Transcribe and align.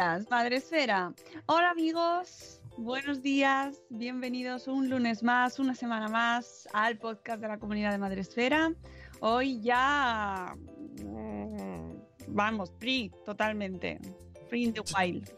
Días, 0.00 0.30
Madre 0.30 0.56
Esfera. 0.56 1.12
Hola 1.44 1.72
amigos, 1.72 2.62
buenos 2.78 3.20
días, 3.20 3.82
bienvenidos 3.90 4.66
un 4.66 4.88
lunes 4.88 5.22
más, 5.22 5.58
una 5.58 5.74
semana 5.74 6.08
más 6.08 6.66
al 6.72 6.96
podcast 6.96 7.42
de 7.42 7.48
la 7.48 7.58
comunidad 7.58 7.92
de 7.92 7.98
Madre 7.98 8.22
Esfera. 8.22 8.72
Hoy 9.20 9.60
ya 9.60 10.56
mm, 11.04 11.98
vamos, 12.28 12.72
free 12.78 13.12
totalmente, 13.26 14.00
free 14.48 14.64
in 14.64 14.72
the 14.72 14.80
wild. 14.96 15.30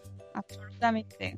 Eh, 0.83 1.37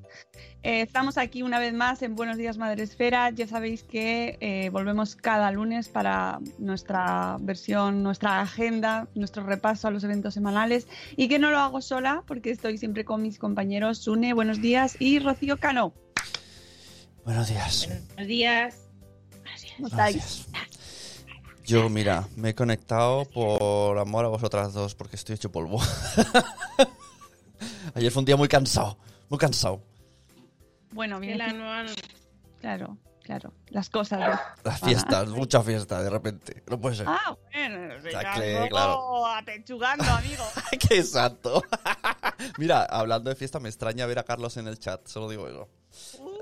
estamos 0.62 1.18
aquí 1.18 1.42
una 1.42 1.58
vez 1.58 1.74
más 1.74 2.00
en 2.00 2.16
Buenos 2.16 2.38
Días 2.38 2.56
Madre 2.56 2.82
Esfera. 2.82 3.28
Ya 3.30 3.46
sabéis 3.46 3.82
que 3.82 4.38
eh, 4.40 4.70
volvemos 4.70 5.16
cada 5.16 5.50
lunes 5.50 5.88
para 5.88 6.38
nuestra 6.58 7.36
versión, 7.40 8.02
nuestra 8.02 8.40
agenda, 8.40 9.06
nuestro 9.14 9.44
repaso 9.44 9.88
a 9.88 9.90
los 9.90 10.02
eventos 10.02 10.32
semanales 10.32 10.86
y 11.16 11.28
que 11.28 11.38
no 11.38 11.50
lo 11.50 11.58
hago 11.58 11.82
sola 11.82 12.24
porque 12.26 12.50
estoy 12.50 12.78
siempre 12.78 13.04
con 13.04 13.20
mis 13.20 13.38
compañeros 13.38 13.98
Sune, 13.98 14.32
buenos 14.32 14.62
días, 14.62 14.96
y 14.98 15.18
Rocío 15.18 15.58
Cano. 15.58 15.92
Buenos 17.24 17.48
días. 17.48 17.88
Buenos 18.14 18.26
días. 18.26 18.76
¿Cómo 19.76 19.88
estáis? 19.88 20.46
Yo, 21.66 21.90
mira, 21.90 22.26
me 22.36 22.50
he 22.50 22.54
conectado 22.54 23.26
por 23.26 23.98
amor 23.98 24.24
a 24.24 24.28
vosotras 24.28 24.72
dos, 24.72 24.94
porque 24.94 25.16
estoy 25.16 25.34
hecho 25.34 25.52
polvo. 25.52 25.80
Ayer 27.94 28.10
fue 28.10 28.20
un 28.20 28.26
día 28.26 28.36
muy 28.36 28.48
cansado, 28.48 28.98
muy 29.34 29.38
cansado. 29.40 29.82
Bueno, 30.92 31.18
bien. 31.18 31.38
la 31.38 31.52
nueva- 31.52 31.84
Claro, 32.60 32.96
claro. 33.24 33.52
Las 33.68 33.90
cosas. 33.90 34.20
de- 34.20 34.38
Las 34.70 34.80
fiestas, 34.80 35.28
mucha 35.28 35.60
fiesta 35.62 36.02
de 36.02 36.08
repente. 36.08 36.62
No 36.70 36.80
puede 36.80 36.94
ser. 36.96 37.06
Ah, 37.08 37.36
bueno, 37.52 37.94
que, 38.02 38.68
claro. 38.70 39.26
apechugando, 39.26 40.04
amigo. 40.04 40.44
¡Qué 40.88 41.02
santo! 41.02 41.62
Mira, 42.58 42.84
hablando 42.84 43.28
de 43.30 43.36
fiesta, 43.36 43.58
me 43.58 43.68
extraña 43.68 44.06
ver 44.06 44.20
a 44.20 44.24
Carlos 44.24 44.56
en 44.56 44.68
el 44.68 44.78
chat, 44.78 45.06
solo 45.08 45.28
digo 45.28 45.48
eso. 45.48 45.68
Uh, 46.22 46.38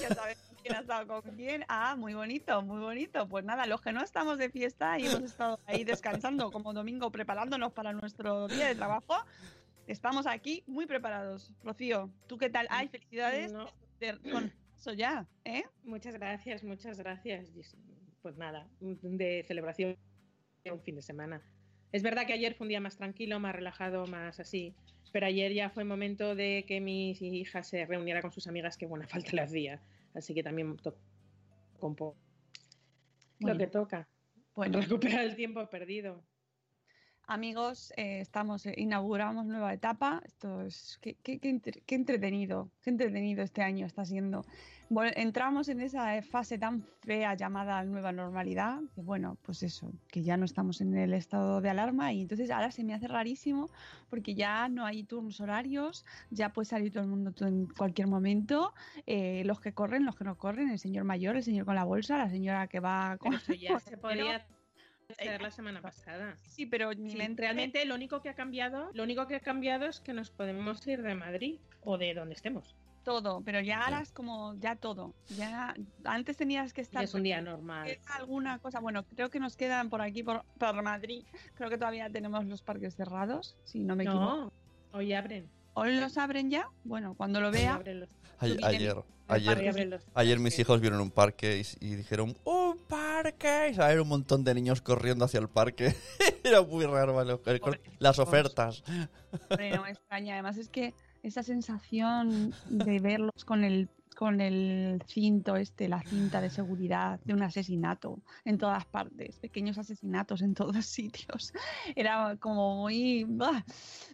ya 0.00 0.14
sabes 0.14 0.38
quién 0.62 0.76
ha 0.76 0.80
estado 0.80 1.06
con 1.22 1.22
quién. 1.34 1.64
Ah, 1.68 1.96
muy 1.96 2.14
bonito, 2.14 2.62
muy 2.62 2.78
bonito. 2.80 3.26
Pues 3.28 3.44
nada, 3.44 3.66
los 3.66 3.80
que 3.80 3.92
no 3.92 4.02
estamos 4.02 4.38
de 4.38 4.50
fiesta 4.50 4.98
y 5.00 5.06
hemos 5.08 5.22
estado 5.22 5.58
ahí 5.66 5.82
descansando 5.84 6.50
como 6.52 6.72
domingo 6.72 7.10
preparándonos 7.10 7.72
para 7.72 7.92
nuestro 7.92 8.46
día 8.48 8.68
de 8.68 8.76
trabajo, 8.76 9.16
estamos 9.86 10.26
aquí 10.26 10.62
muy 10.66 10.86
preparados. 10.86 11.52
Rocío, 11.62 12.10
¿tú 12.26 12.38
qué 12.38 12.50
tal? 12.50 12.66
Ay, 12.70 12.88
felicidades 12.88 13.52
No. 13.52 13.66
de- 14.00 14.18
con 14.30 14.52
eso 14.78 14.92
ya, 14.92 15.26
¿eh? 15.44 15.64
Muchas 15.84 16.14
gracias, 16.14 16.62
muchas 16.64 16.98
gracias. 16.98 17.50
Pues 18.22 18.36
nada, 18.36 18.68
de 18.80 19.44
celebración 19.46 19.96
un 20.70 20.80
fin 20.82 20.96
de 20.96 21.02
semana. 21.02 21.40
Es 21.92 22.02
verdad 22.02 22.26
que 22.26 22.32
ayer 22.32 22.54
fue 22.54 22.64
un 22.64 22.68
día 22.70 22.80
más 22.80 22.96
tranquilo, 22.96 23.38
más 23.38 23.54
relajado, 23.54 24.06
más 24.06 24.40
así. 24.40 24.74
Pero 25.12 25.26
ayer 25.26 25.52
ya 25.54 25.70
fue 25.70 25.84
momento 25.84 26.34
de 26.34 26.64
que 26.66 26.80
mi 26.80 27.12
hija 27.12 27.62
se 27.62 27.86
reuniera 27.86 28.20
con 28.20 28.32
sus 28.32 28.48
amigas, 28.48 28.76
que 28.76 28.86
buena 28.86 29.06
falta 29.30 29.32
le 29.32 29.42
hacía. 29.42 29.80
Así 30.14 30.34
que 30.34 30.42
también 30.42 30.76
tocó 30.76 30.98
un 31.80 31.94
poco 31.94 32.16
lo 33.38 33.56
que 33.56 33.66
toca. 33.68 34.08
Bueno, 34.54 34.80
Recuperar 34.80 35.24
el 35.24 35.36
tiempo 35.36 35.64
perdido. 35.70 36.24
Amigos, 37.26 37.92
eh, 37.96 38.20
estamos, 38.20 38.66
eh, 38.66 38.74
inauguramos 38.76 39.46
nueva 39.46 39.72
etapa. 39.72 40.22
Esto 40.24 40.62
es, 40.62 40.98
qué, 41.02 41.14
qué- 41.22 41.38
qué 41.38 41.60
qué 41.86 41.94
entretenido, 41.94 42.70
qué 42.82 42.90
entretenido 42.90 43.42
este 43.42 43.62
año 43.62 43.86
está 43.86 44.04
siendo. 44.04 44.44
Vol- 44.88 45.12
entramos 45.16 45.68
en 45.68 45.80
esa 45.80 46.16
eh, 46.16 46.22
fase 46.22 46.58
tan 46.58 46.82
fea 47.02 47.34
llamada 47.34 47.82
nueva 47.84 48.12
normalidad, 48.12 48.78
que 48.94 49.00
bueno, 49.00 49.36
pues 49.42 49.64
eso, 49.64 49.92
que 50.08 50.22
ya 50.22 50.36
no 50.36 50.44
estamos 50.44 50.80
en 50.80 50.96
el 50.96 51.12
estado 51.12 51.60
de 51.60 51.68
alarma 51.70 52.12
y 52.12 52.20
entonces 52.20 52.50
ahora 52.52 52.70
se 52.70 52.84
me 52.84 52.94
hace 52.94 53.08
rarísimo 53.08 53.68
porque 54.08 54.36
ya 54.36 54.68
no 54.68 54.86
hay 54.86 55.02
turnos 55.02 55.40
horarios, 55.40 56.04
ya 56.30 56.50
puede 56.52 56.66
salir 56.66 56.92
todo 56.92 57.02
el 57.02 57.08
mundo 57.08 57.32
en 57.44 57.66
cualquier 57.66 58.06
momento, 58.06 58.72
eh, 59.06 59.42
los 59.44 59.60
que 59.60 59.72
corren, 59.72 60.04
los 60.04 60.14
que 60.14 60.22
no 60.24 60.38
corren, 60.38 60.70
el 60.70 60.78
señor 60.78 61.02
mayor, 61.02 61.36
el 61.36 61.42
señor 61.42 61.66
con 61.66 61.74
la 61.74 61.84
bolsa, 61.84 62.16
la 62.18 62.30
señora 62.30 62.68
que 62.68 62.78
va 62.78 63.16
con... 63.18 63.34
Eso 63.34 63.54
ya 63.54 63.80
se 63.80 63.96
podía 63.96 64.46
hacer 65.12 65.40
la 65.42 65.50
semana 65.50 65.80
pasada. 65.80 66.36
Sí, 66.48 66.66
pero 66.66 66.92
Sí, 66.92 67.16
realmente 67.36 67.84
lo 67.84 67.94
único 67.94 68.20
que 68.20 68.28
ha 68.28 68.34
cambiado, 68.34 68.90
lo 68.92 69.02
único 69.02 69.26
que 69.26 69.36
ha 69.36 69.40
cambiado 69.40 69.86
es 69.86 70.00
que 70.00 70.12
nos 70.12 70.30
podemos 70.30 70.86
ir 70.86 71.02
de 71.02 71.14
Madrid 71.14 71.58
o 71.82 71.98
de 71.98 72.14
donde 72.14 72.34
estemos. 72.34 72.74
todo, 73.04 73.40
pero 73.44 73.60
ya 73.60 73.84
ahora 73.84 74.00
es 74.00 74.10
como 74.10 74.54
ya 74.58 74.74
todo. 74.74 75.14
Ya 75.36 75.74
antes 76.04 76.36
tenías 76.36 76.72
que 76.72 76.80
estar 76.80 77.04
es 77.04 77.14
un 77.14 77.22
día 77.22 77.40
normal. 77.40 77.98
alguna 78.18 78.58
cosa. 78.58 78.80
Bueno, 78.80 79.04
creo 79.14 79.30
que 79.30 79.38
nos 79.38 79.56
quedan 79.56 79.90
por 79.90 80.02
aquí 80.02 80.24
por, 80.24 80.44
por 80.58 80.82
Madrid. 80.82 81.22
Creo 81.54 81.70
que 81.70 81.78
todavía 81.78 82.10
tenemos 82.10 82.44
los 82.46 82.62
parques 82.62 82.96
cerrados, 82.96 83.56
si 83.64 83.78
no 83.78 83.94
me 83.94 84.02
equivoco. 84.04 84.24
No, 84.36 84.52
hoy 84.92 85.12
abren. 85.12 85.48
¿Hoy 85.74 86.00
los 86.00 86.18
abren 86.18 86.50
ya? 86.50 86.68
Bueno, 86.82 87.14
cuando 87.14 87.40
lo 87.40 87.52
vea. 87.52 87.80
Ayer, 88.38 88.58
ayer, 88.64 88.96
ayer, 89.28 90.00
ayer 90.14 90.38
mis 90.40 90.58
hijos 90.58 90.80
vieron 90.80 91.00
un 91.00 91.10
parque 91.10 91.62
y, 91.80 91.86
y 91.86 91.94
dijeron, 91.94 92.36
¡un 92.44 92.75
parque! 92.88 93.70
Y 93.70 93.74
salió 93.74 94.02
un 94.02 94.08
montón 94.08 94.44
de 94.44 94.54
niños 94.54 94.80
corriendo 94.80 95.24
hacia 95.24 95.40
el 95.40 95.48
parque. 95.48 95.94
Era 96.44 96.62
muy 96.62 96.84
raro, 96.86 97.16
Las 97.98 98.18
ofertas. 98.18 98.82
Hombre, 99.50 99.70
no 99.70 99.82
me 99.82 99.90
extraña. 99.90 100.34
Además 100.34 100.56
es 100.56 100.68
que 100.68 100.94
esa 101.22 101.42
sensación 101.42 102.54
de 102.68 103.00
verlos 103.00 103.44
con 103.44 103.64
el 103.64 103.88
con 104.16 104.40
el 104.40 105.02
cinto 105.06 105.56
este, 105.56 105.88
la 105.88 106.02
cinta 106.02 106.40
de 106.40 106.48
seguridad 106.48 107.20
de 107.24 107.34
un 107.34 107.42
asesinato 107.42 108.18
en 108.46 108.56
todas 108.56 108.86
partes, 108.86 109.38
pequeños 109.38 109.76
asesinatos 109.76 110.40
en 110.40 110.54
todos 110.54 110.84
sitios. 110.86 111.52
Era 111.94 112.36
como 112.40 112.76
muy... 112.76 113.24
¡bah! 113.28 113.64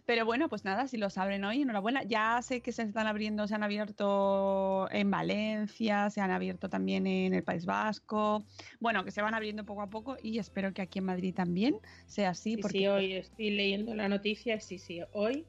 Pero 0.05 0.25
bueno, 0.25 0.49
pues 0.49 0.65
nada, 0.65 0.87
si 0.87 0.97
los 0.97 1.17
abren 1.17 1.45
hoy, 1.45 1.61
enhorabuena. 1.61 2.03
Ya 2.03 2.41
sé 2.41 2.59
que 2.59 2.73
se 2.73 2.83
están 2.83 3.07
abriendo, 3.07 3.47
se 3.47 3.55
han 3.55 3.63
abierto 3.63 4.89
en 4.91 5.09
Valencia, 5.09 6.09
se 6.09 6.19
han 6.19 6.31
abierto 6.31 6.69
también 6.69 7.07
en 7.07 7.33
el 7.33 7.43
País 7.43 7.65
Vasco. 7.65 8.43
Bueno, 8.81 9.05
que 9.05 9.11
se 9.11 9.21
van 9.21 9.33
abriendo 9.33 9.63
poco 9.63 9.83
a 9.83 9.89
poco 9.89 10.17
y 10.21 10.37
espero 10.37 10.73
que 10.73 10.81
aquí 10.81 10.99
en 10.99 11.05
Madrid 11.05 11.33
también 11.33 11.77
sea 12.07 12.31
así. 12.31 12.55
Sí, 12.55 12.61
porque 12.61 12.79
sí, 12.79 12.87
hoy 12.87 13.13
estoy 13.13 13.51
leyendo 13.51 13.95
la 13.95 14.09
noticia. 14.09 14.59
Sí, 14.59 14.79
sí, 14.79 14.99
hoy 15.13 15.45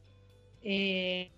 eh, 0.63 1.33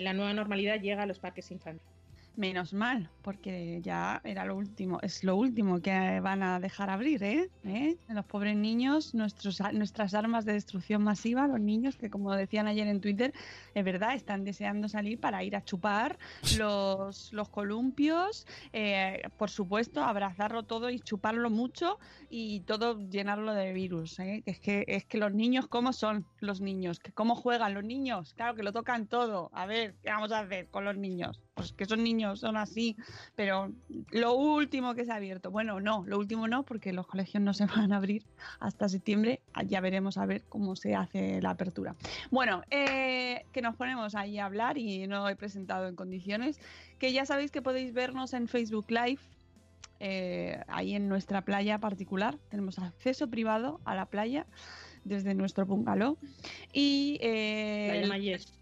la 0.00 0.14
nueva 0.14 0.32
normalidad 0.32 0.80
llega 0.80 1.02
a 1.02 1.06
los 1.06 1.18
parques 1.18 1.50
infantiles. 1.50 1.95
Menos 2.36 2.74
mal, 2.74 3.08
porque 3.22 3.80
ya 3.82 4.20
era 4.22 4.44
lo 4.44 4.56
último, 4.56 4.98
es 5.00 5.24
lo 5.24 5.36
último 5.36 5.80
que 5.80 6.20
van 6.20 6.42
a 6.42 6.60
dejar 6.60 6.90
abrir, 6.90 7.22
¿eh? 7.22 7.50
¿Eh? 7.64 7.96
Los 8.10 8.26
pobres 8.26 8.54
niños, 8.54 9.14
nuestros, 9.14 9.58
nuestras 9.72 10.12
armas 10.12 10.44
de 10.44 10.52
destrucción 10.52 11.02
masiva, 11.02 11.48
los 11.48 11.60
niños 11.60 11.96
que 11.96 12.10
como 12.10 12.34
decían 12.34 12.66
ayer 12.66 12.88
en 12.88 13.00
Twitter, 13.00 13.32
es 13.74 13.82
verdad, 13.82 14.14
están 14.14 14.44
deseando 14.44 14.86
salir 14.86 15.18
para 15.18 15.42
ir 15.44 15.56
a 15.56 15.64
chupar 15.64 16.18
los, 16.58 17.32
los 17.32 17.48
columpios, 17.48 18.46
eh, 18.74 19.22
por 19.38 19.48
supuesto, 19.48 20.04
abrazarlo 20.04 20.64
todo 20.64 20.90
y 20.90 21.00
chuparlo 21.00 21.48
mucho 21.48 21.98
y 22.28 22.60
todo 22.60 23.00
llenarlo 23.08 23.54
de 23.54 23.72
virus. 23.72 24.18
¿eh? 24.18 24.42
Es, 24.44 24.60
que, 24.60 24.84
es 24.88 25.06
que 25.06 25.16
los 25.16 25.32
niños, 25.32 25.68
¿cómo 25.68 25.94
son 25.94 26.26
los 26.40 26.60
niños? 26.60 27.00
¿Que 27.00 27.12
¿Cómo 27.12 27.34
juegan 27.34 27.72
los 27.72 27.84
niños? 27.84 28.34
Claro 28.34 28.54
que 28.54 28.62
lo 28.62 28.74
tocan 28.74 29.06
todo. 29.06 29.48
A 29.54 29.64
ver, 29.64 29.94
¿qué 30.02 30.10
vamos 30.10 30.32
a 30.32 30.40
hacer 30.40 30.68
con 30.68 30.84
los 30.84 30.98
niños? 30.98 31.45
Pues 31.56 31.72
que 31.72 31.86
son 31.86 32.04
niños, 32.04 32.40
son 32.40 32.58
así, 32.58 32.96
pero 33.34 33.72
lo 34.10 34.34
último 34.34 34.94
que 34.94 35.06
se 35.06 35.12
ha 35.12 35.14
abierto, 35.14 35.50
bueno, 35.50 35.80
no, 35.80 36.04
lo 36.06 36.18
último 36.18 36.46
no, 36.46 36.64
porque 36.64 36.92
los 36.92 37.06
colegios 37.06 37.42
no 37.42 37.54
se 37.54 37.64
van 37.76 37.94
a 37.94 37.96
abrir 37.96 38.26
hasta 38.60 38.90
septiembre, 38.90 39.40
ya 39.64 39.80
veremos 39.80 40.18
a 40.18 40.26
ver 40.26 40.42
cómo 40.50 40.76
se 40.76 40.94
hace 40.94 41.40
la 41.40 41.50
apertura. 41.50 41.96
Bueno, 42.30 42.62
eh, 42.70 43.46
que 43.52 43.62
nos 43.62 43.74
ponemos 43.74 44.14
ahí 44.14 44.38
a 44.38 44.44
hablar 44.44 44.76
y 44.76 45.06
no 45.06 45.26
he 45.30 45.34
presentado 45.34 45.88
en 45.88 45.96
condiciones, 45.96 46.60
que 46.98 47.14
ya 47.14 47.24
sabéis 47.24 47.50
que 47.50 47.62
podéis 47.62 47.94
vernos 47.94 48.34
en 48.34 48.48
Facebook 48.48 48.90
Live, 48.90 49.22
eh, 49.98 50.60
ahí 50.68 50.94
en 50.94 51.08
nuestra 51.08 51.40
playa 51.40 51.78
particular, 51.78 52.36
tenemos 52.50 52.78
acceso 52.78 53.30
privado 53.30 53.80
a 53.86 53.94
la 53.94 54.04
playa 54.04 54.44
desde 55.04 55.32
nuestro 55.34 55.64
bungalow 55.64 56.18
y... 56.74 57.16
Eh, 57.22 57.88
Playa 57.92 58.08
Mayes, 58.08 58.52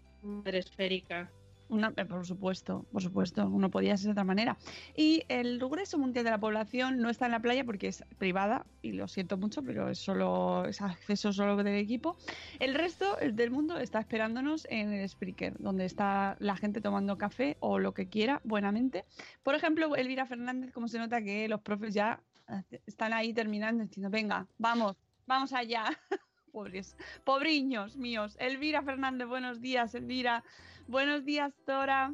esférica. 0.45 1.29
Eh, 1.69 2.05
por 2.05 2.25
supuesto, 2.25 2.85
por 2.91 3.01
supuesto, 3.01 3.49
no 3.49 3.69
podía 3.69 3.97
ser 3.97 4.07
de 4.07 4.11
otra 4.11 4.23
manera. 4.23 4.57
Y 4.95 5.23
el 5.29 5.59
grueso 5.59 5.97
mundial 5.97 6.25
de 6.25 6.31
la 6.31 6.37
población 6.37 6.99
no 6.99 7.09
está 7.09 7.25
en 7.25 7.31
la 7.31 7.39
playa 7.39 7.63
porque 7.63 7.87
es 7.87 8.03
privada, 8.17 8.65
y 8.81 8.91
lo 8.91 9.07
siento 9.07 9.37
mucho, 9.37 9.63
pero 9.63 9.89
es 9.89 9.99
solo 9.99 10.65
es 10.65 10.81
acceso 10.81 11.33
solo 11.33 11.55
del 11.57 11.75
equipo. 11.75 12.17
El 12.59 12.75
resto 12.75 13.17
el 13.19 13.35
del 13.35 13.51
mundo 13.51 13.77
está 13.77 13.99
esperándonos 13.99 14.67
en 14.69 14.93
el 14.93 15.09
Spreaker, 15.09 15.57
donde 15.59 15.85
está 15.85 16.37
la 16.39 16.55
gente 16.55 16.81
tomando 16.81 17.17
café 17.17 17.57
o 17.59 17.79
lo 17.79 17.93
que 17.93 18.07
quiera, 18.07 18.41
buenamente. 18.43 19.05
Por 19.43 19.55
ejemplo, 19.55 19.95
Elvira 19.95 20.25
Fernández, 20.25 20.71
como 20.71 20.87
se 20.87 20.99
nota 20.99 21.21
que 21.21 21.47
los 21.47 21.61
profes 21.61 21.93
ya 21.93 22.21
eh, 22.47 22.81
están 22.85 23.13
ahí 23.13 23.33
terminando, 23.33 23.83
diciendo, 23.83 24.09
venga, 24.09 24.47
vamos, 24.57 24.95
vamos 25.25 25.53
allá. 25.53 25.85
Pobres, 26.51 26.95
pobriños 27.25 27.97
míos. 27.97 28.37
Elvira 28.39 28.81
Fernández, 28.81 29.27
buenos 29.27 29.59
días, 29.59 29.93
Elvira. 29.93 30.41
Buenos 30.87 31.25
días, 31.25 31.51
Tora, 31.65 32.13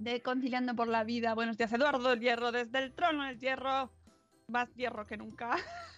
de 0.00 0.20
Conciliando 0.20 0.74
por 0.74 0.88
la 0.88 1.04
Vida. 1.04 1.32
Buenos 1.34 1.56
días, 1.56 1.72
Eduardo 1.72 2.10
del 2.10 2.18
Hierro, 2.18 2.50
desde 2.50 2.78
el 2.78 2.92
trono 2.92 3.24
del 3.24 3.38
Hierro. 3.38 3.92
Más 4.48 4.68
hierro 4.74 5.06
que 5.06 5.16
nunca. 5.16 5.56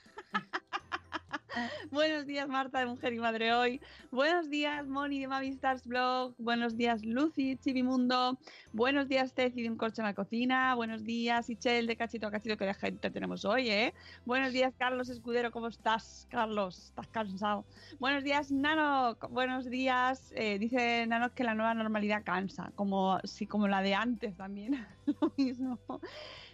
Buenos 1.90 2.26
días, 2.26 2.48
Marta 2.48 2.80
de 2.80 2.86
Mujer 2.86 3.12
y 3.12 3.18
Madre 3.18 3.54
Hoy. 3.54 3.80
Buenos 4.10 4.50
días, 4.50 4.86
Moni 4.86 5.20
de 5.20 5.28
Mami 5.28 5.48
Stars 5.48 5.86
Blog. 5.86 6.34
Buenos 6.38 6.76
días, 6.76 7.04
Lucy, 7.04 7.56
Chivimundo. 7.56 8.38
Buenos 8.72 9.08
días, 9.08 9.32
Teci 9.32 9.62
de 9.62 9.70
Un 9.70 9.76
Corcho 9.76 10.02
en 10.02 10.06
la 10.06 10.14
Cocina. 10.14 10.74
Buenos 10.74 11.04
días, 11.04 11.48
Ichel 11.48 11.86
de 11.86 11.96
Cachito 11.96 12.26
a 12.26 12.30
Cachito, 12.30 12.56
que 12.56 12.66
de 12.66 12.74
gente 12.74 13.10
tenemos 13.10 13.44
hoy, 13.44 13.70
¿eh? 13.70 13.94
Buenos 14.24 14.52
días, 14.52 14.74
Carlos 14.78 15.08
Escudero. 15.08 15.50
¿Cómo 15.50 15.68
estás, 15.68 16.26
Carlos? 16.30 16.86
¿Estás 16.88 17.08
cansado? 17.08 17.64
Buenos 17.98 18.22
días, 18.22 18.50
Nano. 18.50 19.16
Buenos 19.30 19.70
días. 19.70 20.32
Eh, 20.36 20.58
dice 20.58 21.06
Nano 21.06 21.32
que 21.34 21.44
la 21.44 21.54
nueva 21.54 21.74
normalidad 21.74 22.22
cansa, 22.24 22.72
como, 22.74 23.18
sí, 23.24 23.46
como 23.46 23.68
la 23.68 23.80
de 23.82 23.94
antes 23.94 24.36
también. 24.36 24.86
Lo 25.06 25.32
mismo. 25.36 25.78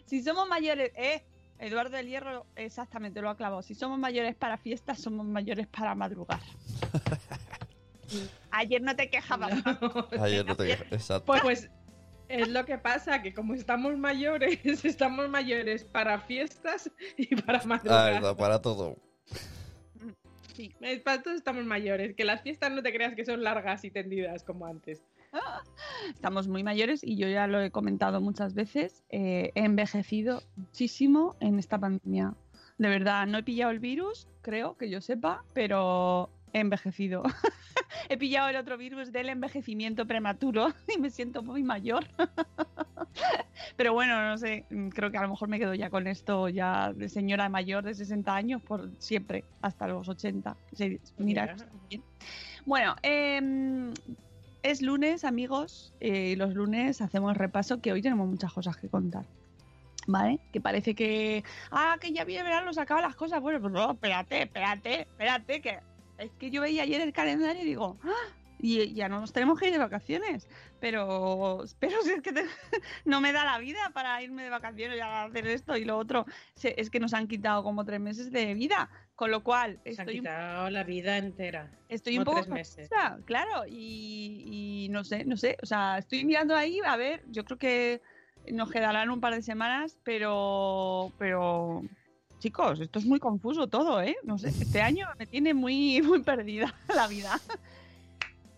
Si 0.06 0.22
somos 0.22 0.49
mayores, 0.49 0.93
¿eh? 0.94 1.25
Eduardo 1.62 1.97
del 1.97 2.09
Hierro 2.09 2.44
exactamente 2.56 3.20
lo 3.23 3.31
ha 3.31 3.37
clavado. 3.37 3.62
Si 3.62 3.75
somos 3.76 3.99
mayores 3.99 4.35
para 4.35 4.56
fiestas, 4.59 5.00
somos 5.00 5.25
mayores 5.26 5.69
para 5.69 5.94
madrugar. 5.94 6.41
Ayer 8.50 8.82
no 8.82 8.94
te 8.97 9.09
quejabas. 9.09 9.53
Ayer 10.20 10.44
no 10.44 10.56
te 10.56 10.67
quejabas, 10.67 10.93
exacto. 10.93 11.25
Pues, 11.25 11.41
pues, 11.43 11.70
es 12.29 12.49
lo 12.49 12.64
que 12.64 12.79
pasa, 12.79 13.23
que 13.23 13.32
como 13.32 13.55
estamos 13.55 13.97
mayores, 13.97 14.59
estamos 14.85 15.29
mayores 15.29 15.85
para 15.85 16.19
fiestas 16.20 16.91
y 17.17 17.35
para 17.37 17.59
Ah, 17.59 17.67
madrugar. 17.67 18.37
para 18.37 18.61
todo. 18.61 18.97
Sí. 20.55 20.75
Para 21.05 21.23
todos 21.23 21.37
estamos 21.37 21.64
mayores, 21.64 22.14
que 22.14 22.25
las 22.25 22.43
fiestas 22.43 22.73
no 22.73 22.82
te 22.82 22.93
creas 22.93 23.14
que 23.14 23.25
son 23.25 23.43
largas 23.43 23.85
y 23.85 23.91
tendidas 23.91 24.44
como 24.44 24.67
antes. 24.67 25.03
Estamos 26.14 26.49
muy 26.49 26.62
mayores 26.62 27.02
y 27.02 27.17
yo 27.17 27.29
ya 27.29 27.46
lo 27.46 27.61
he 27.61 27.70
comentado 27.70 28.20
muchas 28.20 28.55
veces. 28.55 29.05
eh, 29.11 29.52
he 29.55 29.64
envejecido 29.64 30.43
muchísimo 30.56 31.37
en 31.40 31.58
esta 31.58 31.79
pandemia. 31.79 32.34
De 32.79 32.88
verdad, 32.88 33.26
no 33.26 33.38
he 33.38 33.43
pillado 33.43 33.70
el 33.70 33.79
virus, 33.79 34.29
creo 34.40 34.76
que 34.76 34.90
yo 34.90 35.00
sepa, 35.00 35.44
pero 35.52 36.31
he 36.52 36.61
envejecido. 36.61 37.23
he 38.08 38.17
pillado 38.17 38.49
el 38.49 38.56
otro 38.56 38.76
virus 38.76 39.12
del 39.12 39.29
envejecimiento 39.29 40.06
prematuro 40.06 40.73
y 40.94 40.99
me 40.99 41.11
siento 41.11 41.43
muy 41.43 41.62
mayor. 41.62 42.06
pero 43.76 43.93
bueno, 43.93 44.26
no 44.26 44.38
sé, 44.38 44.64
creo 44.94 45.11
que 45.11 45.19
a 45.19 45.23
lo 45.23 45.28
mejor 45.28 45.49
me 45.49 45.58
quedo 45.58 45.75
ya 45.75 45.90
con 45.90 46.06
esto, 46.06 46.49
ya 46.49 46.93
de 46.93 47.08
señora 47.08 47.49
mayor 47.49 47.85
de 47.85 47.94
60 47.94 48.35
años 48.35 48.62
por 48.62 48.90
siempre, 48.99 49.44
hasta 49.61 49.87
los 49.87 50.08
80. 50.08 50.56
Sí, 50.73 51.00
Mira, 51.19 51.55
bien. 51.88 52.02
Bueno, 52.64 52.94
em, 53.02 53.93
es 54.62 54.82
lunes, 54.82 55.25
amigos, 55.25 55.94
eh, 56.00 56.35
los 56.37 56.55
lunes 56.55 57.00
hacemos 57.00 57.37
repaso 57.37 57.81
que 57.81 57.93
hoy 57.93 58.03
tenemos 58.03 58.29
muchas 58.29 58.53
cosas 58.53 58.76
que 58.76 58.88
contar. 58.88 59.25
¿Vale? 60.06 60.41
Que 60.53 60.61
parece 60.61 60.97
que. 60.97 61.44
Ah, 61.70 61.97
que 62.00 62.12
ya 62.12 62.25
viene 62.25 62.43
verano, 62.43 62.73
se 62.73 62.81
acaban 62.81 63.05
las 63.05 63.14
cosas. 63.14 63.41
Bueno, 63.41 63.61
pues 63.61 63.73
no, 63.73 63.93
espérate, 63.93 64.43
espérate, 64.43 65.03
espérate, 65.03 65.61
que 65.61 65.79
es 66.19 66.31
que 66.38 66.50
yo 66.50 66.61
veía 66.61 66.82
ayer 66.82 67.00
el 67.00 67.12
calendario 67.12 67.62
y 67.62 67.67
digo, 67.67 67.97
¡ah! 68.03 68.32
y 68.62 68.94
ya 68.94 69.09
no 69.09 69.20
nos 69.20 69.32
tenemos 69.32 69.59
que 69.59 69.67
ir 69.67 69.73
de 69.73 69.79
vacaciones. 69.79 70.49
Pero, 70.81 71.64
pero 71.81 72.00
si 72.03 72.12
es 72.12 72.23
que 72.23 72.32
no 73.05 73.20
me 73.20 73.32
da 73.32 73.44
la 73.44 73.59
vida 73.59 73.91
para 73.93 74.23
irme 74.23 74.44
de 74.44 74.50
vacaciones 74.50 74.97
y 74.97 75.00
hacer 75.00 75.47
esto 75.49 75.76
y 75.76 75.85
lo 75.85 75.99
otro. 75.99 76.25
Es 76.62 76.88
que 76.88 77.00
nos 77.00 77.12
han 77.12 77.26
quitado 77.26 77.62
como 77.64 77.85
tres 77.85 78.00
meses 78.00 78.31
de 78.31 78.55
vida. 78.55 78.88
Con 79.23 79.31
lo 79.31 79.45
cual, 79.45 79.79
Se 79.85 79.91
han 79.91 80.09
estoy 80.09 80.19
un 80.19 80.25
quitado 80.25 80.69
la 80.71 80.83
vida 80.83 81.17
entera. 81.17 81.71
Estoy 81.89 82.19
un 82.19 82.25
poco 82.25 82.39
tres 82.39 82.49
meses. 82.49 82.89
confusa, 82.89 83.21
claro, 83.25 83.65
y, 83.69 84.83
y 84.85 84.89
no 84.89 85.05
sé, 85.05 85.25
no 85.25 85.37
sé, 85.37 85.57
o 85.63 85.67
sea, 85.67 85.99
estoy 85.99 86.25
mirando 86.25 86.57
ahí, 86.57 86.81
a 86.85 86.97
ver, 86.97 87.23
yo 87.31 87.45
creo 87.45 87.57
que 87.57 88.01
nos 88.51 88.69
quedarán 88.73 89.11
un 89.11 89.21
par 89.21 89.33
de 89.33 89.43
semanas, 89.43 89.97
pero, 90.03 91.13
pero, 91.19 91.85
chicos, 92.41 92.81
esto 92.81 92.99
es 92.99 93.05
muy 93.05 93.21
confuso 93.21 93.69
todo, 93.69 94.03
¿eh? 94.03 94.17
No 94.25 94.39
sé, 94.39 94.49
este 94.49 94.83
año 94.83 95.07
me 95.17 95.29
tiene 95.29 95.55
muy, 95.55 96.03
muy 96.03 96.25
perdida 96.25 96.75
la 96.93 97.07
vida. 97.07 97.39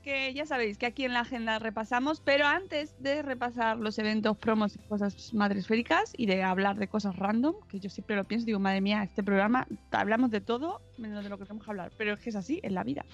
Que 0.05 0.35
ya 0.35 0.45
sabéis 0.45 0.77
que 0.77 0.85
aquí 0.85 1.07
en 1.07 1.15
la 1.15 1.21
agenda 1.21 1.59
repasamos, 1.59 2.21
pero 2.21 2.47
antes 2.47 2.95
de 3.03 3.23
repasar 3.23 3.79
los 3.79 3.99
eventos, 3.99 4.37
promos 4.37 4.77
y 4.77 4.79
cosas 4.81 5.33
madresféricas 5.33 6.13
y 6.15 6.27
de 6.27 6.43
hablar 6.43 6.77
de 6.77 6.89
cosas 6.89 7.17
random, 7.17 7.55
que 7.71 7.81
yo 7.81 7.89
siempre 7.89 8.15
lo 8.15 8.25
pienso, 8.25 8.45
digo, 8.45 8.59
madre 8.59 8.83
mía, 8.83 9.03
este 9.03 9.23
programa 9.23 9.67
hablamos 9.93 10.31
de 10.31 10.43
todo 10.43 10.83
menos 10.99 11.25
de 11.25 11.31
lo 11.31 11.39
que 11.39 11.45
tenemos 11.45 11.65
que 11.65 11.71
hablar, 11.71 11.91
pero 11.97 12.13
es 12.13 12.21
que 12.21 12.29
es 12.29 12.37
así, 12.37 12.61
en 12.63 12.75
la 12.75 12.85
vida. 12.85 13.07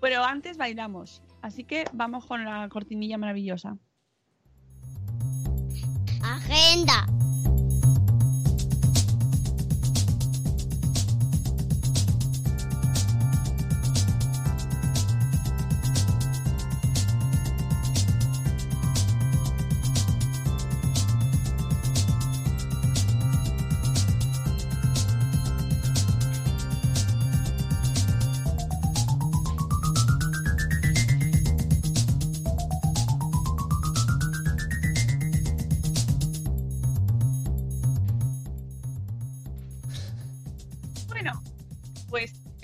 Pero 0.00 0.22
antes 0.22 0.56
bailamos, 0.56 1.20
así 1.42 1.64
que 1.64 1.84
vamos 1.92 2.24
con 2.26 2.44
la 2.44 2.68
cortinilla 2.68 3.18
maravillosa. 3.18 3.76
Agenda. 6.22 7.06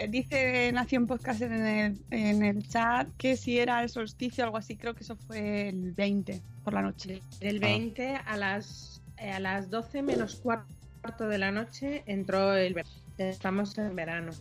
Dice 0.08 0.70
Nación 0.72 1.06
Podcast 1.06 1.42
en 1.42 1.52
el, 1.66 1.98
en 2.10 2.42
el 2.44 2.68
chat 2.68 3.08
que 3.18 3.36
si 3.36 3.58
era 3.58 3.82
el 3.82 3.88
solsticio 3.88 4.44
o 4.44 4.46
algo 4.46 4.56
así, 4.58 4.76
creo 4.76 4.94
que 4.94 5.04
eso 5.04 5.16
fue 5.16 5.68
el 5.68 5.92
20 5.92 6.40
por 6.64 6.72
la 6.74 6.82
noche. 6.82 7.22
Del 7.40 7.58
20 7.58 8.16
a 8.16 8.36
las 8.36 9.02
eh, 9.18 9.30
a 9.32 9.40
las 9.40 9.70
12 9.70 10.02
menos 10.02 10.36
cuarto 10.36 11.28
de 11.28 11.38
la 11.38 11.50
noche 11.52 12.02
entró 12.06 12.54
el 12.54 12.74
verano. 12.74 12.94
Estamos 13.18 13.76
en 13.78 13.94
verano. 13.94 14.32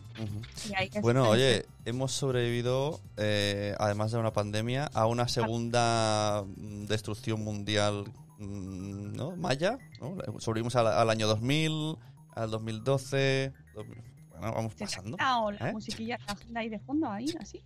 Ahí 0.76 0.88
es- 0.92 1.02
Bueno, 1.02 1.28
oye, 1.28 1.66
hemos 1.84 2.10
sobrevivido, 2.12 3.00
eh, 3.16 3.74
además 3.78 4.10
de 4.12 4.18
una 4.18 4.32
pandemia, 4.32 4.86
a 4.94 5.06
una 5.06 5.28
segunda 5.28 6.42
mm, 6.56 6.86
destrucción 6.86 7.44
mundial 7.44 8.04
mm, 8.38 9.12
¿no? 9.14 9.36
Maya, 9.36 9.78
¿no? 10.00 10.16
Sobrevivimos 10.40 10.74
al, 10.74 10.88
al 10.88 11.10
año 11.10 11.28
2000, 11.28 11.96
al 12.34 12.50
2012. 12.50 13.52
2000. 13.74 14.11
Vamos 14.50 14.72
Se 14.72 14.78
te 14.78 14.84
ha 14.84 14.86
pasando. 14.88 15.16
quedado 15.16 15.50
la 15.52 15.68
¿Eh? 15.68 15.72
musiquilla 15.72 16.18
la 16.26 16.32
agenda 16.32 16.60
ahí 16.60 16.68
de 16.68 16.78
fondo, 16.80 17.10
ahí, 17.10 17.26
así. 17.40 17.62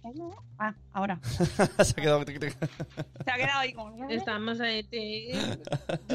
Ah, 0.59 0.75
ahora. 0.93 1.19
Se 1.25 1.63
ha 1.93 2.03
quedado. 2.03 2.25
Se 2.27 3.31
ha 3.31 3.37
quedado 3.37 3.59
ahí 3.61 3.73
como... 3.73 4.09
Estamos 4.11 4.61
ahí. 4.61 4.87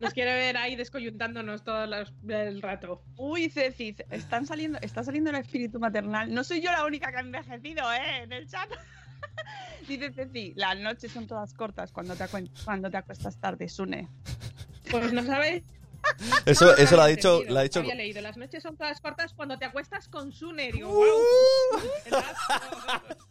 Nos 0.00 0.12
quiere 0.14 0.32
ver 0.34 0.56
ahí 0.56 0.76
descoyuntándonos 0.76 1.62
todo 1.64 1.86
los- 1.86 2.12
el 2.28 2.62
rato. 2.62 3.02
Uy, 3.16 3.50
Ceci, 3.50 3.94
están 4.10 4.46
saliendo, 4.46 4.78
está 4.80 5.02
saliendo 5.02 5.30
el 5.30 5.36
espíritu 5.36 5.78
maternal. 5.80 6.32
No 6.32 6.44
soy 6.44 6.60
yo 6.60 6.70
la 6.70 6.84
única 6.86 7.10
que 7.10 7.16
ha 7.16 7.20
envejecido, 7.20 7.92
¿eh? 7.92 8.22
En 8.22 8.32
el 8.32 8.48
chat. 8.48 8.68
Dice 9.88 10.12
Ceci, 10.12 10.52
las 10.56 10.78
noches 10.78 11.10
son 11.12 11.26
todas 11.26 11.52
cortas 11.54 11.92
cuando 11.92 12.14
te, 12.14 12.24
cuando 12.64 12.90
te 12.90 12.96
acuestas 12.96 13.38
tarde, 13.38 13.68
Sune. 13.68 14.08
Pues 14.90 15.12
no 15.12 15.22
sabéis. 15.24 15.64
Eso, 16.46 16.76
eso 16.76 16.96
lo 16.96 17.02
ha 17.02 17.06
dicho. 17.06 17.42
Lo 17.48 17.58
ha 17.58 17.62
dicho 17.62 17.80
Había 17.80 17.94
leído. 17.94 18.20
Las 18.20 18.36
noches 18.36 18.62
son 18.62 18.76
todas 18.76 19.00
cortas 19.00 19.32
cuando 19.34 19.56
te 19.58 19.64
acuestas 19.64 20.08
con 20.08 20.32
Sune. 20.32 20.72
Digo, 20.72 20.88
Uh. 20.90 21.00
wow. 21.00 21.80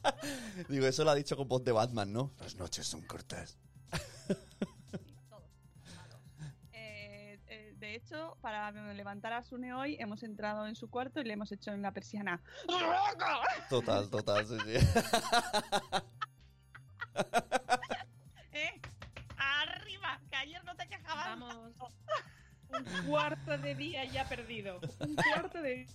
Digo, 0.70 0.86
eso 0.88 1.04
lo 1.04 1.12
ha 1.12 1.16
dicho 1.16 1.36
con 1.36 1.48
voz 1.48 1.64
de 1.64 1.72
Batman, 1.72 2.12
¿no? 2.14 2.32
Las 2.40 2.56
noches 2.56 2.88
son 2.88 3.02
cortas. 3.02 3.58
Eh, 6.74 7.40
eh, 7.48 7.74
de 7.78 7.96
hecho, 7.96 8.38
para 8.42 8.72
levantar 8.94 9.34
a 9.34 9.44
Sune 9.44 9.74
hoy, 9.74 9.98
hemos 10.00 10.24
entrado 10.24 10.68
en 10.68 10.76
su 10.76 10.90
cuarto 10.90 11.20
y 11.20 11.24
le 11.26 11.34
hemos 11.34 11.52
hecho 11.52 11.72
en 11.72 11.82
la 11.82 11.92
persiana. 11.92 12.42
Total, 13.70 14.10
total, 14.10 14.46
sí, 14.48 14.58
sí. 14.66 14.76
¿Eh? 18.54 18.82
Arriba, 19.38 20.20
que 20.30 20.36
ayer 20.36 20.64
no 20.64 20.76
te 20.76 20.88
quejabas. 20.88 21.26
Vamos. 21.28 21.56
Un 22.70 23.08
cuarto 23.08 23.58
de 23.58 23.76
día 23.76 24.04
ya 24.06 24.28
perdido. 24.28 24.80
Un 25.00 25.16
cuarto 25.16 25.62
de 25.62 25.88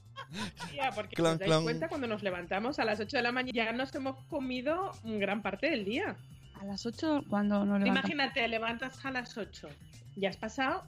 día. 0.72 0.90
Porque 0.94 1.14
Clon, 1.16 1.32
os 1.34 1.38
dais 1.38 1.48
clon. 1.50 1.62
cuenta 1.64 1.88
cuando 1.88 2.06
nos 2.06 2.22
levantamos 2.22 2.78
a 2.78 2.84
las 2.84 2.98
8 3.00 3.16
de 3.18 3.22
la 3.22 3.32
mañana 3.32 3.52
ya 3.52 3.72
nos 3.72 3.94
hemos 3.94 4.16
comido 4.24 4.92
gran 5.04 5.42
parte 5.42 5.68
del 5.70 5.84
día. 5.84 6.16
A 6.60 6.64
las 6.64 6.84
8 6.86 7.24
cuando 7.28 7.64
nos 7.64 7.80
levantamos. 7.80 7.98
Imagínate, 8.10 8.48
levantas 8.48 9.04
a 9.04 9.10
las 9.10 9.36
8. 9.36 9.68
Ya 10.16 10.30
has 10.30 10.36
pasado 10.36 10.84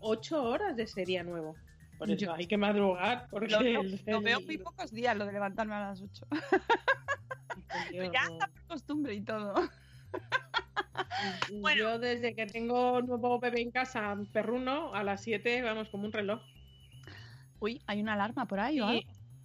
8 0.00 0.42
horas 0.42 0.76
de 0.76 0.82
ese 0.84 1.04
día 1.04 1.22
nuevo. 1.22 1.54
Por 1.98 2.10
eso 2.10 2.26
Yo- 2.26 2.34
hay 2.34 2.46
que 2.46 2.56
madrugar. 2.56 3.28
Porque 3.30 3.48
Lo 3.48 3.60
veo, 3.60 3.80
el- 3.82 4.00
lo 4.06 4.20
veo 4.20 4.38
el- 4.38 4.44
muy 4.46 4.58
pocos 4.58 4.90
días 4.90 5.16
lo 5.16 5.26
de 5.26 5.32
levantarme 5.32 5.74
a 5.74 5.80
las 5.80 6.00
8. 6.02 6.26
yo- 7.92 8.02
ya 8.12 8.22
está 8.24 8.48
por 8.48 8.62
costumbre 8.66 9.14
y 9.14 9.22
todo. 9.22 9.54
Bueno. 11.60 11.78
Yo 11.80 11.98
desde 11.98 12.34
que 12.34 12.46
tengo 12.46 13.00
nuevo 13.02 13.38
bebé 13.40 13.60
en 13.62 13.70
casa, 13.70 14.16
perruno, 14.32 14.94
a 14.94 15.02
las 15.02 15.22
7 15.22 15.62
vamos 15.62 15.88
como 15.88 16.04
un 16.06 16.12
reloj. 16.12 16.40
Uy, 17.60 17.80
hay 17.86 18.00
una 18.00 18.14
alarma 18.14 18.46
por 18.46 18.60
ahí 18.60 18.80
o 18.80 18.86
algo. 18.86 19.02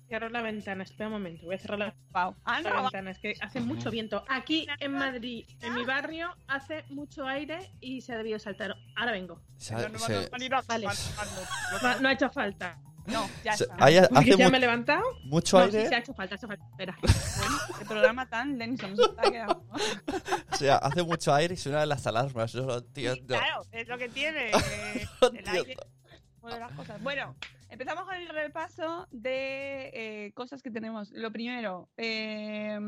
Cierro 0.08 0.30
la 0.30 0.42
ventana, 0.42 0.84
espera 0.84 1.06
un 1.06 1.14
momento, 1.14 1.46
voy 1.46 1.54
a 1.54 1.60
cerrar 1.60 1.78
la, 1.78 1.96
Wow. 2.12 2.36
Ah, 2.44 2.62
la 2.62 2.70
no, 2.72 2.82
ventana, 2.84 3.12
es 3.12 3.20
que 3.20 3.36
hace 3.42 3.60
mucho 3.60 3.92
viento. 3.92 4.26
Aquí 4.28 4.66
en 4.80 4.94
Madrid, 4.94 5.46
en 5.62 5.76
mi 5.76 5.86
barrio, 5.86 6.36
hace 6.48 6.84
mucho 6.90 7.28
aire 7.28 7.72
y 7.80 8.02
se 8.02 8.14
ha 8.14 8.18
debido 8.18 8.40
saltar. 8.40 8.76
Ahora 8.96 9.12
vengo. 9.12 9.40
Se- 9.58 9.76
se- 10.24 10.30
Vale. 10.68 10.88
no 12.02 12.10
ha 12.10 12.14
hecho 12.14 12.30
falta. 12.32 12.80
No, 13.08 13.28
ya 13.44 13.54
se- 13.58 13.64
está. 13.64 13.76
hay- 13.80 13.98
hace 13.98 14.38
ya 14.38 14.50
me 14.50 14.58
he 14.58 14.62
levantado. 14.62 15.04
mucho 15.24 15.58
no, 15.58 15.66
aire. 15.66 15.82
sí, 15.84 15.88
se 15.90 15.96
ha 15.96 16.00
hecho 16.00 16.14
falta, 16.14 16.36
ha 16.36 16.38
hecho 16.38 16.48
falta. 16.48 16.66
Espera. 16.72 16.98
Bueno, 17.02 17.58
el 17.82 17.88
programa 17.88 18.30
tan 18.30 18.58
denso 18.58 18.88
nos 18.88 19.00
está 19.00 19.22
quedando. 19.32 19.66
O 20.52 20.56
sea, 20.56 20.76
hace 20.78 21.04
mucho 21.04 21.34
aire 21.34 21.54
y 21.54 21.58
suenan 21.58 21.90
las 21.90 22.06
alarmas. 22.08 22.52
Yo 22.54 22.64
lo 22.66 22.78
entiendo. 22.80 23.36
Claro, 23.36 23.62
es 23.72 23.88
lo 23.88 23.98
que 23.98 24.10
tiene 24.10 24.50
eh, 24.52 25.08
el 25.34 25.48
aire. 25.50 25.76
de 26.44 26.60
las 26.60 26.72
cosas. 26.74 27.02
Bueno, 27.02 27.36
empezamos 27.70 28.06
con 28.06 28.16
el 28.16 28.28
repaso 28.30 29.08
de 29.12 29.92
eh, 29.94 30.32
cosas 30.34 30.62
que 30.62 30.72
tenemos. 30.72 31.10
Lo 31.12 31.32
primero, 31.32 31.90
eh, 31.98 32.80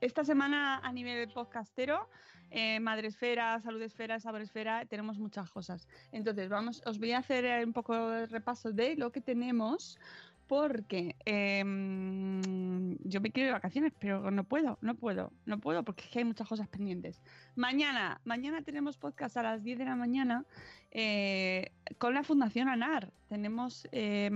esta 0.00 0.24
semana 0.24 0.78
a 0.82 0.92
nivel 0.92 1.30
podcastero, 1.32 2.08
eh, 2.50 2.80
Madresfera, 2.80 3.60
Saludesfera, 3.60 4.20
Saboresfera, 4.20 4.86
tenemos 4.86 5.18
muchas 5.18 5.50
cosas. 5.50 5.88
Entonces, 6.12 6.48
vamos, 6.48 6.82
os 6.86 6.98
voy 6.98 7.12
a 7.12 7.18
hacer 7.18 7.44
eh, 7.44 7.64
un 7.64 7.72
poco 7.72 8.10
de 8.10 8.26
repaso 8.26 8.72
de 8.72 8.96
lo 8.96 9.12
que 9.12 9.20
tenemos. 9.20 9.98
Porque 10.46 11.16
eh, 11.24 11.64
yo 11.64 13.20
me 13.20 13.32
quiero 13.32 13.46
ir 13.46 13.46
de 13.46 13.52
vacaciones, 13.52 13.92
pero 13.98 14.30
no 14.30 14.44
puedo, 14.44 14.78
no 14.80 14.94
puedo, 14.94 15.32
no 15.44 15.58
puedo, 15.58 15.82
porque 15.82 16.04
es 16.04 16.10
que 16.10 16.20
hay 16.20 16.24
muchas 16.24 16.46
cosas 16.48 16.68
pendientes. 16.68 17.20
Mañana, 17.56 18.20
mañana 18.24 18.60
tenemos 18.60 18.98
podcast 18.98 19.38
a 19.38 19.42
las 19.42 19.62
10 19.62 19.78
de 19.78 19.84
la 19.86 19.96
mañana 19.96 20.44
eh, 20.90 21.72
con 21.96 22.12
la 22.12 22.22
Fundación 22.22 22.68
ANAR. 22.68 23.10
Tenemos 23.30 23.88
eh, 23.92 24.30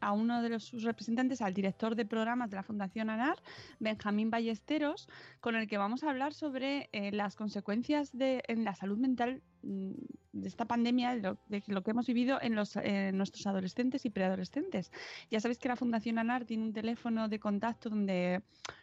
a 0.00 0.12
uno 0.12 0.42
de 0.42 0.50
los 0.50 0.64
sus 0.64 0.82
representantes, 0.82 1.40
al 1.40 1.54
director 1.54 1.96
de 1.96 2.04
programas 2.04 2.50
de 2.50 2.56
la 2.56 2.62
Fundación 2.62 3.08
ANAR, 3.08 3.38
Benjamín 3.80 4.30
Ballesteros, 4.30 5.08
con 5.40 5.56
el 5.56 5.66
que 5.66 5.78
vamos 5.78 6.04
a 6.04 6.10
hablar 6.10 6.34
sobre 6.34 6.90
eh, 6.92 7.10
las 7.10 7.36
consecuencias 7.36 8.12
de, 8.12 8.42
en 8.46 8.64
la 8.64 8.74
salud 8.74 8.98
mental 8.98 9.40
mm, 9.62 9.92
de 10.32 10.48
esta 10.48 10.66
pandemia, 10.66 11.16
de 11.16 11.62
lo, 11.66 11.82
que 11.82 11.90
hemos 11.90 12.06
vivido 12.06 12.38
en, 12.42 12.54
en 12.84 13.16
nuestros 13.16 13.46
adolescentes 13.46 14.04
y 14.04 14.10
preadolescentes. 14.10 14.92
Ya 15.30 15.40
sabéis 15.40 15.58
que 15.58 15.68
la 15.68 15.76
Fundación 15.76 16.18
ANAR 16.18 16.44
tiene 16.44 16.64
un 16.64 16.74
teléfono 16.74 17.28
de 17.28 17.38
contacto 17.40 17.88
donde, 17.88 18.42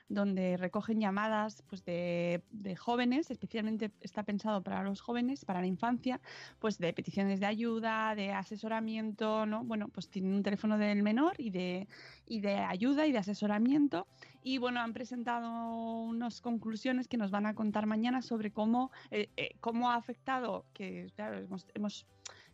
donde 0.10 0.58
recogen 0.58 1.00
llamadas 1.00 1.64
pues, 1.70 1.86
de, 1.86 2.42
de 2.52 2.76
jóvenes, 2.76 3.32
especialmente 3.32 3.92
está 4.02 4.24
pensado 4.24 4.62
para 4.62 4.84
los 4.84 5.02
jóvenes, 5.02 5.46
para 5.46 5.62
la 5.62 5.68
infancia, 5.68 6.20
pues 6.60 6.80
de 6.80 6.92
peticiones 6.94 7.40
de 7.40 7.46
ayuda, 7.46 8.16
de 8.16 8.32
asesoramiento, 8.32 9.46
¿no? 9.46 9.64
Bueno, 9.64 9.88
pues 9.88 10.10
tienen 10.10 10.34
un 10.34 10.44
teléfono 10.44 10.78
del 10.78 11.04
menor 11.04 11.36
y 11.38 11.52
de, 11.52 11.88
y 12.26 12.42
de 12.42 12.58
ayuda 12.58 13.06
y 13.08 13.12
de 13.12 13.20
asesoramiento. 13.20 14.08
Y 14.44 14.58
bueno, 14.58 14.80
han 14.82 14.94
presentado 14.94 15.50
unas 16.02 16.42
conclusiones 16.42 17.08
que 17.08 17.18
nos 17.18 17.30
van 17.32 17.46
a 17.46 17.54
contar 17.54 17.86
mañana 17.86 18.22
sobre 18.22 18.52
cómo, 18.52 18.92
eh, 19.12 19.30
eh, 19.38 19.52
cómo 19.60 19.92
ha 19.92 19.96
afectado, 19.96 20.66
que 20.74 21.12
claro, 21.16 21.38
hemos, 21.38 21.68
hemos- 21.74 22.06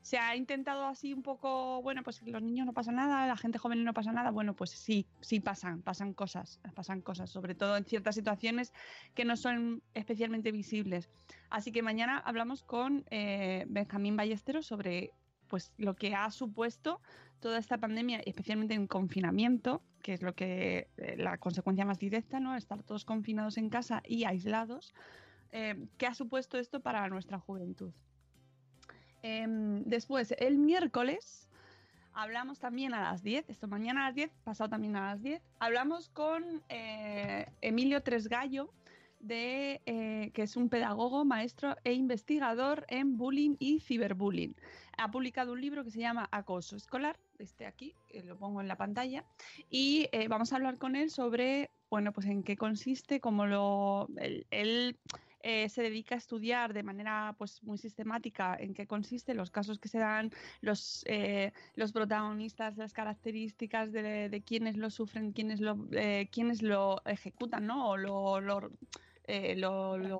se 0.05 0.19
ha 0.19 0.35
intentado 0.35 0.85
así 0.85 1.15
un 1.15 1.23
poco, 1.23 1.81
bueno, 1.81 2.03
pues 2.03 2.21
los 2.21 2.39
niños 2.39 2.67
no 2.67 2.73
pasa 2.73 2.91
nada, 2.91 3.25
la 3.25 3.35
gente 3.35 3.57
joven 3.57 3.83
no 3.83 3.91
pasa 3.91 4.11
nada, 4.11 4.29
bueno, 4.29 4.55
pues 4.55 4.69
sí, 4.69 5.07
sí 5.19 5.39
pasan, 5.39 5.81
pasan 5.81 6.13
cosas, 6.13 6.61
pasan 6.75 7.01
cosas, 7.01 7.31
sobre 7.31 7.55
todo 7.55 7.75
en 7.75 7.85
ciertas 7.85 8.13
situaciones 8.13 8.71
que 9.15 9.25
no 9.25 9.35
son 9.35 9.81
especialmente 9.95 10.51
visibles. 10.51 11.09
Así 11.49 11.71
que 11.71 11.81
mañana 11.81 12.19
hablamos 12.19 12.61
con 12.61 13.03
eh, 13.09 13.65
Benjamín 13.67 14.15
Ballesteros 14.15 14.67
sobre 14.67 15.11
pues 15.47 15.73
lo 15.79 15.95
que 15.95 16.13
ha 16.13 16.29
supuesto 16.29 17.01
toda 17.39 17.57
esta 17.57 17.79
pandemia, 17.79 18.19
especialmente 18.27 18.75
en 18.75 18.85
confinamiento, 18.85 19.81
que 20.03 20.13
es 20.13 20.21
lo 20.21 20.35
que 20.35 20.87
eh, 20.97 21.15
la 21.17 21.39
consecuencia 21.39 21.83
más 21.83 21.97
directa, 21.97 22.39
¿no? 22.39 22.55
Estar 22.55 22.83
todos 22.83 23.05
confinados 23.05 23.57
en 23.57 23.69
casa 23.69 24.03
y 24.05 24.25
aislados. 24.25 24.93
eh, 25.51 25.87
¿Qué 25.97 26.05
ha 26.05 26.13
supuesto 26.13 26.59
esto 26.59 26.79
para 26.81 27.09
nuestra 27.09 27.39
juventud? 27.39 27.91
Em, 29.27 29.83
después, 29.85 30.35
el 30.37 30.59
miércoles, 30.59 31.49
hablamos 32.13 32.59
también 32.59 32.93
a 32.93 33.01
las 33.01 33.23
10, 33.23 33.49
esto 33.49 33.67
mañana 33.67 34.03
a 34.03 34.09
las 34.09 34.15
10, 34.15 34.29
pasado 34.43 34.69
también 34.69 34.95
a 34.95 35.13
las 35.13 35.23
10, 35.23 35.41
hablamos 35.57 36.09
con 36.09 36.61
eh, 36.69 37.47
Emilio 37.61 38.03
Tresgallo, 38.03 38.69
eh, 39.27 40.29
que 40.31 40.43
es 40.43 40.55
un 40.55 40.69
pedagogo, 40.69 41.25
maestro 41.25 41.75
e 41.83 41.93
investigador 41.93 42.85
en 42.87 43.17
bullying 43.17 43.55
y 43.57 43.79
ciberbullying. 43.79 44.55
Ha 44.99 45.09
publicado 45.09 45.53
un 45.53 45.61
libro 45.61 45.83
que 45.83 45.89
se 45.89 46.01
llama 46.01 46.29
Acoso 46.31 46.75
Escolar, 46.75 47.17
este 47.39 47.65
aquí, 47.65 47.95
que 48.07 48.21
lo 48.21 48.37
pongo 48.37 48.61
en 48.61 48.67
la 48.67 48.77
pantalla, 48.77 49.25
y 49.71 50.07
eh, 50.11 50.27
vamos 50.27 50.53
a 50.53 50.57
hablar 50.57 50.77
con 50.77 50.95
él 50.95 51.09
sobre, 51.09 51.71
bueno, 51.89 52.13
pues 52.13 52.27
en 52.27 52.43
qué 52.43 52.57
consiste, 52.57 53.19
cómo 53.19 53.47
lo... 53.47 54.07
eh, 55.45 55.69
se 55.69 55.83
dedica 55.83 56.15
a 56.15 56.17
estudiar 56.17 56.73
de 56.73 56.83
manera 56.83 57.35
pues 57.37 57.63
muy 57.63 57.77
sistemática 57.77 58.55
en 58.59 58.73
qué 58.73 58.87
consiste 58.87 59.33
los 59.35 59.51
casos 59.51 59.79
que 59.79 59.87
se 59.89 59.99
dan, 59.99 60.31
los, 60.61 61.03
eh, 61.07 61.53
los 61.75 61.91
protagonistas, 61.93 62.77
las 62.77 62.93
características 62.93 63.91
de, 63.91 64.29
de 64.29 64.43
quienes 64.43 64.75
lo 64.77 64.89
sufren, 64.89 65.31
quienes 65.33 65.61
lo, 65.61 65.87
eh, 65.91 66.29
quienes 66.31 66.61
lo 66.61 67.03
ejecutan, 67.05 67.65
¿no? 67.67 67.89
O 67.91 67.97
lo, 67.97 68.41
lo, 68.41 68.71
eh, 69.25 69.55
lo, 69.55 69.97
lo- 69.97 70.19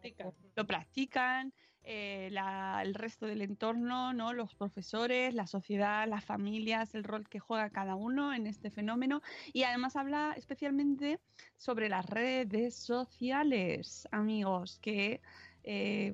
Practican. 0.67 1.53
Eh, 1.85 2.29
la- 2.31 2.81
el 2.83 2.93
resto 2.95 3.25
del 3.27 3.41
entorno, 3.41 4.13
¿no? 4.13 4.33
Los 4.33 4.55
profesores, 4.55 5.33
la 5.33 5.47
sociedad, 5.47 6.07
las 6.07 6.25
familias, 6.25 6.95
el 6.95 7.03
rol 7.03 7.29
que 7.29 7.39
juega 7.39 7.69
cada 7.69 7.95
uno 7.95 8.33
en 8.33 8.47
este 8.47 8.71
fenómeno. 8.71 9.21
Y 9.53 9.63
además 9.63 9.95
habla 9.95 10.33
especialmente 10.35 11.19
sobre 11.57 11.89
las 11.89 12.05
redes 12.07 12.75
sociales, 12.75 14.07
amigos, 14.11 14.79
que 14.79 15.21
eh, 15.67 16.13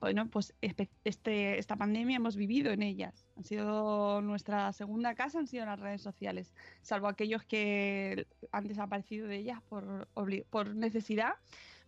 bueno, 0.00 0.30
pues 0.30 0.54
este, 0.60 1.58
esta 1.58 1.76
pandemia 1.76 2.16
hemos 2.16 2.36
vivido 2.36 2.70
en 2.70 2.82
ellas. 2.82 3.26
Han 3.36 3.44
sido 3.44 4.22
nuestra 4.22 4.72
segunda 4.72 5.14
casa, 5.16 5.40
han 5.40 5.48
sido 5.48 5.66
las 5.66 5.80
redes 5.80 6.02
sociales, 6.02 6.54
salvo 6.82 7.08
aquellos 7.08 7.42
que 7.44 8.28
han 8.52 8.68
desaparecido 8.68 9.26
de 9.26 9.38
ellas 9.38 9.60
por, 9.68 10.08
por 10.50 10.74
necesidad, 10.76 11.34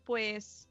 pues 0.05 0.69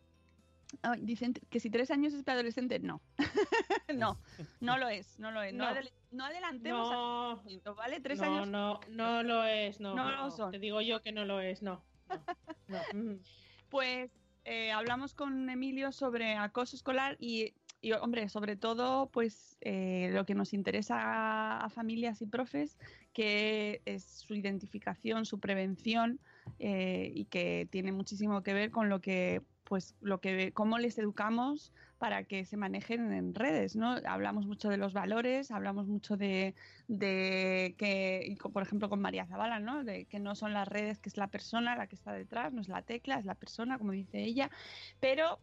Ay, 0.82 1.00
dicen 1.04 1.34
que 1.50 1.60
si 1.60 1.70
tres 1.70 1.92
años 1.92 2.14
es 2.14 2.24
preadolescente, 2.24 2.80
no. 2.80 3.02
no, 3.96 4.20
no 4.60 4.78
lo 4.78 4.90
es, 4.90 5.20
no 5.20 5.32
lo 5.32 5.42
es. 5.42 5.54
No, 5.54 5.66
No. 5.66 5.72
adel- 5.80 5.94
no 6.12 6.26
adelantemos 6.26 6.90
No. 6.92 7.36
momento, 7.38 7.76
¿vale? 7.76 8.00
Tres 8.00 8.20
no, 8.20 8.26
años. 8.26 8.48
no, 8.48 8.80
no 8.90 9.24
lo 9.24 9.44
es, 9.44 9.80
no. 9.80 9.96
No 9.96 10.12
lo 10.12 10.32
son. 10.32 10.52
Te 10.52 10.60
digo 10.60 10.82
yo 10.82 11.02
que 11.02 11.12
no 11.12 11.26
lo 11.26 11.40
es, 11.40 11.62
no. 11.62 11.84
Pues 13.70 14.12
eh, 14.46 14.72
hablamos 14.72 15.14
con 15.14 15.50
Emilio 15.50 15.92
sobre 15.92 16.36
acoso 16.36 16.76
escolar 16.76 17.16
y, 17.20 17.54
y, 17.82 17.94
hombre, 17.94 18.30
sobre 18.30 18.56
todo, 18.56 19.10
pues 19.10 19.58
eh, 19.62 20.10
lo 20.14 20.26
que 20.26 20.36
nos 20.36 20.54
interesa 20.54 21.00
a, 21.02 21.66
a 21.66 21.70
familias 21.70 22.22
y 22.22 22.28
profes, 22.28 22.78
que 23.14 23.82
es 23.86 24.04
su 24.04 24.36
identificación, 24.36 25.26
su 25.26 25.40
prevención 25.40 26.20
eh, 26.60 27.12
y 27.16 27.26
que 27.26 27.68
tiene 27.72 27.92
muchísimo 27.92 28.44
que 28.44 28.54
ver 28.54 28.70
con 28.70 28.90
lo 28.90 29.02
que 29.02 29.42
pues 29.74 29.96
lo 30.02 30.22
que 30.22 30.52
cómo 30.54 30.78
les 30.78 31.00
educamos 31.00 31.74
para 31.98 32.26
que 32.26 32.46
se 32.46 32.58
manejen 32.58 33.12
en 33.12 33.34
redes, 33.34 33.76
¿no? 33.76 33.96
Hablamos 34.06 34.46
mucho 34.46 34.70
de 34.70 34.78
los 34.78 34.94
valores, 34.94 35.50
hablamos 35.50 35.88
mucho 35.88 36.16
de, 36.16 36.54
de 36.88 37.74
que, 37.80 38.38
por 38.54 38.62
ejemplo, 38.62 38.88
con 38.88 39.02
María 39.02 39.26
Zavala, 39.26 39.60
¿no? 39.60 39.84
De 39.84 40.06
que 40.06 40.20
no 40.20 40.36
son 40.36 40.54
las 40.54 40.68
redes, 40.68 41.00
que 41.00 41.10
es 41.10 41.18
la 41.18 41.26
persona 41.26 41.76
la 41.76 41.88
que 41.88 41.96
está 41.96 42.14
detrás, 42.14 42.54
no 42.54 42.62
es 42.62 42.68
la 42.68 42.84
tecla, 42.84 43.18
es 43.18 43.26
la 43.26 43.34
persona, 43.34 43.80
como 43.80 43.94
dice 43.94 44.22
ella. 44.22 44.52
Pero, 45.00 45.40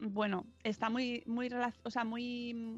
bueno, 0.00 0.44
está 0.64 0.90
muy, 0.90 1.22
muy, 1.26 1.48
o 1.84 1.90
sea, 1.92 2.02
muy, 2.02 2.74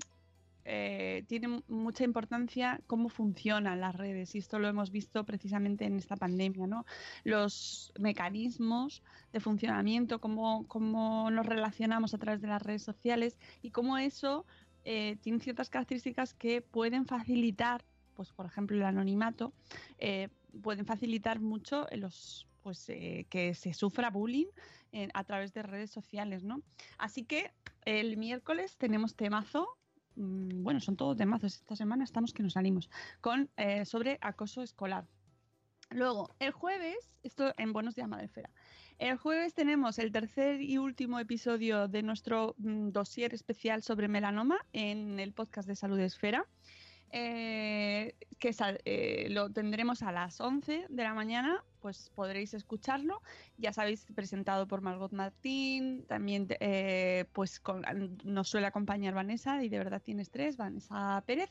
eh, 0.64 1.24
tiene 1.26 1.62
mucha 1.68 2.04
importancia 2.04 2.80
cómo 2.86 3.08
funcionan 3.08 3.80
las 3.80 3.94
redes 3.94 4.34
y 4.34 4.38
esto 4.38 4.58
lo 4.58 4.68
hemos 4.68 4.90
visto 4.90 5.24
precisamente 5.24 5.84
en 5.84 5.96
esta 5.96 6.16
pandemia, 6.16 6.66
¿no? 6.66 6.84
Los 7.24 7.92
mecanismos 7.98 9.02
de 9.32 9.40
funcionamiento, 9.40 10.20
cómo, 10.20 10.66
cómo 10.68 11.30
nos 11.30 11.46
relacionamos 11.46 12.14
a 12.14 12.18
través 12.18 12.40
de 12.40 12.48
las 12.48 12.62
redes 12.62 12.82
sociales 12.82 13.38
y 13.62 13.70
cómo 13.70 13.96
eso 13.98 14.44
eh, 14.84 15.16
tiene 15.20 15.40
ciertas 15.40 15.68
características 15.68 16.34
que 16.34 16.62
pueden 16.62 17.04
facilitar, 17.04 17.84
pues 18.14 18.32
por 18.32 18.46
ejemplo 18.46 18.76
el 18.76 18.82
anonimato, 18.82 19.52
eh, 19.98 20.28
pueden 20.62 20.86
facilitar 20.86 21.40
mucho 21.40 21.86
los 21.92 22.46
pues 22.62 22.88
eh, 22.90 23.26
que 23.30 23.54
se 23.54 23.72
sufra 23.72 24.10
bullying 24.10 24.48
a 25.14 25.22
través 25.22 25.54
de 25.54 25.62
redes 25.62 25.90
sociales, 25.90 26.42
¿no? 26.42 26.62
Así 26.98 27.24
que 27.24 27.52
el 27.84 28.16
miércoles 28.16 28.76
tenemos 28.76 29.14
temazo 29.14 29.68
bueno, 30.20 30.80
son 30.80 30.96
todos 30.96 31.16
temazos. 31.16 31.54
Esta 31.56 31.76
semana 31.76 32.04
estamos 32.04 32.32
que 32.32 32.42
nos 32.42 32.52
salimos 32.52 32.90
con 33.20 33.50
eh, 33.56 33.84
sobre 33.84 34.18
acoso 34.20 34.62
escolar. 34.62 35.06
Luego, 35.90 36.34
el 36.38 36.52
jueves, 36.52 37.10
esto 37.22 37.52
en 37.56 37.72
Buenos 37.72 37.94
Días 37.96 38.08
Madrefera, 38.08 38.50
el 38.98 39.16
jueves 39.16 39.54
tenemos 39.54 39.98
el 39.98 40.12
tercer 40.12 40.60
y 40.60 40.78
último 40.78 41.18
episodio 41.18 41.88
de 41.88 42.02
nuestro 42.02 42.54
mm, 42.58 42.90
dossier 42.90 43.34
especial 43.34 43.82
sobre 43.82 44.08
melanoma 44.08 44.58
en 44.72 45.18
el 45.18 45.32
podcast 45.32 45.66
de 45.66 45.74
Salud 45.74 45.98
Esfera, 45.98 46.46
eh, 47.10 48.14
que 48.38 48.54
eh, 48.84 49.28
lo 49.30 49.50
tendremos 49.50 50.02
a 50.02 50.12
las 50.12 50.40
11 50.40 50.86
de 50.88 51.02
la 51.02 51.14
mañana, 51.14 51.64
pues 51.80 52.10
podréis 52.14 52.54
escucharlo. 52.54 53.22
Ya 53.58 53.72
sabéis, 53.72 54.06
presentado 54.14 54.66
por 54.66 54.80
Margot 54.80 55.12
Martín, 55.12 56.04
también 56.06 56.46
eh, 56.60 57.24
pues 57.32 57.62
nos 58.24 58.48
suele 58.48 58.66
acompañar 58.66 59.14
Vanessa, 59.14 59.62
y 59.62 59.68
de 59.68 59.78
verdad 59.78 60.02
tienes 60.02 60.30
tres, 60.30 60.56
Vanessa 60.56 61.22
Pérez, 61.26 61.50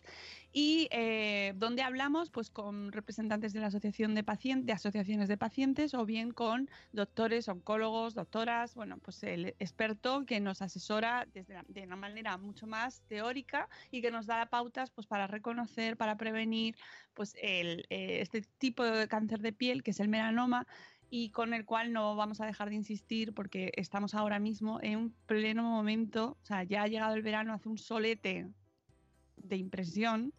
y 0.52 0.88
eh, 0.92 1.54
donde 1.56 1.82
hablamos 1.82 2.30
pues 2.30 2.50
con 2.50 2.92
representantes 2.92 3.54
de 3.54 3.64
asociación 3.64 4.16
de 4.16 4.24
pacientes, 4.24 4.66
de 4.66 4.74
asociaciones 4.74 5.28
de 5.28 5.38
pacientes, 5.38 5.94
o 5.94 6.06
bien 6.06 6.32
con 6.32 6.70
doctores, 6.92 7.48
oncólogos, 7.48 8.14
doctoras, 8.16 8.76
bueno, 8.76 8.98
pues 8.98 9.24
el 9.24 9.56
experto 9.60 10.26
que 10.26 10.40
nos 10.40 10.62
asesora 10.62 11.28
desde 11.34 11.60
de 11.68 11.84
una 11.84 11.96
manera 11.96 12.38
mucho 12.38 12.68
más 12.68 13.02
teórica 13.08 13.70
y 13.92 14.02
que 14.02 14.12
nos 14.12 14.26
da 14.26 14.46
pautas 14.48 14.90
pues 14.92 15.08
para 15.08 15.28
reconocer, 15.28 15.98
para 15.98 16.18
prevenir 16.18 16.76
pues 17.14 17.36
el, 17.42 17.86
eh, 17.90 18.20
este 18.22 18.42
tipo 18.58 18.84
de 18.84 19.08
cáncer 19.08 19.40
de 19.40 19.54
piel 19.54 19.84
que 19.84 19.92
es 19.92 20.00
el 20.00 20.08
y 21.10 21.32
con 21.32 21.54
el 21.54 21.66
cual 21.66 21.92
no 21.92 22.16
vamos 22.16 22.40
a 22.40 22.46
dejar 22.46 22.70
de 22.70 22.76
insistir 22.76 23.34
porque 23.34 23.72
estamos 23.76 24.14
ahora 24.14 24.40
mismo 24.40 24.80
en 24.82 24.98
un 24.98 25.12
pleno 25.26 25.64
momento, 25.64 26.38
o 26.42 26.46
sea, 26.46 26.64
ya 26.64 26.84
ha 26.84 26.88
llegado 26.88 27.16
el 27.16 27.24
verano, 27.24 27.54
hace 27.54 27.70
un 27.70 27.78
solete 27.78 28.48
de 29.38 29.56
impresión. 29.58 30.34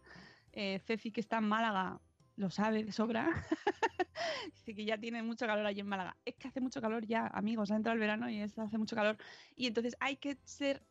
Eh, 0.53 0.81
que 0.85 1.21
está 1.21 1.37
en 1.37 1.47
Málaga, 1.47 2.01
lo 2.35 2.49
sabe 2.49 2.83
de 2.83 2.91
sobra. 2.91 3.29
Dice 4.53 4.75
que 4.75 4.85
ya 4.85 4.97
tiene 4.97 5.23
mucho 5.23 5.45
calor 5.45 5.65
allí 5.65 5.79
en 5.79 5.87
Málaga. 5.87 6.17
Es 6.25 6.35
que 6.35 6.47
hace 6.47 6.61
mucho 6.61 6.81
calor 6.81 7.05
ya, 7.05 7.27
amigos, 7.27 7.71
ha 7.71 7.75
entrado 7.75 7.93
el 7.93 7.99
verano 7.99 8.29
y 8.29 8.39
es- 8.39 8.57
hace 8.57 8.77
mucho 8.77 8.95
calor. 8.95 9.17
Y 9.55 9.67
entonces 9.67 9.95
hay 9.99 10.17
que 10.17 10.37
ser 10.43 10.85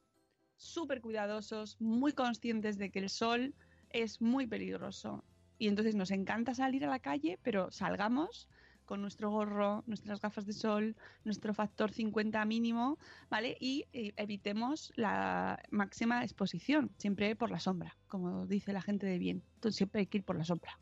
súper 0.56 1.00
cuidadosos, 1.00 1.80
muy 1.80 2.12
conscientes 2.12 2.78
de 2.78 2.90
que 2.90 2.98
el 2.98 3.08
sol 3.08 3.54
es 3.90 4.20
muy 4.20 4.46
peligroso. 4.46 5.24
Y 5.58 5.68
entonces 5.68 5.94
nos 5.94 6.10
encanta 6.10 6.54
salir 6.54 6.84
a 6.84 6.88
la 6.90 7.00
calle, 7.00 7.38
pero 7.42 7.70
salgamos 7.70 8.48
con 8.90 9.02
nuestro 9.02 9.30
gorro, 9.30 9.84
nuestras 9.86 10.20
gafas 10.20 10.46
de 10.46 10.52
sol, 10.52 10.96
nuestro 11.22 11.54
factor 11.54 11.92
50 11.92 12.44
mínimo, 12.44 12.98
¿vale? 13.28 13.56
Y 13.60 13.86
eh, 13.92 14.12
evitemos 14.16 14.92
la 14.96 15.62
máxima 15.70 16.24
exposición, 16.24 16.90
siempre 16.98 17.36
por 17.36 17.52
la 17.52 17.60
sombra, 17.60 17.96
como 18.08 18.48
dice 18.48 18.72
la 18.72 18.82
gente 18.82 19.06
de 19.06 19.18
bien. 19.18 19.44
Entonces 19.54 19.76
siempre 19.76 20.00
hay 20.00 20.06
que 20.08 20.18
ir 20.18 20.24
por 20.24 20.36
la 20.36 20.44
sombra. 20.44 20.76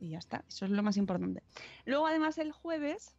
Y 0.00 0.08
ya 0.08 0.18
está, 0.18 0.44
eso 0.48 0.64
es 0.64 0.72
lo 0.72 0.82
más 0.82 0.96
importante. 0.96 1.44
Luego, 1.84 2.08
además, 2.08 2.38
el 2.38 2.50
jueves, 2.50 3.14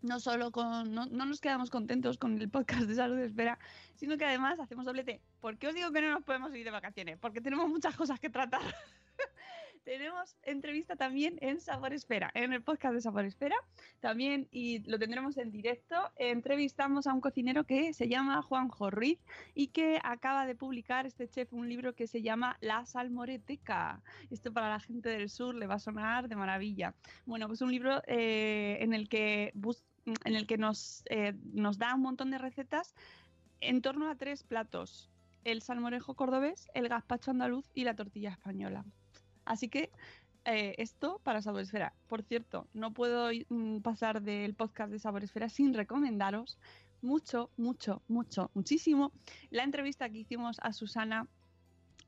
no 0.00 0.20
solo 0.20 0.50
con. 0.50 0.94
No, 0.94 1.04
no 1.04 1.26
nos 1.26 1.42
quedamos 1.42 1.68
contentos 1.68 2.16
con 2.16 2.40
el 2.40 2.48
podcast 2.48 2.84
de 2.84 2.94
salud 2.94 3.16
de 3.16 3.26
espera, 3.26 3.58
sino 3.96 4.16
que 4.16 4.24
además 4.24 4.58
hacemos 4.58 4.86
doblete. 4.86 5.20
¿Por 5.42 5.58
qué 5.58 5.68
os 5.68 5.74
digo 5.74 5.92
que 5.92 6.00
no 6.00 6.10
nos 6.12 6.22
podemos 6.22 6.54
ir 6.54 6.64
de 6.64 6.70
vacaciones? 6.70 7.18
Porque 7.18 7.42
tenemos 7.42 7.68
muchas 7.68 7.94
cosas 7.94 8.18
que 8.18 8.30
tratar. 8.30 8.62
tenemos 9.84 10.36
entrevista 10.42 10.96
también 10.96 11.38
en 11.40 11.60
Sabor 11.60 11.92
Esfera, 11.92 12.30
en 12.34 12.52
el 12.52 12.62
podcast 12.62 12.94
de 12.94 13.00
Sabor 13.00 13.24
Esfera. 13.24 13.56
También, 14.00 14.48
y 14.50 14.80
lo 14.90 14.98
tendremos 14.98 15.36
en 15.36 15.50
directo, 15.50 15.94
entrevistamos 16.16 17.06
a 17.06 17.12
un 17.12 17.20
cocinero 17.20 17.64
que 17.64 17.92
se 17.92 18.08
llama 18.08 18.42
Juanjo 18.42 18.90
Ruiz 18.90 19.18
y 19.54 19.68
que 19.68 20.00
acaba 20.02 20.46
de 20.46 20.54
publicar 20.54 21.06
este 21.06 21.28
chef 21.28 21.52
un 21.52 21.68
libro 21.68 21.94
que 21.94 22.06
se 22.06 22.22
llama 22.22 22.56
La 22.60 22.86
Salmoreteca. 22.86 24.02
Esto 24.30 24.52
para 24.52 24.70
la 24.70 24.80
gente 24.80 25.08
del 25.10 25.28
sur 25.28 25.54
le 25.54 25.66
va 25.66 25.74
a 25.74 25.78
sonar 25.78 26.28
de 26.28 26.36
maravilla. 26.36 26.94
Bueno, 27.26 27.46
pues 27.46 27.60
un 27.60 27.70
libro 27.70 28.02
eh, 28.06 28.78
en 28.80 28.94
el 28.94 29.08
que 29.08 29.52
bus- 29.54 29.84
en 30.06 30.34
el 30.34 30.46
que 30.46 30.58
nos, 30.58 31.02
eh, 31.06 31.34
nos 31.52 31.78
da 31.78 31.94
un 31.94 32.02
montón 32.02 32.30
de 32.30 32.38
recetas 32.38 32.94
en 33.60 33.80
torno 33.80 34.10
a 34.10 34.16
tres 34.16 34.42
platos. 34.44 35.10
El 35.44 35.62
salmorejo 35.62 36.14
cordobés, 36.14 36.68
el 36.74 36.88
gazpacho 36.88 37.30
andaluz 37.30 37.70
y 37.74 37.84
la 37.84 37.94
tortilla 37.94 38.30
española. 38.30 38.84
Así 39.44 39.68
que 39.68 39.90
eh, 40.44 40.74
esto 40.78 41.20
para 41.22 41.40
Saboresfera. 41.40 41.94
Por 42.06 42.22
cierto, 42.22 42.68
no 42.74 42.92
puedo 42.92 43.30
mm, 43.48 43.78
pasar 43.78 44.22
del 44.22 44.54
podcast 44.54 44.92
de 44.92 44.98
Saboresfera 44.98 45.48
sin 45.48 45.72
recomendaros 45.72 46.58
mucho, 47.00 47.50
mucho, 47.56 48.02
mucho, 48.08 48.50
muchísimo 48.54 49.12
la 49.50 49.62
entrevista 49.62 50.08
que 50.08 50.18
hicimos 50.18 50.56
a 50.62 50.72
Susana 50.72 51.28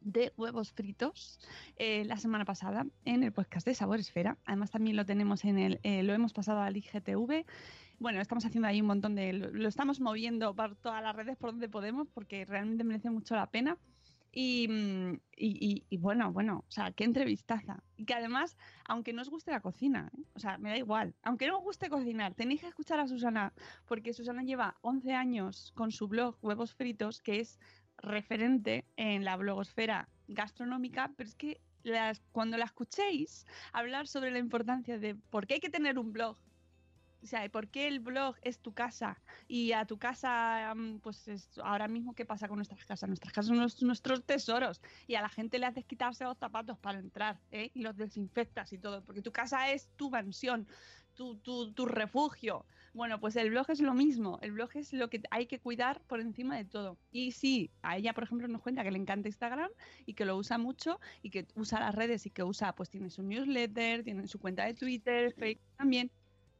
de 0.00 0.32
huevos 0.36 0.72
fritos 0.72 1.40
eh, 1.76 2.04
la 2.04 2.16
semana 2.16 2.44
pasada 2.44 2.86
en 3.04 3.22
el 3.22 3.32
podcast 3.32 3.66
de 3.66 3.74
Sabor 3.74 3.98
Esfera. 3.98 4.38
Además 4.44 4.70
también 4.70 4.96
lo 4.96 5.04
tenemos 5.04 5.44
en 5.44 5.58
el, 5.58 5.80
eh, 5.82 6.02
lo 6.02 6.12
hemos 6.12 6.32
pasado 6.32 6.60
al 6.60 6.76
IGTV. 6.76 7.44
Bueno, 7.98 8.20
estamos 8.20 8.44
haciendo 8.44 8.68
ahí 8.68 8.80
un 8.80 8.86
montón 8.86 9.14
de, 9.14 9.32
lo, 9.32 9.50
lo 9.50 9.68
estamos 9.68 10.00
moviendo 10.00 10.54
por 10.54 10.76
todas 10.76 11.02
las 11.02 11.16
redes 11.16 11.36
por 11.36 11.50
donde 11.50 11.68
podemos 11.68 12.08
porque 12.12 12.44
realmente 12.44 12.84
merece 12.84 13.10
mucho 13.10 13.34
la 13.34 13.46
pena. 13.46 13.78
Y, 14.38 14.68
mm, 14.68 15.12
y, 15.34 15.48
y- 15.66 15.86
y 15.88 15.96
bueno, 15.96 16.30
bueno, 16.30 16.58
o 16.68 16.70
sea, 16.70 16.92
qué 16.92 17.04
entrevistaza. 17.04 17.82
Y 17.96 18.04
que 18.04 18.12
además, 18.14 18.58
aunque 18.84 19.14
no 19.14 19.22
os 19.22 19.30
guste 19.30 19.50
la 19.50 19.62
cocina, 19.62 20.10
¿eh? 20.14 20.24
o 20.34 20.38
sea, 20.38 20.58
me 20.58 20.68
da 20.68 20.76
igual, 20.76 21.16
aunque 21.22 21.46
no 21.48 21.56
os 21.58 21.64
guste 21.64 21.88
cocinar, 21.88 22.34
tenéis 22.34 22.60
que 22.60 22.68
escuchar 22.68 23.00
a 23.00 23.08
Susana, 23.08 23.54
porque 23.86 24.12
Susana 24.12 24.42
lleva 24.42 24.76
11 24.82 25.14
años 25.14 25.72
con 25.74 25.90
su 25.90 26.06
blog 26.08 26.36
Huevos 26.42 26.74
Fritos, 26.74 27.22
que 27.22 27.40
es 27.40 27.58
referente 27.96 28.90
en 28.96 29.24
la 29.24 29.36
blogosfera 29.38 30.10
gastronómica, 30.28 31.14
pero 31.16 31.28
es 31.30 31.34
que 31.34 31.62
las- 31.82 32.20
cuando 32.30 32.58
la 32.58 32.66
escuchéis 32.66 33.46
hablar 33.72 34.06
sobre 34.06 34.30
la 34.32 34.38
importancia 34.38 34.98
de 34.98 35.14
por 35.14 35.46
qué 35.46 35.54
hay 35.54 35.60
que 35.60 35.70
tener 35.70 35.98
un 35.98 36.12
blog, 36.12 36.36
o 37.26 37.28
sea, 37.28 37.48
por 37.50 37.66
qué 37.68 37.88
el 37.88 37.98
blog 37.98 38.36
es 38.42 38.60
tu 38.60 38.72
casa 38.72 39.20
y 39.48 39.72
a 39.72 39.84
tu 39.84 39.98
casa, 39.98 40.72
mm, 40.76 41.00
pues 41.00 41.26
es 41.26 41.50
ahora 41.58 41.88
mismo, 41.88 42.14
¿qué 42.14 42.24
pasa 42.24 42.46
con 42.46 42.56
nuestras 42.56 42.84
casas? 42.84 43.08
Nuestras 43.08 43.32
casas 43.32 43.48
son 43.48 43.58
nues- 43.58 43.82
nuestros 43.84 44.24
tesoros 44.24 44.80
y 45.08 45.16
a 45.16 45.22
la 45.22 45.28
gente 45.28 45.58
le 45.58 45.66
haces 45.66 45.84
quitarse 45.84 46.22
los 46.22 46.38
zapatos 46.38 46.78
para 46.78 47.00
entrar 47.00 47.40
¿eh? 47.50 47.72
y 47.74 47.82
los 47.82 47.96
desinfectas 47.96 48.72
y 48.72 48.78
todo, 48.78 49.02
porque 49.04 49.22
tu 49.22 49.32
casa 49.32 49.72
es 49.72 49.88
tu 49.96 50.08
mansión, 50.08 50.68
tu, 51.14 51.36
tu, 51.38 51.72
tu 51.72 51.86
refugio. 51.86 52.64
Bueno, 52.94 53.18
pues 53.18 53.34
el 53.36 53.50
blog 53.50 53.68
es 53.70 53.80
lo 53.80 53.92
mismo, 53.92 54.38
el 54.40 54.52
blog 54.52 54.70
es 54.74 54.92
lo 54.92 55.10
que 55.10 55.20
hay 55.30 55.46
que 55.46 55.58
cuidar 55.58 56.00
por 56.02 56.20
encima 56.20 56.56
de 56.56 56.64
todo. 56.64 56.96
Y 57.10 57.32
sí, 57.32 57.72
a 57.82 57.96
ella, 57.96 58.14
por 58.14 58.22
ejemplo, 58.24 58.46
nos 58.48 58.62
cuenta 58.62 58.84
que 58.84 58.90
le 58.92 58.98
encanta 58.98 59.28
Instagram 59.28 59.70
y 60.06 60.14
que 60.14 60.24
lo 60.24 60.36
usa 60.36 60.58
mucho 60.58 61.00
y 61.22 61.30
que 61.30 61.46
usa 61.56 61.80
las 61.80 61.94
redes 61.94 62.24
y 62.26 62.30
que 62.30 62.44
usa, 62.44 62.72
pues 62.74 62.88
tiene 62.88 63.10
su 63.10 63.22
newsletter, 63.24 64.04
tiene 64.04 64.28
su 64.28 64.38
cuenta 64.38 64.64
de 64.64 64.74
Twitter, 64.74 65.34
Facebook 65.34 65.66
también, 65.76 66.10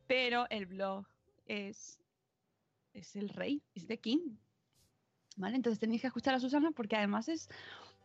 pero 0.07 0.47
el 0.51 0.66
blog 0.66 1.07
es, 1.47 1.99
es 2.92 3.16
el 3.16 3.29
rey, 3.29 3.62
es 3.75 3.87
the 3.87 3.99
king. 3.99 4.37
¿Vale? 5.37 5.57
Entonces 5.57 5.79
tenéis 5.79 6.01
que 6.01 6.07
escuchar 6.07 6.35
a 6.35 6.40
Susana 6.40 6.71
porque 6.71 6.97
además 6.97 7.29
es 7.29 7.49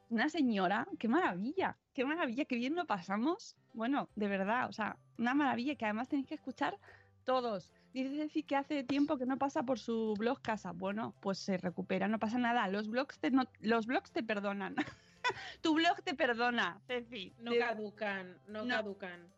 una 0.09 0.27
señora, 0.29 0.85
qué 0.99 1.07
maravilla, 1.07 1.77
qué 1.93 2.03
maravilla, 2.03 2.43
qué 2.45 2.57
bien 2.57 2.75
lo 2.75 2.85
pasamos. 2.85 3.55
Bueno, 3.73 4.09
de 4.15 4.27
verdad, 4.27 4.67
o 4.67 4.73
sea, 4.73 4.97
una 5.17 5.33
maravilla 5.33 5.75
que 5.75 5.85
además 5.85 6.09
tenéis 6.09 6.27
que 6.27 6.35
escuchar 6.35 6.77
todos. 7.23 7.71
Dice 7.93 8.09
decir 8.15 8.45
que 8.45 8.57
hace 8.57 8.83
tiempo 8.83 9.17
que 9.17 9.25
no 9.25 9.37
pasa 9.37 9.63
por 9.63 9.79
su 9.79 10.15
blog 10.17 10.41
casa. 10.41 10.71
Bueno, 10.73 11.13
pues 11.21 11.37
se 11.39 11.57
recupera, 11.57 12.09
no 12.09 12.19
pasa 12.19 12.37
nada. 12.37 12.67
Los 12.67 12.89
blogs 12.89 13.19
te, 13.19 13.31
no- 13.31 13.49
los 13.61 13.85
blogs 13.85 14.11
te 14.11 14.23
perdonan. 14.23 14.75
tu 15.61 15.73
blog 15.73 16.01
te 16.03 16.13
perdona, 16.13 16.81
Ceci. 16.87 17.33
No 17.39 17.51
caducan, 17.57 18.37
no, 18.47 18.65
No. 18.65 18.75
caducan. 18.75 19.31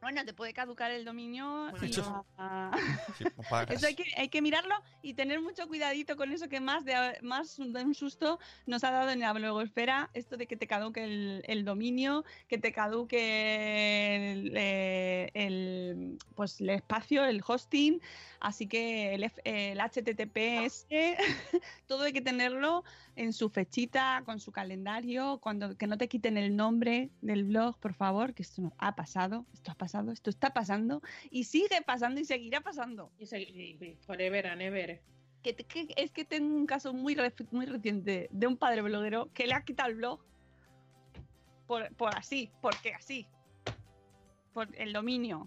Bueno, 0.00 0.24
te 0.24 0.32
puede 0.32 0.52
caducar 0.52 0.90
el 0.92 1.04
dominio. 1.04 1.70
Bueno, 1.70 1.86
y 1.86 1.92
Sí. 3.18 3.24
Eso 3.68 3.86
hay 3.86 3.94
que, 3.94 4.04
hay 4.16 4.28
que 4.28 4.42
mirarlo 4.42 4.74
y 5.02 5.14
tener 5.14 5.40
mucho 5.40 5.66
cuidadito 5.66 6.16
con 6.16 6.32
eso 6.32 6.48
que 6.48 6.60
más 6.60 6.84
de, 6.84 7.18
más 7.22 7.56
de 7.56 7.84
un 7.84 7.94
susto 7.94 8.38
nos 8.66 8.84
ha 8.84 8.90
dado 8.90 9.10
en 9.10 9.20
la 9.20 9.32
blogosfera, 9.32 10.10
esto 10.14 10.36
de 10.36 10.46
que 10.46 10.56
te 10.56 10.66
caduque 10.66 11.02
el, 11.04 11.42
el 11.46 11.64
dominio, 11.64 12.24
que 12.46 12.58
te 12.58 12.72
caduque 12.72 14.32
el, 14.32 14.52
eh, 14.56 15.30
el, 15.34 16.18
pues, 16.34 16.60
el 16.60 16.70
espacio, 16.70 17.24
el 17.24 17.42
hosting, 17.46 18.00
así 18.40 18.66
que 18.66 19.14
el, 19.14 19.30
el 19.44 19.78
HTTPS, 19.78 20.86
todo 21.86 22.04
hay 22.04 22.12
que 22.12 22.22
tenerlo 22.22 22.84
en 23.18 23.32
su 23.32 23.50
fechita, 23.50 24.22
con 24.24 24.38
su 24.38 24.52
calendario, 24.52 25.38
cuando 25.42 25.76
que 25.76 25.88
no 25.88 25.98
te 25.98 26.08
quiten 26.08 26.36
el 26.38 26.54
nombre 26.54 27.10
del 27.20 27.44
blog, 27.44 27.76
por 27.78 27.92
favor, 27.92 28.32
que 28.32 28.42
esto 28.44 28.62
no 28.62 28.72
ha 28.78 28.94
pasado, 28.94 29.44
esto 29.52 29.72
ha 29.72 29.74
pasado, 29.74 30.12
esto 30.12 30.30
está 30.30 30.50
pasando 30.54 31.02
y 31.30 31.44
sigue 31.44 31.82
pasando 31.84 32.20
y 32.20 32.24
seguirá 32.24 32.60
pasando. 32.60 33.10
Y, 33.18 33.24
y- 33.36 33.96
forever 34.06 34.46
and 34.46 34.62
ever. 34.62 35.02
Que, 35.42 35.54
que- 35.56 35.92
es 35.96 36.12
que 36.12 36.24
tengo 36.24 36.54
un 36.54 36.66
caso 36.66 36.92
muy, 36.94 37.16
muy 37.50 37.66
reciente 37.66 38.28
de 38.30 38.46
un 38.46 38.56
padre 38.56 38.82
bloguero 38.82 39.30
que 39.34 39.46
le 39.48 39.54
ha 39.54 39.64
quitado 39.64 39.88
el 39.90 39.96
blog 39.96 40.20
por, 41.66 41.92
por 41.96 42.16
así, 42.16 42.50
porque 42.62 42.94
así, 42.94 43.26
por 44.52 44.68
el 44.76 44.92
dominio. 44.92 45.44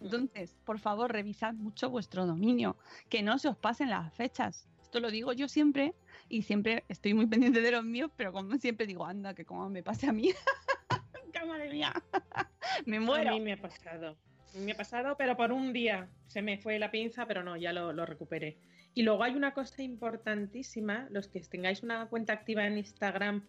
Entonces, 0.00 0.56
por 0.64 0.78
favor, 0.80 1.12
revisad 1.12 1.54
mucho 1.54 1.88
vuestro 1.88 2.26
dominio, 2.26 2.76
que 3.08 3.22
no 3.22 3.38
se 3.38 3.48
os 3.48 3.56
pasen 3.56 3.90
las 3.90 4.12
fechas. 4.14 4.66
Esto 4.82 4.98
lo 4.98 5.10
digo 5.12 5.32
yo 5.32 5.46
siempre 5.46 5.94
y 6.30 6.42
siempre 6.42 6.84
estoy 6.88 7.12
muy 7.12 7.26
pendiente 7.26 7.60
de 7.60 7.72
los 7.72 7.84
míos, 7.84 8.10
pero 8.16 8.32
como 8.32 8.56
siempre 8.56 8.86
digo, 8.86 9.04
anda, 9.04 9.34
que 9.34 9.44
como 9.44 9.68
me 9.68 9.82
pase 9.82 10.06
a 10.06 10.12
mí, 10.12 10.30
¡Qué 11.32 11.44
madre 11.44 11.70
mía, 11.70 11.92
me 12.86 13.00
muero. 13.00 13.30
A 13.30 13.32
mí 13.34 13.40
me 13.40 13.52
ha 13.52 13.60
pasado. 13.60 14.16
A 14.54 14.58
mí 14.58 14.64
Me 14.64 14.72
ha 14.72 14.76
pasado, 14.76 15.16
pero 15.16 15.36
por 15.36 15.52
un 15.52 15.72
día 15.72 16.08
se 16.26 16.40
me 16.42 16.58
fue 16.58 16.78
la 16.78 16.90
pinza, 16.90 17.26
pero 17.26 17.42
no, 17.42 17.56
ya 17.56 17.72
lo, 17.72 17.92
lo 17.92 18.06
recuperé. 18.06 18.58
Y 18.94 19.02
luego 19.02 19.22
hay 19.22 19.34
una 19.34 19.52
cosa 19.54 19.82
importantísima, 19.82 21.08
los 21.10 21.28
que 21.28 21.40
tengáis 21.40 21.82
una 21.82 22.08
cuenta 22.08 22.32
activa 22.32 22.66
en 22.66 22.78
Instagram 22.78 23.46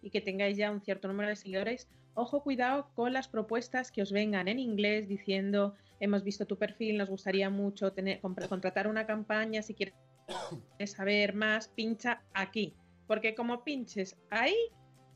y 0.00 0.10
que 0.10 0.20
tengáis 0.20 0.56
ya 0.56 0.70
un 0.70 0.80
cierto 0.80 1.08
número 1.08 1.28
de 1.28 1.36
seguidores, 1.36 1.88
ojo, 2.14 2.42
cuidado 2.42 2.90
con 2.94 3.12
las 3.12 3.28
propuestas 3.28 3.92
que 3.92 4.02
os 4.02 4.12
vengan 4.12 4.48
en 4.48 4.58
inglés 4.58 5.08
diciendo, 5.08 5.74
hemos 6.00 6.24
visto 6.24 6.46
tu 6.46 6.58
perfil, 6.58 6.98
nos 6.98 7.08
gustaría 7.08 7.50
mucho 7.50 7.92
tener, 7.92 8.20
contratar 8.20 8.88
una 8.88 9.06
campaña, 9.06 9.62
si 9.62 9.74
quieres 9.74 9.94
saber 10.86 11.34
más, 11.34 11.68
pincha 11.68 12.22
aquí. 12.34 12.74
Porque 13.06 13.34
como 13.34 13.62
pinches 13.64 14.16
ahí, 14.30 14.54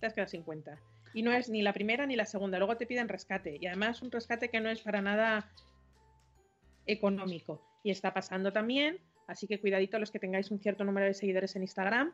te 0.00 0.06
has 0.06 0.14
quedado 0.14 0.28
sin 0.28 0.42
cuenta. 0.42 0.78
Y 1.14 1.22
no 1.22 1.32
es 1.32 1.48
ni 1.48 1.62
la 1.62 1.72
primera 1.72 2.06
ni 2.06 2.14
la 2.16 2.26
segunda. 2.26 2.58
Luego 2.58 2.76
te 2.76 2.86
piden 2.86 3.08
rescate. 3.08 3.56
Y 3.60 3.66
además 3.66 4.02
un 4.02 4.10
rescate 4.10 4.50
que 4.50 4.60
no 4.60 4.68
es 4.68 4.82
para 4.82 5.00
nada 5.00 5.50
económico. 6.86 7.62
Y 7.82 7.90
está 7.90 8.12
pasando 8.12 8.52
también. 8.52 8.98
Así 9.26 9.46
que 9.46 9.60
cuidadito 9.60 9.98
los 9.98 10.10
que 10.10 10.18
tengáis 10.18 10.50
un 10.50 10.60
cierto 10.60 10.84
número 10.84 11.06
de 11.06 11.14
seguidores 11.14 11.56
en 11.56 11.62
Instagram, 11.62 12.12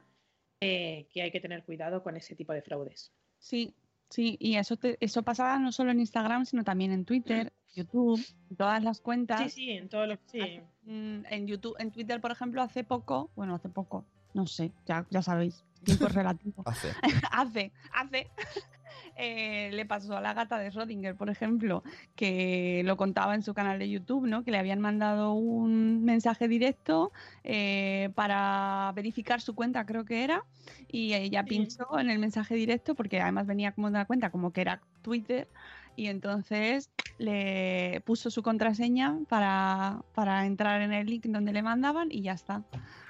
eh, 0.60 1.08
que 1.12 1.22
hay 1.22 1.30
que 1.30 1.40
tener 1.40 1.64
cuidado 1.64 2.02
con 2.02 2.16
ese 2.16 2.34
tipo 2.34 2.52
de 2.52 2.62
fraudes. 2.62 3.12
Sí, 3.38 3.74
sí, 4.08 4.36
y 4.40 4.56
eso, 4.56 4.76
te- 4.76 4.96
eso 5.00 5.22
pasaba 5.22 5.58
no 5.58 5.72
solo 5.72 5.90
en 5.90 6.00
Instagram, 6.00 6.46
sino 6.46 6.64
también 6.64 6.92
en 6.92 7.04
Twitter, 7.04 7.52
YouTube, 7.74 8.24
todas 8.56 8.82
las 8.82 9.00
cuentas. 9.00 9.42
Sí, 9.52 9.64
sí, 9.66 9.70
en 9.72 9.88
todo 9.88 10.06
lo 10.06 10.16
sí. 10.26 10.60
Mm, 10.84 11.24
En 11.30 11.46
YouTube, 11.46 11.76
en 11.78 11.90
Twitter, 11.90 12.20
por 12.20 12.30
ejemplo, 12.32 12.62
hace 12.62 12.84
poco, 12.84 13.30
bueno, 13.36 13.54
hace 13.54 13.68
poco, 13.68 14.04
no 14.34 14.46
sé, 14.46 14.72
ya, 14.86 15.06
ya 15.10 15.22
sabéis, 15.22 15.64
tiempo 15.84 16.06
es 16.06 16.14
relativo. 16.14 16.62
Hace. 16.66 16.92
hace, 17.30 17.72
hace. 17.92 18.30
eh, 19.16 19.70
le 19.72 19.86
pasó 19.86 20.16
a 20.16 20.20
la 20.20 20.34
gata 20.34 20.58
de 20.58 20.70
Schrödinger, 20.70 21.16
por 21.16 21.30
ejemplo, 21.30 21.82
que 22.16 22.82
lo 22.84 22.96
contaba 22.96 23.34
en 23.34 23.42
su 23.42 23.54
canal 23.54 23.78
de 23.78 23.88
YouTube, 23.90 24.26
¿no? 24.26 24.44
Que 24.44 24.50
le 24.50 24.58
habían 24.58 24.80
mandado 24.80 25.32
un 25.32 26.04
mensaje 26.04 26.48
directo 26.48 27.12
eh, 27.44 28.10
para 28.14 28.92
verificar 28.94 29.40
su 29.40 29.54
cuenta, 29.54 29.86
creo 29.86 30.04
que 30.04 30.24
era, 30.24 30.44
y 30.88 31.14
ella 31.14 31.44
pinchó 31.44 31.98
en 31.98 32.10
el 32.10 32.18
mensaje 32.18 32.54
directo 32.54 32.94
porque 32.94 33.20
además 33.20 33.46
venía 33.46 33.72
como 33.72 33.88
de 33.88 33.92
una 33.92 34.06
cuenta 34.06 34.30
como 34.30 34.52
que 34.52 34.60
era 34.62 34.82
Twitter 35.02 35.48
y 35.96 36.06
entonces 36.06 36.90
le 37.18 38.00
puso 38.04 38.30
su 38.30 38.42
contraseña 38.42 39.18
para, 39.28 40.02
para 40.14 40.46
entrar 40.46 40.82
en 40.82 40.92
el 40.92 41.06
link 41.06 41.26
donde 41.26 41.52
le 41.52 41.62
mandaban 41.62 42.08
y 42.10 42.22
ya 42.22 42.32
está. 42.32 42.62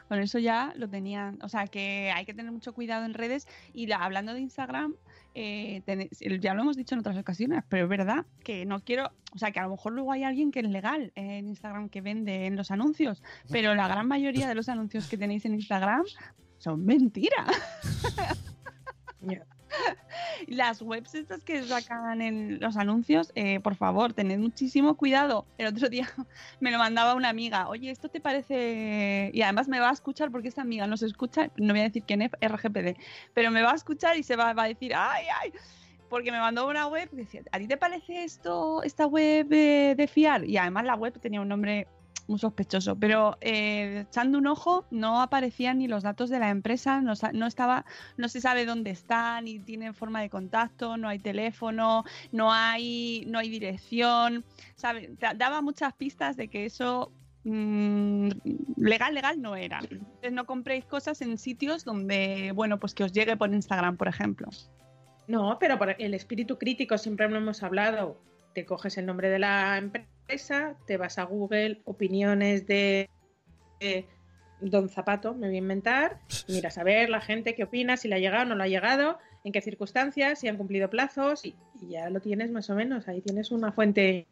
Con 0.08 0.20
eso 0.20 0.38
ya 0.38 0.74
lo 0.76 0.88
tenían. 0.90 1.38
O 1.42 1.48
sea 1.48 1.66
que 1.66 2.12
hay 2.14 2.26
que 2.26 2.34
tener 2.34 2.52
mucho 2.52 2.74
cuidado 2.74 3.06
en 3.06 3.14
redes. 3.14 3.46
Y 3.72 3.86
la- 3.86 3.96
hablando 4.04 4.34
de 4.34 4.40
Instagram, 4.40 4.94
eh, 5.34 5.80
ya 6.40 6.52
lo 6.52 6.60
hemos 6.62 6.76
dicho 6.76 6.94
en 6.94 6.98
otras 6.98 7.16
ocasiones, 7.16 7.64
pero 7.70 7.84
es 7.84 7.88
verdad 7.88 8.26
que 8.44 8.66
no 8.66 8.80
quiero. 8.80 9.10
O 9.32 9.38
sea 9.38 9.52
que 9.52 9.60
a 9.60 9.62
lo 9.62 9.70
mejor 9.70 9.92
luego 9.94 10.12
hay 10.12 10.24
alguien 10.24 10.50
que 10.50 10.60
es 10.60 10.68
legal 10.68 11.12
en 11.14 11.48
Instagram 11.48 11.88
que 11.88 12.02
vende 12.02 12.44
en 12.46 12.56
los 12.56 12.70
anuncios, 12.70 13.22
pero 13.50 13.74
la 13.74 13.88
gran 13.88 14.06
mayoría 14.06 14.46
de 14.48 14.54
los 14.54 14.68
anuncios 14.68 15.08
que 15.08 15.16
tenéis 15.16 15.46
en 15.46 15.54
Instagram 15.54 16.02
son 16.58 16.84
mentiras. 16.84 17.48
Las 20.48 20.82
webs 20.82 21.14
estas 21.14 21.42
que 21.44 21.62
sacan 21.62 22.20
en 22.20 22.60
los 22.60 22.76
anuncios, 22.76 23.32
eh, 23.34 23.60
por 23.60 23.74
favor, 23.76 24.12
tened 24.12 24.38
muchísimo 24.38 24.96
cuidado. 24.96 25.46
El 25.58 25.66
otro 25.68 25.88
día 25.88 26.08
me 26.60 26.70
lo 26.70 26.78
mandaba 26.78 27.14
una 27.14 27.28
amiga, 27.28 27.68
oye, 27.68 27.90
¿esto 27.90 28.08
te 28.08 28.20
parece...? 28.20 29.30
Y 29.32 29.42
además 29.42 29.68
me 29.68 29.80
va 29.80 29.90
a 29.90 29.92
escuchar 29.92 30.30
porque 30.30 30.48
esta 30.48 30.62
amiga 30.62 30.86
no 30.86 30.96
se 30.96 31.06
escucha, 31.06 31.50
no 31.56 31.72
voy 31.72 31.80
a 31.80 31.84
decir 31.84 32.04
quién 32.06 32.22
es 32.22 32.30
RGPD, 32.40 32.96
pero 33.34 33.50
me 33.50 33.62
va 33.62 33.72
a 33.72 33.76
escuchar 33.76 34.16
y 34.16 34.22
se 34.22 34.36
va, 34.36 34.50
a 34.50 34.68
decir, 34.68 34.92
¡ay, 34.94 35.24
ay! 35.40 35.52
Porque 36.08 36.30
me 36.30 36.38
mandó 36.38 36.68
una 36.68 36.88
web 36.88 37.08
que 37.08 37.16
decía, 37.16 37.42
¿a 37.52 37.58
ti 37.58 37.66
te 37.66 37.76
parece 37.76 38.24
esto, 38.24 38.82
esta 38.82 39.06
web 39.06 39.50
eh, 39.50 39.94
de 39.96 40.06
fiar? 40.06 40.44
Y 40.44 40.58
además 40.58 40.84
la 40.84 40.94
web 40.94 41.18
tenía 41.18 41.40
un 41.40 41.48
nombre 41.48 41.86
muy 42.28 42.38
sospechoso, 42.38 42.96
pero 42.96 43.36
eh, 43.40 44.04
echando 44.08 44.38
un 44.38 44.46
ojo 44.46 44.84
no 44.90 45.20
aparecían 45.20 45.78
ni 45.78 45.88
los 45.88 46.02
datos 46.02 46.30
de 46.30 46.38
la 46.38 46.50
empresa, 46.50 47.00
no, 47.00 47.12
no 47.32 47.46
estaba, 47.46 47.84
no 48.16 48.28
se 48.28 48.40
sabe 48.40 48.64
dónde 48.64 48.90
están, 48.90 49.44
ni 49.44 49.58
tienen 49.58 49.94
forma 49.94 50.20
de 50.20 50.30
contacto, 50.30 50.96
no 50.96 51.08
hay 51.08 51.18
teléfono, 51.18 52.04
no 52.30 52.52
hay, 52.52 53.24
no 53.26 53.38
hay 53.38 53.48
dirección, 53.48 54.44
¿sabe? 54.76 55.10
Da- 55.18 55.34
Daba 55.34 55.62
muchas 55.62 55.92
pistas 55.94 56.36
de 56.36 56.48
que 56.48 56.64
eso 56.66 57.12
mm, 57.44 58.28
legal, 58.76 59.14
legal 59.14 59.40
no 59.42 59.56
era. 59.56 59.80
Entonces 59.90 60.32
no 60.32 60.46
compréis 60.46 60.84
cosas 60.84 61.20
en 61.22 61.38
sitios 61.38 61.84
donde, 61.84 62.52
bueno, 62.54 62.78
pues 62.78 62.94
que 62.94 63.04
os 63.04 63.12
llegue 63.12 63.36
por 63.36 63.52
Instagram, 63.52 63.96
por 63.96 64.08
ejemplo. 64.08 64.48
No, 65.28 65.56
pero 65.60 65.78
por 65.78 65.94
el 65.98 66.14
espíritu 66.14 66.58
crítico 66.58 66.98
siempre 66.98 67.28
lo 67.28 67.36
hemos 67.36 67.62
hablado. 67.62 68.20
Te 68.54 68.64
coges 68.64 68.98
el 68.98 69.06
nombre 69.06 69.30
de 69.30 69.38
la 69.38 69.78
empresa, 69.78 70.74
te 70.86 70.96
vas 70.96 71.18
a 71.18 71.24
Google, 71.24 71.80
opiniones 71.84 72.66
de, 72.66 73.08
de 73.80 74.06
Don 74.60 74.88
Zapato, 74.88 75.34
me 75.34 75.46
voy 75.48 75.56
a 75.56 75.58
inventar, 75.58 76.20
y 76.46 76.52
miras 76.52 76.78
a 76.78 76.84
ver 76.84 77.08
la 77.08 77.20
gente 77.20 77.54
qué 77.54 77.64
opina, 77.64 77.96
si 77.96 78.08
le 78.08 78.16
ha 78.16 78.18
llegado 78.18 78.42
o 78.44 78.46
no 78.46 78.54
le 78.54 78.64
ha 78.64 78.68
llegado, 78.68 79.18
en 79.44 79.52
qué 79.52 79.60
circunstancias, 79.60 80.38
si 80.38 80.48
han 80.48 80.56
cumplido 80.56 80.88
plazos, 80.90 81.44
y, 81.44 81.54
y 81.80 81.88
ya 81.88 82.10
lo 82.10 82.20
tienes 82.20 82.50
más 82.52 82.70
o 82.70 82.74
menos. 82.74 83.08
Ahí 83.08 83.20
tienes 83.22 83.50
una 83.50 83.72
fuente 83.72 84.26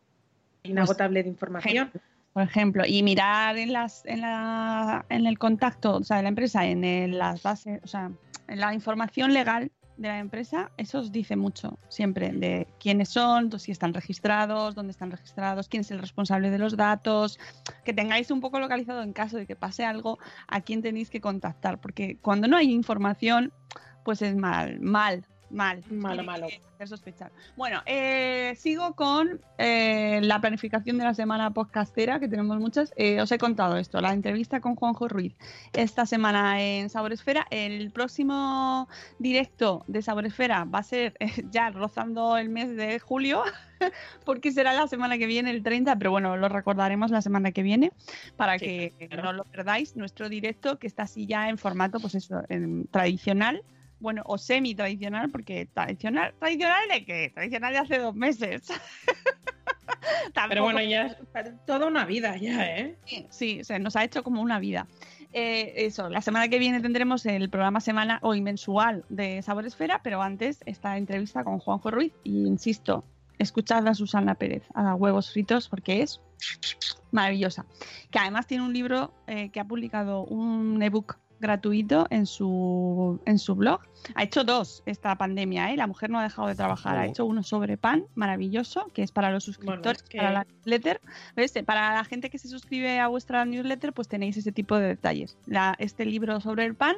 inagotable 0.63 1.23
de 1.23 1.29
información. 1.31 1.91
Por 2.33 2.45
ejemplo, 2.45 2.85
y 2.87 3.03
mirar 3.03 3.59
en 3.59 3.73
las 3.73 4.07
en 4.07 4.21
la 4.21 5.05
en 5.09 5.27
el 5.27 5.37
contacto, 5.37 5.97
o 5.97 6.05
sea, 6.05 6.19
de 6.19 6.23
la 6.23 6.29
empresa, 6.29 6.65
en 6.65 6.85
el- 6.85 7.19
las 7.19 7.43
bases, 7.43 7.81
o 7.83 7.89
sea, 7.89 8.13
en 8.47 8.61
la 8.61 8.73
información 8.73 9.33
legal 9.35 9.73
de 10.01 10.09
la 10.09 10.19
empresa, 10.19 10.71
eso 10.79 11.01
os 11.01 11.13
dice 11.13 11.37
mucho 11.37 11.79
siempre 11.89 12.33
de 12.33 12.67
quiénes 12.81 13.11
son, 13.11 13.59
si 13.61 13.71
están 13.71 13.93
registrados, 13.93 14.75
dónde 14.75 14.93
están 14.93 15.11
registrados, 15.11 15.69
quién 15.69 15.83
es 15.83 15.91
el 15.91 15.99
responsable 15.99 16.49
de 16.49 16.59
los 16.59 16.75
datos, 16.75 17.39
que 17.85 17.93
tengáis 17.93 18.31
un 18.31 18.41
poco 18.41 18.59
localizado 18.61 19.03
en 19.03 19.13
caso 19.13 19.37
de 19.37 19.47
que 19.47 19.57
pase 19.57 19.85
algo, 19.85 20.19
a 20.49 20.63
quién 20.63 20.81
tenéis 20.81 21.11
que 21.11 21.21
contactar, 21.21 21.83
porque 21.83 22.17
cuando 22.23 22.49
no 22.49 22.57
hay 22.57 22.73
información, 22.73 23.53
pues 24.03 24.23
es 24.23 24.35
mal, 24.35 24.81
mal, 24.81 25.27
mal. 25.51 25.83
Malo, 25.91 26.15
Tiene 26.23 26.27
malo. 26.27 26.47
hacer 26.75 26.89
sospechar. 26.89 27.31
Bueno, 27.57 27.83
eh, 27.87 28.55
sigo 28.57 28.95
con 28.95 29.41
eh, 29.59 30.21
la 30.23 30.41
planificación 30.41 30.99
de 30.99 31.05
la 31.05 31.15
semana 31.15 31.51
podcastera, 31.51 32.19
que 32.21 32.29
tenemos 32.29 32.59
muchas. 32.59 32.93
Eh, 32.97 33.21
os 33.21 33.31
he 33.33 33.39
contado 33.39 33.77
esto, 33.77 34.01
la 34.01 34.13
entrevista 34.13 34.61
con 34.61 34.77
Juanjo 34.77 35.09
Ruiz 35.09 35.35
esta 35.73 36.07
semana 36.07 36.61
en 36.63 36.91
Sabor 36.91 37.13
Esfera. 37.13 37.47
El 37.51 37.91
próximo 37.91 38.89
directo 39.19 39.85
de 39.87 40.03
Sabor 40.03 40.27
Esfera 40.27 40.65
va 40.65 40.81
a 40.81 40.83
ser 40.85 41.15
eh, 41.21 41.31
ya 41.51 41.71
rozando 41.71 42.37
el 42.37 42.49
mes 42.49 42.75
de 42.77 42.99
julio, 42.99 43.43
porque 44.25 44.53
será 44.53 44.73
la 44.73 44.87
semana 44.89 45.19
que 45.19 45.27
viene, 45.27 45.51
el 45.51 45.63
30, 45.63 45.97
pero 45.97 46.11
bueno, 46.11 46.37
lo 46.37 46.49
recordaremos 46.49 47.11
la 47.11 47.23
semana 47.23 47.53
que 47.53 47.63
viene 47.63 47.93
para 48.37 48.59
Sí, 48.59 48.67
que 48.99 49.09
claro. 49.09 49.25
no 49.25 49.33
lo 49.33 49.45
perdáis. 49.45 49.97
Nuestro 49.97 50.29
directo 50.29 50.79
que 50.79 50.87
está 50.87 51.05
así 51.05 51.27
ya 51.27 51.49
en 51.49 51.59
formato, 51.59 52.01
pues 52.01 52.15
eso, 52.15 52.43
en 52.49 52.87
tradicional. 52.87 53.63
Bueno, 54.01 54.23
o 54.27 54.39
semi 54.39 54.75
tradicional, 54.75 55.31
porque 55.31 55.67
tradicional, 55.67 56.35
tradicional 56.39 56.89
de 56.89 57.05
qué? 57.05 57.31
Tradicional 57.35 57.73
de 57.73 57.79
hace 57.79 57.99
dos 57.99 58.15
meses. 58.15 58.63
Pero 60.49 60.63
bueno, 60.63 60.81
ya 60.83 61.07
es 61.07 61.17
toda 61.67 61.87
una 61.87 62.05
vida 62.05 62.37
ya, 62.37 62.67
¿eh? 62.77 62.97
Sí, 63.05 63.27
sí, 63.31 63.65
se 63.65 63.79
nos 63.79 63.97
ha 63.97 64.05
hecho 64.05 64.23
como 64.23 64.41
una 64.41 64.59
vida. 64.59 64.87
Eh, 65.33 65.87
eso, 65.87 66.09
la 66.09 66.23
semana 66.23 66.49
que 66.49 66.59
viene 66.59 66.81
tendremos 66.81 67.25
el 67.27 67.49
programa 67.51 67.81
semana 67.81 68.19
hoy 68.23 68.41
mensual 68.41 69.05
de 69.09 69.43
Sabor 69.43 69.67
Esfera, 69.67 70.01
pero 70.03 70.23
antes 70.23 70.61
esta 70.67 70.97
entrevista 70.97 71.45
con 71.45 71.59
Juanjo 71.59 71.91
Ruiz. 71.91 72.13
Y 72.25 72.47
insisto, 72.47 73.05
escuchad 73.39 73.87
a 73.87 73.95
Susana 73.95 74.35
Pérez, 74.35 74.65
a 74.75 74.95
huevos 74.95 75.33
fritos, 75.33 75.69
porque 75.69 76.03
es 76.03 76.21
maravillosa. 77.13 77.67
Que 78.11 78.19
además 78.19 78.47
tiene 78.47 78.65
un 78.65 78.73
libro 78.73 79.13
eh, 79.27 79.51
que 79.51 79.61
ha 79.61 79.65
publicado 79.65 80.25
un 80.25 80.83
ebook 80.83 81.19
gratuito 81.40 82.07
en 82.11 82.26
su, 82.26 83.20
en 83.24 83.38
su 83.38 83.55
blog. 83.57 83.81
Ha 84.14 84.22
hecho 84.22 84.44
dos 84.44 84.83
esta 84.87 85.16
pandemia, 85.16 85.72
¿eh? 85.72 85.76
La 85.76 85.87
mujer 85.87 86.11
no 86.11 86.18
ha 86.18 86.22
dejado 86.22 86.48
de 86.48 86.55
trabajar. 86.55 86.96
Ha 86.98 87.07
hecho 87.07 87.24
uno 87.24 87.42
sobre 87.42 87.76
pan, 87.76 88.05
maravilloso, 88.14 88.87
que 88.94 89.03
es 89.03 89.11
para 89.12 89.31
los 89.31 89.44
suscriptores, 89.44 90.03
es 90.03 90.09
que- 90.09 90.18
para 90.18 90.31
la 90.33 90.44
newsletter. 90.44 91.00
¿Ves? 91.37 91.53
Para 91.66 91.94
la 91.94 92.05
gente 92.05 92.31
que 92.31 92.38
se 92.38 92.48
suscribe 92.48 93.00
a 93.00 93.09
vuestra 93.09 93.44
newsletter, 93.44 93.92
pues 93.92 94.09
tenéis 94.09 94.37
ese 94.37 94.53
tipo 94.53 94.76
de 94.76 94.88
detalles. 94.88 95.37
La- 95.46 95.74
este 95.79 96.05
libro 96.05 96.40
sobre 96.40 96.64
el 96.64 96.74
pan. 96.74 96.96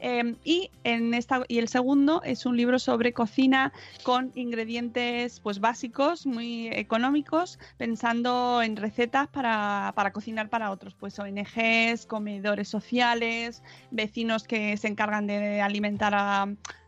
Eh, 0.00 0.34
y, 0.44 0.70
en 0.84 1.14
esta, 1.14 1.44
y 1.48 1.58
el 1.58 1.68
segundo 1.68 2.22
es 2.24 2.46
un 2.46 2.56
libro 2.56 2.78
sobre 2.78 3.12
cocina 3.12 3.72
con 4.02 4.32
ingredientes 4.34 5.40
pues 5.40 5.60
básicos, 5.60 6.26
muy 6.26 6.68
económicos, 6.68 7.58
pensando 7.76 8.62
en 8.62 8.76
recetas 8.76 9.28
para, 9.28 9.92
para 9.94 10.12
cocinar 10.12 10.48
para 10.48 10.70
otros, 10.70 10.94
pues 10.94 11.18
ONGs, 11.18 12.06
comedores 12.06 12.68
sociales, 12.68 13.62
vecinos 13.90 14.44
que 14.44 14.76
se 14.76 14.88
encargan 14.88 15.26
de 15.26 15.60
alimentar 15.60 16.14
a, 16.14 16.42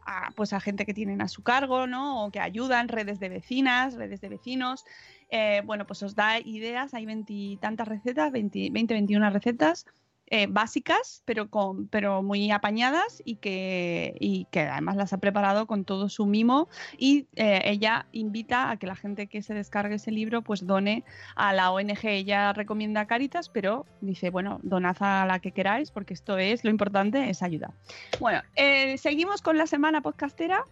a, 0.07 0.31
pues 0.35 0.53
a 0.53 0.61
gente 0.61 0.87
que 0.87 0.95
tienen 0.95 1.21
a 1.21 1.29
su 1.29 1.43
cargo, 1.43 1.87
¿no? 1.87 2.25
O 2.25 2.31
que 2.31 2.41
ayudan, 2.41 2.89
redes 2.89 3.21
de 3.21 3.29
vecinas, 3.29 3.95
redes 3.95 4.21
de 4.21 4.29
vecinos. 4.29 4.85
Eh, 5.31 5.63
bueno, 5.65 5.87
pues 5.87 6.03
os 6.03 6.15
da 6.15 6.39
ideas, 6.41 6.95
hay 6.95 7.07
veintitantas 7.07 7.89
recetas, 7.89 8.33
20, 8.33 8.71
20, 8.71 8.95
21 8.95 9.31
recetas 9.31 9.87
eh, 10.29 10.47
básicas, 10.49 11.23
pero, 11.27 11.51
con, 11.51 11.89
pero 11.89 12.23
muy 12.23 12.51
apañadas 12.51 13.23
y 13.25 13.37
que, 13.37 14.17
y 14.19 14.47
que 14.51 14.61
además 14.61 14.97
las 14.97 15.13
ha 15.13 15.19
preparado 15.19 15.67
con 15.67 15.85
todo 15.85 16.09
su 16.09 16.25
mimo 16.25 16.69
y 16.97 17.27
eh, 17.37 17.61
ella 17.65 18.07
invita 18.13 18.71
a 18.71 18.79
que 18.79 18.87
la 18.87 18.97
gente 18.97 19.27
que 19.27 19.43
se 19.43 19.53
descargue 19.53 19.97
ese 19.97 20.11
libro 20.11 20.41
pues 20.41 20.67
done 20.67 21.05
a 21.37 21.53
la 21.53 21.71
ONG. 21.71 22.05
Ella 22.05 22.53
recomienda 22.55 23.07
Caritas, 23.07 23.51
pero 23.51 23.85
dice, 24.01 24.31
bueno, 24.31 24.59
donad 24.63 24.97
a 25.01 25.27
la 25.27 25.39
que 25.39 25.53
queráis 25.53 25.91
porque 25.91 26.15
esto 26.15 26.39
es, 26.39 26.65
lo 26.65 26.71
importante 26.71 27.29
es 27.29 27.43
ayudar. 27.43 27.73
Bueno, 28.19 28.41
eh, 28.57 28.97
seguimos 28.99 29.43
con 29.43 29.59
la 29.59 29.67
semana 29.67 30.01
podcastera. 30.01 30.65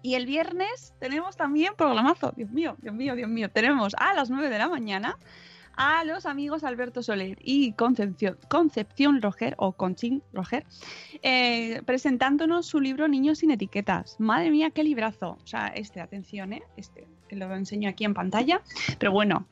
Y 0.00 0.14
el 0.14 0.26
viernes 0.26 0.94
tenemos 1.00 1.36
también 1.36 1.72
programazo. 1.76 2.32
Dios 2.36 2.50
mío, 2.50 2.76
Dios 2.80 2.94
mío, 2.94 3.16
Dios 3.16 3.28
mío. 3.28 3.50
Tenemos 3.50 3.96
a 3.98 4.14
las 4.14 4.30
9 4.30 4.48
de 4.48 4.58
la 4.58 4.68
mañana 4.68 5.18
a 5.78 6.02
los 6.04 6.26
amigos 6.26 6.64
Alberto 6.64 7.02
Soler 7.04 7.38
y 7.40 7.72
Concepción, 7.72 9.22
Roger 9.22 9.54
o 9.58 9.72
Conchín 9.72 10.22
Roger 10.32 10.66
eh, 11.22 11.82
presentándonos 11.86 12.66
su 12.66 12.80
libro 12.80 13.06
Niños 13.06 13.38
sin 13.38 13.52
etiquetas. 13.52 14.16
Madre 14.18 14.50
mía, 14.50 14.70
qué 14.70 14.82
librazo. 14.82 15.38
O 15.42 15.46
sea, 15.46 15.68
este, 15.68 16.00
atención, 16.00 16.52
¿eh? 16.52 16.62
este, 16.76 17.06
que 17.28 17.36
lo 17.36 17.54
enseño 17.54 17.88
aquí 17.88 18.04
en 18.04 18.12
pantalla. 18.12 18.60
Pero 18.98 19.12
bueno, 19.12 19.46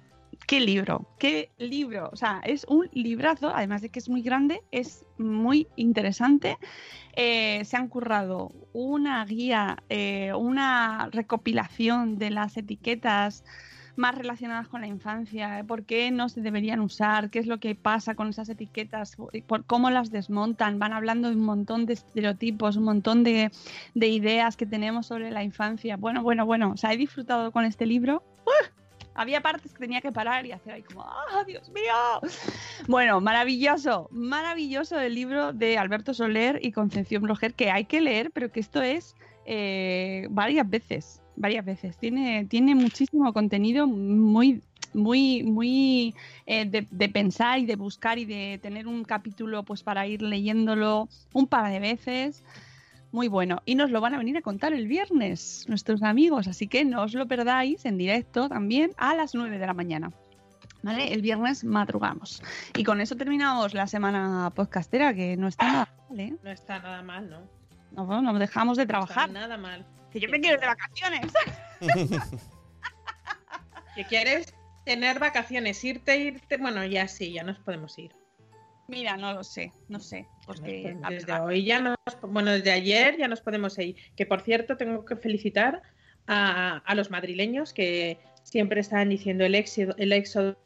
qué 0.48 0.58
libro, 0.58 1.06
qué 1.20 1.50
libro. 1.58 2.10
O 2.12 2.16
sea, 2.16 2.40
es 2.44 2.64
un 2.68 2.88
librazo, 2.92 3.52
además 3.54 3.82
de 3.82 3.90
que 3.90 4.00
es 4.00 4.08
muy 4.08 4.22
grande, 4.22 4.62
es 4.72 5.06
muy 5.18 5.68
interesante. 5.76 6.58
Eh, 7.14 7.64
se 7.64 7.76
han 7.76 7.86
currado 7.86 8.52
una 8.72 9.24
guía, 9.24 9.78
eh, 9.88 10.32
una 10.34 11.08
recopilación 11.12 12.18
de 12.18 12.30
las 12.30 12.56
etiquetas 12.56 13.44
más 13.96 14.14
relacionadas 14.14 14.68
con 14.68 14.80
la 14.80 14.86
infancia, 14.86 15.58
¿eh? 15.58 15.64
por 15.64 15.84
qué 15.84 16.10
no 16.10 16.28
se 16.28 16.40
deberían 16.40 16.80
usar, 16.80 17.30
qué 17.30 17.38
es 17.38 17.46
lo 17.46 17.58
que 17.58 17.74
pasa 17.74 18.14
con 18.14 18.28
esas 18.28 18.48
etiquetas, 18.48 19.16
por 19.46 19.64
cómo 19.64 19.90
las 19.90 20.10
desmontan, 20.10 20.78
van 20.78 20.92
hablando 20.92 21.28
de 21.28 21.36
un 21.36 21.44
montón 21.44 21.86
de 21.86 21.94
estereotipos, 21.94 22.76
un 22.76 22.84
montón 22.84 23.24
de, 23.24 23.50
de 23.94 24.08
ideas 24.08 24.56
que 24.56 24.66
tenemos 24.66 25.06
sobre 25.06 25.30
la 25.30 25.42
infancia. 25.42 25.96
Bueno, 25.96 26.22
bueno, 26.22 26.46
bueno, 26.46 26.74
o 26.80 26.88
he 26.88 26.96
disfrutado 26.96 27.50
con 27.52 27.64
este 27.64 27.86
libro. 27.86 28.22
¡Uf! 28.44 28.70
Había 29.14 29.40
partes 29.40 29.72
que 29.72 29.78
tenía 29.78 30.02
que 30.02 30.12
parar 30.12 30.44
y 30.44 30.52
hacer 30.52 30.74
ahí 30.74 30.82
como, 30.82 31.02
¡ah, 31.02 31.42
Dios 31.46 31.70
mío! 31.70 32.30
Bueno, 32.86 33.20
maravilloso, 33.22 34.08
maravilloso 34.12 35.00
el 35.00 35.14
libro 35.14 35.54
de 35.54 35.78
Alberto 35.78 36.12
Soler 36.12 36.60
y 36.62 36.70
Concepción 36.70 37.26
Roger, 37.26 37.54
que 37.54 37.70
hay 37.70 37.86
que 37.86 38.02
leer, 38.02 38.30
pero 38.30 38.52
que 38.52 38.60
esto 38.60 38.82
es 38.82 39.16
eh, 39.46 40.26
varias 40.30 40.68
veces, 40.68 41.22
varias 41.36 41.64
veces. 41.64 41.96
Tiene, 41.98 42.44
tiene 42.46 42.74
muchísimo 42.74 43.32
contenido 43.32 43.86
muy, 43.86 44.62
muy, 44.94 45.42
muy 45.42 46.14
eh, 46.46 46.64
de, 46.64 46.86
de 46.90 47.08
pensar 47.08 47.58
y 47.58 47.66
de 47.66 47.76
buscar 47.76 48.18
y 48.18 48.24
de 48.24 48.58
tener 48.62 48.86
un 48.86 49.04
capítulo 49.04 49.62
pues 49.62 49.82
para 49.82 50.06
ir 50.06 50.22
leyéndolo 50.22 51.08
un 51.32 51.46
par 51.46 51.70
de 51.70 51.80
veces. 51.80 52.42
Muy 53.12 53.28
bueno. 53.28 53.62
Y 53.64 53.76
nos 53.76 53.90
lo 53.90 54.00
van 54.00 54.14
a 54.14 54.18
venir 54.18 54.36
a 54.36 54.42
contar 54.42 54.72
el 54.72 54.88
viernes 54.88 55.64
nuestros 55.68 56.02
amigos, 56.02 56.48
así 56.48 56.66
que 56.66 56.84
no 56.84 57.02
os 57.02 57.14
lo 57.14 57.26
perdáis 57.26 57.84
en 57.86 57.96
directo 57.96 58.48
también 58.48 58.90
a 58.98 59.14
las 59.14 59.34
9 59.34 59.58
de 59.58 59.66
la 59.66 59.74
mañana. 59.74 60.10
¿Vale? 60.82 61.12
El 61.12 61.22
viernes 61.22 61.64
madrugamos. 61.64 62.42
Y 62.76 62.84
con 62.84 63.00
eso 63.00 63.16
terminamos 63.16 63.74
la 63.74 63.86
semana 63.86 64.52
podcastera, 64.54 65.14
que 65.14 65.36
no 65.36 65.48
está 65.48 65.66
nada 65.66 65.88
mal, 66.08 66.20
¿eh? 66.20 66.34
No 66.44 66.50
está 66.50 66.78
nada 66.78 67.02
mal, 67.02 67.28
¿no? 67.30 67.40
No, 68.06 68.22
no 68.22 68.38
dejamos 68.38 68.76
de 68.76 68.82
No 68.86 68.92
está 69.00 69.06
trabajar. 69.06 69.30
nada 69.32 69.56
mal. 69.56 69.84
Que 70.16 70.22
yo 70.22 70.30
me 70.30 70.40
quiero 70.40 70.54
ir 70.54 70.60
de 70.60 70.66
vacaciones. 70.66 71.32
Que 73.94 74.04
quieres 74.04 74.54
tener 74.84 75.18
vacaciones, 75.18 75.82
irte, 75.82 76.18
irte. 76.18 76.58
Bueno, 76.58 76.84
ya 76.84 77.08
sí, 77.08 77.32
ya 77.32 77.42
nos 77.42 77.58
podemos 77.58 77.98
ir. 77.98 78.12
Mira, 78.88 79.16
no 79.16 79.32
lo 79.32 79.42
sé, 79.42 79.72
no 79.88 80.00
sé. 80.00 80.26
Porque 80.46 80.94
la 81.00 81.08
Desde 81.08 81.32
hoy 81.40 81.64
ya 81.64 81.80
nos. 81.80 81.96
Bueno, 82.20 82.50
desde 82.50 82.72
ayer 82.72 83.16
ya 83.16 83.26
nos 83.26 83.40
podemos 83.40 83.78
ir. 83.78 83.96
Que 84.14 84.26
por 84.26 84.42
cierto, 84.42 84.76
tengo 84.76 85.02
que 85.06 85.16
felicitar 85.16 85.82
a, 86.26 86.78
a 86.78 86.94
los 86.94 87.10
madrileños 87.10 87.72
que 87.72 88.18
siempre 88.42 88.80
están 88.80 89.08
diciendo 89.08 89.44
el 89.44 89.54
éxodo, 89.54 89.94
el 89.96 90.12
éxodo 90.12 90.58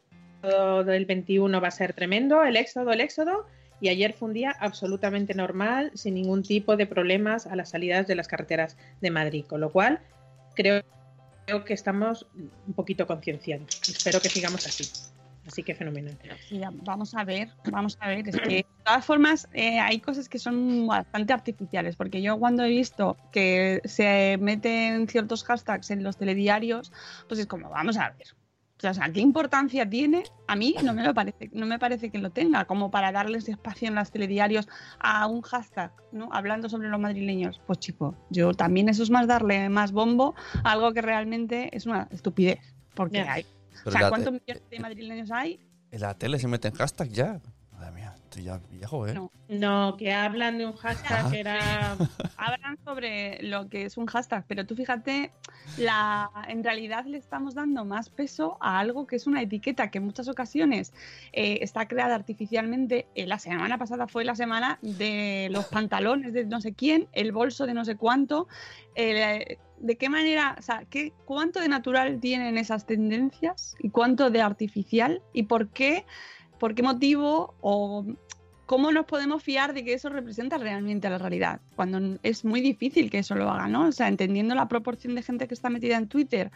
del 0.84 1.06
21 1.06 1.60
va 1.60 1.68
a 1.68 1.72
ser 1.72 1.92
tremendo, 1.92 2.42
el 2.44 2.56
éxodo, 2.56 2.92
el 2.92 3.00
éxodo. 3.00 3.46
Y 3.80 3.88
ayer 3.88 4.12
fue 4.12 4.28
un 4.28 4.34
día 4.34 4.54
absolutamente 4.60 5.34
normal, 5.34 5.90
sin 5.94 6.14
ningún 6.14 6.42
tipo 6.42 6.76
de 6.76 6.86
problemas 6.86 7.46
a 7.46 7.56
las 7.56 7.70
salidas 7.70 8.06
de 8.06 8.14
las 8.14 8.28
carreteras 8.28 8.76
de 9.00 9.10
Madrid. 9.10 9.44
Con 9.46 9.60
lo 9.60 9.70
cual, 9.70 10.00
creo, 10.54 10.82
que 11.64 11.74
estamos 11.74 12.26
un 12.34 12.74
poquito 12.74 13.06
concienciados. 13.06 13.80
Espero 13.88 14.20
que 14.20 14.28
sigamos 14.28 14.66
así. 14.66 14.84
Así 15.46 15.62
que 15.62 15.74
fenomenal. 15.74 16.16
Vamos 16.84 17.14
a 17.14 17.24
ver, 17.24 17.48
vamos 17.70 17.96
a 18.00 18.08
ver. 18.08 18.24
De 18.24 18.66
todas 18.84 19.04
formas 19.04 19.48
eh, 19.52 19.80
hay 19.80 19.98
cosas 19.98 20.28
que 20.28 20.38
son 20.38 20.86
bastante 20.86 21.32
artificiales, 21.32 21.96
porque 21.96 22.22
yo 22.22 22.38
cuando 22.38 22.62
he 22.62 22.68
visto 22.68 23.16
que 23.32 23.80
se 23.84 24.36
meten 24.40 25.08
ciertos 25.08 25.42
hashtags 25.44 25.90
en 25.90 26.04
los 26.04 26.18
telediarios, 26.18 26.92
pues 27.26 27.40
es 27.40 27.46
como, 27.46 27.70
vamos 27.70 27.96
a 27.96 28.10
ver. 28.10 28.28
O 28.82 28.94
sea, 28.94 29.12
¿qué 29.12 29.20
importancia 29.20 29.88
tiene? 29.88 30.24
A 30.46 30.56
mí 30.56 30.74
no 30.82 30.94
me 30.94 31.02
lo 31.02 31.14
parece, 31.14 31.50
no 31.52 31.66
me 31.66 31.78
parece 31.78 32.10
que 32.10 32.18
lo 32.18 32.30
tenga, 32.30 32.64
como 32.64 32.90
para 32.90 33.12
darles 33.12 33.48
espacio 33.48 33.88
en 33.88 33.94
los 33.94 34.10
telediarios 34.10 34.68
a 34.98 35.26
un 35.26 35.42
hashtag, 35.42 35.92
¿no? 36.12 36.28
Hablando 36.32 36.68
sobre 36.68 36.88
los 36.88 37.00
madrileños. 37.00 37.60
Pues 37.66 37.78
chico, 37.78 38.16
yo 38.30 38.54
también 38.54 38.88
eso 38.88 39.02
es 39.02 39.10
más 39.10 39.26
darle 39.26 39.68
más 39.68 39.92
bombo 39.92 40.34
a 40.64 40.72
algo 40.72 40.92
que 40.92 41.02
realmente 41.02 41.74
es 41.76 41.86
una 41.86 42.08
estupidez. 42.10 42.60
Porque 42.94 43.20
hay. 43.20 43.46
O 43.84 43.90
sea, 43.90 44.08
¿cuántos 44.08 44.32
millones 44.32 44.62
de 44.70 44.80
madrileños 44.80 45.30
hay? 45.30 45.60
En 45.90 46.00
la 46.00 46.14
tele 46.14 46.38
se 46.38 46.48
meten 46.48 46.72
hashtag 46.74 47.08
ya. 47.08 47.40
Madre 48.30 48.42
mía. 48.42 48.42
Estoy 48.42 48.42
ya 48.44 48.60
viejo, 48.70 49.06
¿eh? 49.06 49.14
No. 49.14 49.30
No, 49.48 49.96
que 49.96 50.12
hablan 50.12 50.58
de 50.58 50.66
un 50.66 50.74
hashtag 50.74 51.30
que 51.30 51.40
era. 51.40 51.96
Hablan 52.36 52.78
sobre 52.84 53.42
lo 53.42 53.68
que 53.68 53.84
es 53.84 53.96
un 53.96 54.06
hashtag, 54.06 54.44
pero 54.46 54.64
tú 54.64 54.76
fíjate, 54.76 55.32
la, 55.76 56.30
en 56.48 56.62
realidad 56.62 57.04
le 57.04 57.18
estamos 57.18 57.54
dando 57.54 57.84
más 57.84 58.10
peso 58.10 58.56
a 58.60 58.78
algo 58.78 59.06
que 59.06 59.16
es 59.16 59.26
una 59.26 59.42
etiqueta 59.42 59.90
que 59.90 59.98
en 59.98 60.04
muchas 60.04 60.28
ocasiones 60.28 60.92
eh, 61.32 61.58
está 61.62 61.88
creada 61.88 62.14
artificialmente. 62.14 63.08
Eh, 63.16 63.26
la 63.26 63.38
semana 63.40 63.76
pasada 63.76 64.06
fue 64.06 64.24
la 64.24 64.36
semana 64.36 64.78
de 64.82 65.48
los 65.50 65.66
pantalones 65.66 66.32
de 66.32 66.44
no 66.44 66.60
sé 66.60 66.72
quién, 66.72 67.08
el 67.12 67.32
bolso 67.32 67.66
de 67.66 67.74
no 67.74 67.84
sé 67.84 67.96
cuánto. 67.96 68.46
eh, 68.94 69.58
¿De 69.80 69.96
qué 69.96 70.10
manera, 70.10 70.56
o 70.58 70.62
sea, 70.62 70.84
qué, 70.90 71.14
cuánto 71.24 71.58
de 71.58 71.68
natural 71.68 72.20
tienen 72.20 72.58
esas 72.58 72.84
tendencias 72.84 73.76
y 73.80 73.88
cuánto 73.88 74.30
de 74.30 74.42
artificial 74.42 75.22
y 75.32 75.44
por 75.44 75.70
qué, 75.70 76.04
por 76.60 76.74
qué 76.76 76.82
motivo 76.84 77.54
o 77.62 78.04
¿cómo 78.66 78.92
nos 78.92 79.04
podemos 79.06 79.42
fiar 79.42 79.74
de 79.74 79.82
que 79.82 79.94
eso 79.94 80.08
representa 80.10 80.56
realmente 80.56 81.10
la 81.10 81.18
realidad? 81.18 81.60
Cuando 81.74 82.18
es 82.22 82.44
muy 82.44 82.60
difícil 82.60 83.10
que 83.10 83.18
eso 83.18 83.34
lo 83.34 83.50
haga, 83.50 83.66
¿no? 83.66 83.88
O 83.88 83.92
sea, 83.92 84.06
entendiendo 84.06 84.54
la 84.54 84.68
proporción 84.68 85.16
de 85.16 85.22
gente 85.22 85.48
que 85.48 85.54
está 85.54 85.70
metida 85.70 85.96
en 85.96 86.06
Twitter 86.06 86.52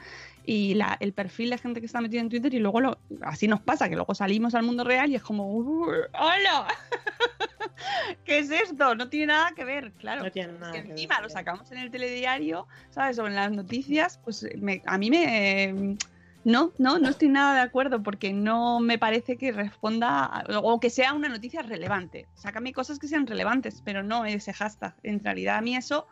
y 0.47 0.75
la- 0.75 0.97
el 1.01 1.13
perfil 1.13 1.51
de 1.51 1.59
gente 1.59 1.81
que 1.81 1.87
está 1.87 2.01
metida 2.01 2.21
en 2.21 2.29
Twitter 2.29 2.55
y 2.55 2.61
luego 2.61 2.81
lo, 2.81 2.99
así 3.23 3.49
nos 3.49 3.61
pasa, 3.63 3.89
que 3.89 3.97
luego 3.97 4.15
salimos 4.15 4.55
al 4.55 4.63
mundo 4.63 4.85
real 4.85 5.11
y 5.11 5.17
es 5.17 5.23
como, 5.25 5.51
"Uh, 5.53 5.89
¡hola! 6.13 6.69
¿Qué 8.25 8.39
es 8.39 8.51
esto? 8.51 8.95
No 8.95 9.09
tiene 9.09 9.27
nada 9.27 9.53
que 9.57 9.65
ver, 9.65 9.91
claro. 9.93 10.23
No 10.25 10.31
tiene 10.31 10.53
Es 10.53 10.61
nada 10.61 10.73
que 10.73 10.79
que 10.83 10.89
ver, 10.89 10.93
encima 10.93 11.21
lo 11.21 11.29
sacamos 11.29 11.71
en 11.73 11.79
el 11.79 11.91
telediario, 11.91 12.67
¿sabes? 12.91 13.19
O 13.19 13.27
en 13.27 13.35
las 13.35 13.51
noticias, 13.51 14.21
pues 14.23 14.47
me- 14.59 14.83
a 14.87 14.99
mí 14.99 15.11
me... 15.11 15.97
no, 16.45 16.73
no, 16.79 16.99
no 16.99 17.09
estoy 17.09 17.29
nada 17.29 17.55
de 17.55 17.61
acuerdo 17.61 18.03
porque 18.03 18.33
no 18.33 18.81
me 18.81 18.99
parece 18.99 19.37
que 19.37 19.51
responda 19.51 20.45
o 20.63 20.79
que 20.79 20.91
sea 20.91 21.15
una 21.15 21.29
noticia 21.29 21.63
relevante. 21.63 22.29
Sácame 22.35 22.73
cosas 22.73 22.99
que 22.99 23.09
sean 23.09 23.27
relevantes, 23.27 23.83
pero 23.85 24.03
no 24.03 24.25
ese 24.27 24.53
hashtag. 24.53 24.95
En 25.03 25.23
realidad 25.25 25.57
a 25.57 25.61
mí 25.63 25.75
eso 25.75 26.07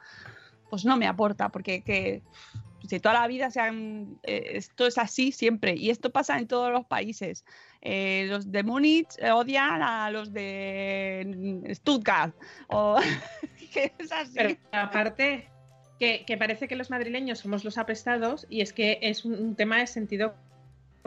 pues 0.71 0.87
no 0.87 0.97
me 0.97 1.07
aporta 1.07 1.51
porque 1.51 1.83
que, 1.83 2.23
si 2.89 2.99
toda 2.99 3.15
la 3.21 3.27
vida 3.27 3.51
sean, 3.51 4.19
eh, 4.23 4.53
esto 4.55 4.87
es 4.87 4.97
así 4.97 5.31
siempre 5.31 5.75
y 5.77 5.91
esto 5.91 6.11
pasa 6.11 6.39
en 6.39 6.49
todos 6.49 6.73
los 6.73 6.87
países. 6.87 7.45
Eh, 7.83 8.27
los 8.31 8.51
de 8.51 8.63
Múnich 8.63 9.09
odian 9.35 9.83
a 9.83 10.11
los 10.11 10.33
de 10.33 11.63
Stuttgart 11.75 12.35
o 12.69 12.99
que 13.75 13.93
es 13.99 14.13
así. 14.13 14.59
Aparte, 14.73 15.52
que, 15.99 16.37
parece 16.37 16.69
que 16.69 16.77
los 16.77 16.91
madrileños 16.91 17.39
somos 17.39 17.65
los 17.65 17.79
apestados 17.79 18.47
y 18.51 18.61
es 18.61 18.73
que 18.73 18.99
es 19.03 19.25
un, 19.25 19.35
un 19.35 19.55
tema 19.55 19.79
de 19.79 19.87
sentido 19.87 20.35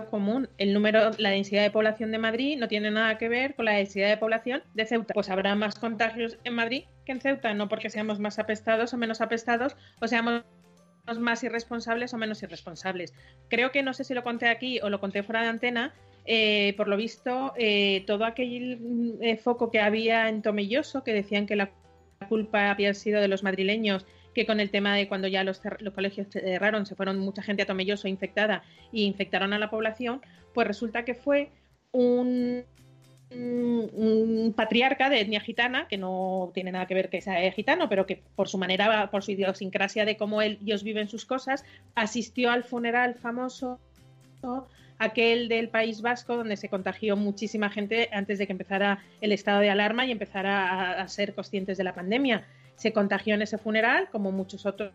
común. 0.10 0.50
El 0.58 0.74
número, 0.74 1.12
la 1.18 1.30
densidad 1.30 1.64
de 1.64 1.72
población 1.72 2.12
de 2.12 2.18
Madrid 2.18 2.58
no 2.58 2.68
tiene 2.68 2.92
nada 2.92 3.18
que 3.18 3.30
ver 3.30 3.56
con 3.56 3.66
la 3.66 3.74
densidad 3.74 4.10
de 4.10 4.18
población 4.18 4.64
de 4.74 4.86
Ceuta. 4.86 5.14
Pues 5.14 5.30
habrá 5.30 5.56
más 5.56 5.76
contagios 5.76 6.38
en 6.44 6.54
Madrid 6.54 6.84
que 7.06 7.12
en 7.14 7.22
Ceuta, 7.22 7.54
no 7.54 7.70
porque 7.70 7.90
seamos 7.90 8.20
más 8.20 8.40
apestados 8.40 8.94
o 8.94 8.98
menos 8.98 9.22
apestados 9.22 9.76
o 10.02 10.08
seamos 10.08 10.44
más 11.20 11.44
irresponsables 11.44 12.14
o 12.14 12.18
menos 12.18 12.42
irresponsables. 12.44 13.14
Creo 13.50 13.72
que 13.72 13.84
no 13.84 13.94
sé 13.94 14.04
si 14.04 14.14
lo 14.14 14.24
conté 14.24 14.48
aquí 14.48 14.80
o 14.82 14.90
lo 14.90 15.00
conté 15.00 15.24
fuera 15.24 15.42
de 15.42 15.50
antena. 15.50 15.94
eh, 16.28 16.74
por 16.76 16.88
lo 16.88 16.98
visto, 16.98 17.54
eh, 17.56 18.04
todo 18.08 18.26
aquel 18.26 18.80
mm, 18.80 19.22
eh, 19.22 19.38
foco 19.38 19.70
que 19.70 19.80
había 19.80 20.28
en 20.28 20.42
Tomelloso, 20.42 21.04
que 21.04 21.14
decían 21.14 21.46
que 21.46 21.56
la 21.56 21.70
culpa 22.28 22.72
había 22.72 22.96
sido 22.96 23.22
de 23.22 23.28
los 23.28 23.44
madrileños, 23.44 24.08
que 24.36 24.46
con 24.46 24.60
el 24.60 24.70
tema 24.70 24.96
de 24.96 25.08
cuando 25.08 25.28
ya 25.28 25.44
los, 25.44 25.62
los 25.80 25.94
colegios 25.94 26.28
cerraron, 26.30 26.86
se 26.86 26.94
fueron 26.94 27.18
mucha 27.18 27.42
gente 27.42 27.64
a 27.64 27.66
Tomelloso 27.66 28.08
infectada 28.10 28.64
y 28.92 29.06
infectaron 29.06 29.54
a 29.54 29.60
la 29.60 29.70
población, 29.70 30.22
pues 30.54 30.68
resulta 30.68 31.06
que 31.06 31.16
fue 31.16 31.50
un, 31.92 32.64
patriarca 34.56 35.10
de 35.10 35.22
etnia 35.22 35.40
gitana, 35.40 35.88
que 35.88 35.98
no 35.98 36.52
tiene 36.54 36.72
nada 36.72 36.86
que 36.86 36.94
ver 36.94 37.10
que 37.10 37.22
sea 37.22 37.52
gitano, 37.52 37.90
pero 37.90 38.06
que 38.06 38.22
por 38.36 38.48
su 38.48 38.58
manera, 38.58 39.10
por 39.10 39.24
su 39.24 39.32
idiosincrasia 39.32 40.06
de 40.06 40.16
cómo 40.16 40.42
él- 40.42 40.60
ellos 40.62 40.84
viven 40.84 41.08
sus 41.08 41.26
cosas, 41.26 41.66
asistió 41.96 42.52
al 42.52 42.64
funeral 42.64 43.16
famoso 43.16 43.80
aquel 45.00 45.50
del 45.50 45.70
País 45.70 46.02
Vasco, 46.02 46.38
donde 46.38 46.56
se 46.56 46.70
contagió 46.70 47.18
muchísima 47.18 47.70
gente 47.70 48.10
antes 48.14 48.38
de 48.38 48.46
que 48.46 48.54
empezara 48.54 49.04
el 49.22 49.32
estado 49.32 49.60
de 49.60 49.70
alarma 49.70 50.06
y 50.06 50.12
empezara 50.12 51.02
a 51.02 51.08
ser 51.08 51.34
conscientes 51.34 51.78
de 51.78 51.84
la 51.84 51.96
pandemia. 51.96 52.46
Se 52.76 52.94
contagió 52.94 53.36
en 53.36 53.42
ese 53.42 53.58
funeral, 53.58 54.10
como 54.12 54.32
muchos 54.32 54.66
otros, 54.66 54.92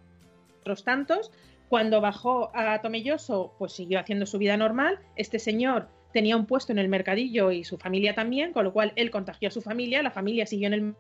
tantos. 0.85 1.31
Cuando 1.69 2.01
bajó 2.01 2.51
a 2.55 2.81
Tomelloso, 2.81 3.55
pues 3.59 3.73
siguió 3.73 4.01
haciendo 4.01 4.27
su 4.27 4.38
vida 4.38 4.57
normal. 4.57 4.99
Este 5.16 5.38
señor 5.38 5.88
tenía 6.12 6.37
un 6.37 6.47
puesto 6.47 6.73
en 6.73 6.79
el 6.79 6.88
mercadillo 6.88 7.51
y 7.51 7.64
su 7.64 7.79
familia 7.79 8.14
también, 8.14 8.53
con 8.53 8.64
lo 8.64 8.73
cual 8.73 8.93
él 8.97 9.11
contagió 9.11 9.49
a 9.49 9.53
su 9.53 9.61
familia, 9.61 10.03
la 10.03 10.11
familia 10.11 10.47
siguió 10.47 10.66
en 10.66 10.75
el 10.75 10.95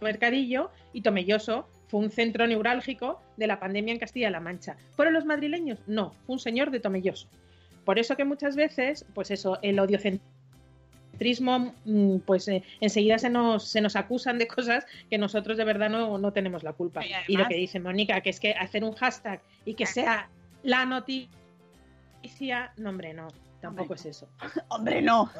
mercadillo 0.00 0.70
y 0.92 1.02
Tomelloso 1.02 1.68
fue 1.88 2.00
un 2.00 2.10
centro 2.10 2.46
neurálgico 2.46 3.20
de 3.36 3.46
la 3.46 3.60
pandemia 3.60 3.92
en 3.92 4.00
Castilla-La 4.00 4.40
Mancha. 4.40 4.76
¿Fueron 4.92 5.14
los 5.14 5.26
madrileños? 5.26 5.80
No, 5.86 6.12
fue 6.24 6.34
un 6.34 6.38
señor 6.38 6.70
de 6.70 6.80
Tomelloso. 6.80 7.28
Por 7.84 7.98
eso 7.98 8.16
que 8.16 8.24
muchas 8.24 8.56
veces, 8.56 9.04
pues 9.14 9.30
eso, 9.30 9.58
el 9.62 9.78
odiocentrismo, 9.78 10.39
mm, 11.84 12.18
pues 12.26 12.48
eh, 12.48 12.62
enseguida 12.80 13.18
se 13.18 13.30
nos, 13.30 13.68
se 13.68 13.80
nos 13.80 13.96
acusan 13.96 14.38
de 14.38 14.46
cosas 14.46 14.86
que 15.08 15.18
nosotros 15.18 15.56
de 15.56 15.64
verdad 15.64 15.90
no, 15.90 16.18
no 16.18 16.32
tenemos 16.32 16.62
la 16.62 16.72
culpa. 16.72 17.02
Y 17.28 17.36
lo 17.36 17.46
que 17.46 17.54
dice 17.54 17.80
Mónica, 17.80 18.20
que 18.20 18.30
es 18.30 18.40
que 18.40 18.52
hacer 18.52 18.84
un 18.84 18.94
hashtag 18.94 19.40
y 19.64 19.74
que 19.74 19.86
sea 19.86 20.28
la 20.62 20.84
noticia, 20.84 22.72
no 22.76 22.90
hombre, 22.90 23.14
no, 23.14 23.28
tampoco 23.60 23.94
es 23.94 24.06
eso. 24.06 24.28
Hombre, 24.68 25.02
no. 25.02 25.30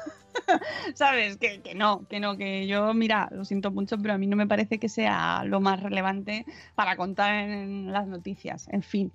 ¿Sabes? 0.93 1.37
Que, 1.37 1.61
que 1.61 1.75
no, 1.75 2.07
que 2.07 2.19
no, 2.19 2.37
que 2.37 2.67
yo, 2.67 2.93
mira, 2.93 3.27
lo 3.31 3.45
siento 3.45 3.71
mucho, 3.71 3.97
pero 3.97 4.13
a 4.13 4.17
mí 4.17 4.27
no 4.27 4.35
me 4.35 4.47
parece 4.47 4.77
que 4.77 4.89
sea 4.89 5.43
lo 5.43 5.59
más 5.59 5.81
relevante 5.81 6.45
para 6.75 6.95
contar 6.95 7.33
en 7.33 7.91
las 7.91 8.07
noticias. 8.07 8.67
En 8.69 8.83
fin. 8.83 9.11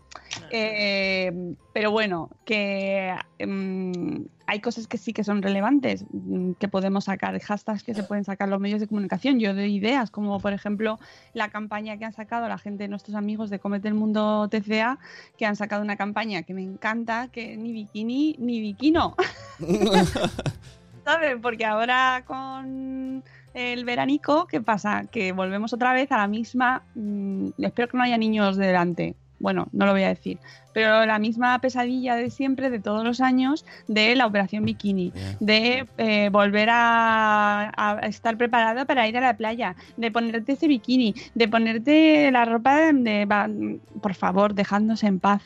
Eh, 0.51 1.55
pero 1.73 1.91
bueno, 1.91 2.31
que 2.45 3.15
mm, 3.45 4.25
hay 4.47 4.61
cosas 4.61 4.87
que 4.87 4.97
sí 4.97 5.13
que 5.13 5.25
son 5.25 5.43
relevantes, 5.43 6.05
mm, 6.13 6.53
que 6.53 6.69
podemos 6.69 7.05
sacar, 7.05 7.39
hashtags 7.39 7.83
que 7.83 7.95
se 7.95 8.03
pueden 8.05 8.25
sacar 8.25 8.49
los 8.49 8.61
medios 8.61 8.81
de 8.81 8.87
comunicación. 8.87 9.41
Yo 9.41 9.55
doy 9.55 9.75
ideas, 9.75 10.11
como 10.11 10.39
por 10.41 10.53
ejemplo 10.53 10.99
la 11.35 11.51
campaña 11.51 11.97
que 11.99 12.05
han 12.05 12.13
sacado 12.13 12.49
la 12.49 12.59
gente 12.59 12.85
de 12.85 12.89
nuestros 12.89 13.17
amigos 13.17 13.51
de 13.51 13.59
Comete 13.59 13.89
el 13.89 13.95
Mundo 13.95 14.49
TCA, 14.49 14.99
que 15.37 15.47
han 15.47 15.57
sacado 15.57 15.83
una 15.83 15.97
campaña 15.97 16.43
que 16.43 16.55
me 16.55 16.63
encanta, 16.63 17.29
que 17.29 17.57
ni 17.57 17.73
bikini 17.73 18.37
ni 18.39 18.61
bikino. 18.61 19.17
¿Sabes? 21.05 21.37
Porque 21.41 21.65
ahora 21.65 22.25
con 22.27 23.23
el 23.55 23.85
veranico, 23.85 24.47
¿qué 24.47 24.61
pasa? 24.61 25.07
Que 25.11 25.33
volvemos 25.33 25.73
otra 25.73 25.93
vez 25.93 26.11
a 26.13 26.19
la 26.19 26.29
misma. 26.29 26.83
mm, 26.95 27.51
espero 27.59 27.89
que 27.89 27.97
no 27.97 28.05
haya 28.05 28.19
niños 28.19 28.57
delante. 28.57 29.17
Bueno, 29.39 29.69
no 29.73 29.87
lo 29.87 29.93
voy 29.93 30.03
a 30.03 30.09
decir. 30.09 30.39
Pero 30.73 31.05
la 31.07 31.19
misma 31.19 31.59
pesadilla 31.61 32.17
de 32.17 32.31
siempre, 32.31 32.69
de 32.71 32.79
todos 32.81 33.05
los 33.05 33.21
años, 33.21 33.65
de 33.89 34.15
la 34.17 34.27
operación 34.27 34.65
bikini. 34.65 35.13
De 35.41 35.87
eh, 35.99 36.29
volver 36.31 36.69
a, 36.71 37.73
a 37.77 38.07
estar 38.07 38.37
preparado 38.37 38.87
para 38.87 39.07
ir 39.09 39.17
a 39.17 39.21
la 39.21 39.37
playa. 39.37 39.75
De 39.97 40.11
ponerte 40.11 40.53
ese 40.53 40.69
bikini. 40.69 41.15
De 41.35 41.49
ponerte 41.49 42.31
la 42.31 42.45
ropa 42.45 42.93
de. 42.93 43.79
Por 44.03 44.15
favor, 44.15 44.55
dejándose 44.55 45.07
en 45.07 45.19
paz. 45.21 45.43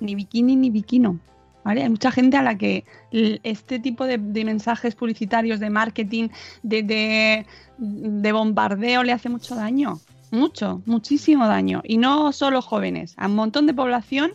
Ni 0.00 0.14
bikini 0.14 0.56
ni 0.56 0.70
bikino. 0.70 1.18
¿vale? 1.64 1.82
Hay 1.82 1.88
mucha 1.88 2.10
gente 2.12 2.36
a 2.36 2.42
la 2.42 2.56
que 2.56 2.84
este 3.10 3.78
tipo 3.80 4.04
de, 4.04 4.18
de 4.18 4.44
mensajes 4.44 4.94
publicitarios, 4.94 5.58
de 5.60 5.68
marketing, 5.70 6.28
de, 6.62 6.82
de- 6.82 7.46
de 7.78 8.32
bombardeo 8.32 9.02
le 9.02 9.12
hace 9.12 9.28
mucho 9.28 9.54
daño. 9.56 9.98
Mucho, 10.30 10.82
muchísimo 10.86 11.46
daño. 11.46 11.82
Y 11.84 11.98
no 11.98 12.32
solo 12.32 12.60
jóvenes, 12.62 13.14
a 13.16 13.26
un 13.26 13.36
montón 13.36 13.66
de 13.66 13.74
población 13.74 14.32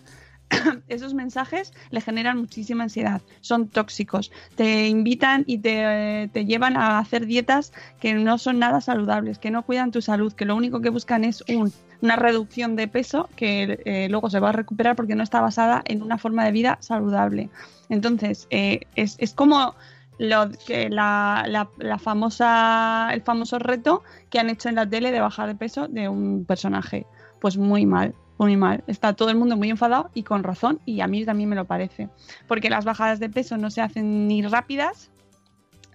esos 0.87 1.13
mensajes 1.13 1.73
le 1.91 2.01
generan 2.01 2.37
muchísima 2.37 2.83
ansiedad, 2.83 3.21
son 3.41 3.67
tóxicos, 3.69 4.31
te 4.55 4.87
invitan 4.87 5.43
y 5.47 5.59
te, 5.59 6.29
te 6.33 6.45
llevan 6.45 6.75
a 6.77 6.99
hacer 6.99 7.25
dietas 7.25 7.71
que 7.99 8.13
no 8.13 8.37
son 8.37 8.59
nada 8.59 8.81
saludables, 8.81 9.39
que 9.39 9.51
no 9.51 9.63
cuidan 9.63 9.91
tu 9.91 10.01
salud, 10.01 10.33
que 10.33 10.45
lo 10.45 10.55
único 10.55 10.81
que 10.81 10.89
buscan 10.89 11.23
es 11.23 11.43
un- 11.47 11.71
una 12.01 12.15
reducción 12.15 12.75
de 12.75 12.87
peso 12.87 13.29
que 13.35 13.79
eh, 13.85 14.07
luego 14.09 14.29
se 14.29 14.39
va 14.39 14.49
a 14.49 14.53
recuperar 14.53 14.95
porque 14.95 15.15
no 15.15 15.23
está 15.23 15.39
basada 15.39 15.83
en 15.85 16.01
una 16.01 16.17
forma 16.17 16.43
de 16.45 16.51
vida 16.51 16.77
saludable. 16.81 17.49
Entonces, 17.89 18.47
eh, 18.49 18.81
es, 18.95 19.15
es 19.19 19.33
como 19.33 19.75
lo 20.21 20.51
que 20.67 20.87
la, 20.89 21.45
la- 21.47 21.69
la 21.79 21.97
famosa, 21.97 23.09
el 23.11 23.21
famoso 23.23 23.57
reto 23.57 24.03
que 24.29 24.39
han 24.39 24.49
hecho 24.51 24.69
en 24.69 24.75
la 24.75 24.87
tele 24.87 25.11
de 25.11 25.19
bajar 25.19 25.47
de 25.47 25.55
peso 25.55 25.87
de 25.87 26.07
un 26.09 26.45
personaje. 26.45 27.07
Pues 27.39 27.57
muy 27.57 27.87
mal, 27.87 28.13
muy 28.37 28.55
mal. 28.55 28.83
Está 28.85 29.13
todo 29.13 29.31
el 29.31 29.35
mundo 29.35 29.57
muy 29.57 29.71
enfadado 29.71 30.11
y 30.13 30.21
con 30.21 30.43
razón, 30.43 30.79
y 30.85 31.01
a 31.01 31.07
mí 31.07 31.25
también 31.25 31.49
me 31.49 31.55
lo 31.55 31.65
parece. 31.65 32.09
Porque 32.47 32.69
las 32.69 32.85
bajadas 32.85 33.19
de 33.19 33.29
peso 33.29 33.57
no 33.57 33.71
se 33.71 33.81
hacen 33.81 34.27
ni 34.27 34.43
rápidas, 34.43 35.09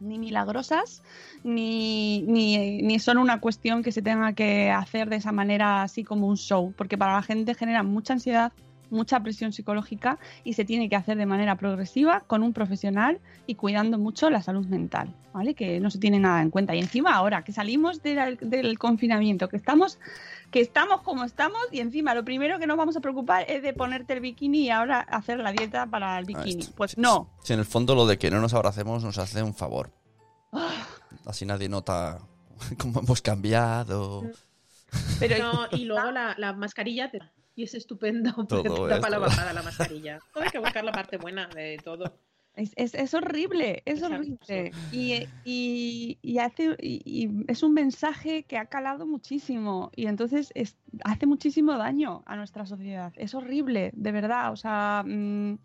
ni 0.01 0.19
milagrosas, 0.19 1.05
ni, 1.45 2.23
ni, 2.23 2.83
ni 2.83 2.99
son 2.99 3.19
una 3.19 3.41
cuestión 3.41 3.85
que 3.85 3.93
se 3.93 4.03
tenga 4.03 4.33
que 4.33 4.73
hacer 4.73 5.09
de 5.09 5.17
esa 5.17 5.31
manera 5.31 5.83
así 5.83 6.03
como 6.03 6.27
un 6.27 6.37
show, 6.37 6.75
porque 6.77 6.99
para 6.99 7.15
la 7.15 7.23
gente 7.23 7.55
genera 7.55 7.85
mucha 7.85 8.15
ansiedad, 8.15 8.53
mucha 8.91 9.21
presión 9.21 9.53
psicológica 9.53 10.19
y 10.45 10.55
se 10.55 10.65
tiene 10.65 10.89
que 10.89 10.97
hacer 10.97 11.17
de 11.19 11.27
manera 11.27 11.57
progresiva 11.57 12.21
con 12.27 12.43
un 12.43 12.53
profesional 12.53 13.21
y 13.47 13.55
cuidando 13.55 13.99
mucho 13.99 14.31
la 14.31 14.43
salud 14.43 14.67
mental, 14.67 15.15
¿vale? 15.33 15.55
Que 15.55 15.81
no 15.81 15.91
se 15.91 15.99
tiene 15.99 16.21
nada 16.21 16.43
en 16.43 16.51
cuenta. 16.51 16.75
Y 16.75 16.81
encima 16.81 17.15
ahora 17.15 17.43
que 17.45 17.53
salimos 17.53 18.03
del, 18.03 18.39
del 18.41 18.79
confinamiento, 18.79 19.49
que 19.49 19.57
estamos, 19.57 19.99
que 20.51 20.61
estamos 20.61 21.03
como 21.03 21.25
estamos 21.25 21.61
y 21.73 21.81
encima 21.81 22.15
lo 22.15 22.25
primero 22.25 22.59
que 22.59 22.67
nos 22.67 22.77
vamos 22.77 22.97
a 22.97 23.01
preocupar 23.01 23.45
es 23.49 23.63
de 23.63 23.73
ponerte 23.73 24.15
el 24.15 24.21
bikini 24.21 24.67
y 24.67 24.71
ahora 24.71 25.01
hacer 25.01 25.39
la 25.41 25.53
dieta 25.53 25.87
para 25.87 26.19
el 26.19 26.25
bikini. 26.25 26.67
Pues 26.77 26.97
no. 26.99 27.31
Si 27.43 27.53
en 27.53 27.59
el 27.59 27.65
fondo 27.65 27.95
lo 27.95 28.07
de 28.07 28.19
que 28.19 28.31
no 28.31 28.41
nos 28.41 28.55
abracemos 28.55 29.05
nos 29.05 29.19
hace 29.19 29.43
un 29.43 29.55
favor. 29.55 29.91
Así 31.25 31.45
nadie 31.45 31.69
nota 31.69 32.19
cómo 32.79 33.01
hemos 33.01 33.23
cambiado. 33.23 34.25
Pero 35.19 35.39
No, 35.39 35.67
y 35.73 35.85
luego 35.85 36.11
la, 36.11 36.35
la 36.39 36.53
mascarilla 36.53 37.11
te... 37.11 37.21
Y 37.57 37.65
es 37.65 37.75
estupendo 37.75 38.33
porque 38.49 38.69
Todo 38.69 38.87
te 38.87 38.95
tapa 38.95 39.11
la 39.11 39.17
esto. 39.17 39.29
barbada 39.29 39.53
la 39.53 39.63
mascarilla. 39.65 40.19
Todo 40.33 40.45
hay 40.45 40.51
que 40.51 40.59
buscar 40.59 40.85
la 40.85 40.93
parte 40.93 41.17
buena 41.17 41.49
de 41.49 41.79
todo. 41.83 42.19
Es, 42.55 42.73
es, 42.77 42.95
es 42.95 43.13
horrible, 43.13 43.83
es 43.85 43.99
Es 43.99 44.03
horrible. 44.05 44.73
Y, 44.91 45.27
y, 45.45 46.19
y 46.23 46.39
hace, 46.39 46.75
y, 46.81 47.03
y 47.05 47.45
es 47.49 47.63
un 47.63 47.75
mensaje 47.75 48.45
que 48.45 48.57
ha 48.57 48.65
calado 48.65 49.07
muchísimo 49.07 49.91
y 49.95 50.07
entonces 50.07 50.53
es- 50.55 50.79
hace 51.05 51.27
muchísimo 51.27 51.77
daño 51.77 52.23
a 52.25 52.35
nuestra 52.37 52.65
sociedad. 52.65 53.13
Es 53.17 53.35
horrible, 53.35 53.91
de 53.95 54.11
verdad. 54.13 54.53
O 54.53 54.57
sea, 54.57 55.03
mm, 55.07 55.59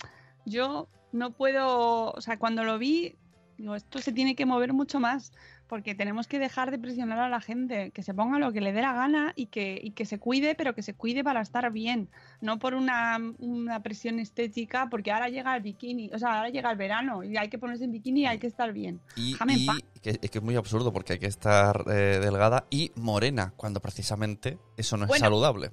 yo 0.45 0.89
no 1.13 1.31
puedo, 1.31 2.11
o 2.11 2.19
sea, 2.21 2.37
cuando 2.37 2.65
lo 2.65 2.77
vi, 2.77 3.15
digo, 3.57 3.75
esto 3.75 3.99
se 3.99 4.11
tiene 4.11 4.35
que 4.35 4.45
mover 4.45 4.73
mucho 4.73 4.99
más 4.99 5.31
porque 5.71 5.95
tenemos 5.95 6.27
que 6.27 6.37
dejar 6.37 6.69
de 6.69 6.77
presionar 6.77 7.17
a 7.17 7.29
la 7.29 7.39
gente, 7.39 7.91
que 7.91 8.03
se 8.03 8.13
ponga 8.13 8.37
lo 8.39 8.51
que 8.51 8.59
le 8.59 8.73
dé 8.73 8.81
la 8.81 8.91
gana 8.91 9.31
y 9.37 9.45
que, 9.45 9.79
y 9.81 9.91
que 9.91 10.03
se 10.05 10.19
cuide, 10.19 10.53
pero 10.53 10.75
que 10.75 10.83
se 10.83 10.95
cuide 10.95 11.23
para 11.23 11.39
estar 11.39 11.71
bien, 11.71 12.09
no 12.41 12.59
por 12.59 12.73
una, 12.73 13.17
una 13.39 13.81
presión 13.81 14.19
estética, 14.19 14.89
porque 14.89 15.13
ahora 15.13 15.29
llega 15.29 15.55
el 15.55 15.61
bikini, 15.63 16.09
o 16.13 16.19
sea, 16.19 16.39
ahora 16.39 16.49
llega 16.49 16.69
el 16.71 16.77
verano 16.77 17.23
y 17.23 17.37
hay 17.37 17.47
que 17.47 17.57
ponerse 17.57 17.85
en 17.85 17.93
bikini 17.93 18.23
y 18.23 18.25
hay 18.25 18.37
que 18.37 18.47
estar 18.47 18.73
bien. 18.73 18.99
Y, 19.15 19.37
y 19.47 19.67
que, 20.01 20.09
es 20.21 20.29
que 20.29 20.39
es 20.39 20.43
muy 20.43 20.57
absurdo 20.57 20.91
porque 20.91 21.13
hay 21.13 21.19
que 21.19 21.27
estar 21.27 21.85
eh, 21.87 22.19
delgada 22.21 22.65
y 22.69 22.91
morena, 22.97 23.53
cuando 23.55 23.79
precisamente 23.79 24.57
eso 24.75 24.97
no 24.97 25.05
es 25.05 25.07
Bueno. 25.07 25.23
saludable. 25.23 25.71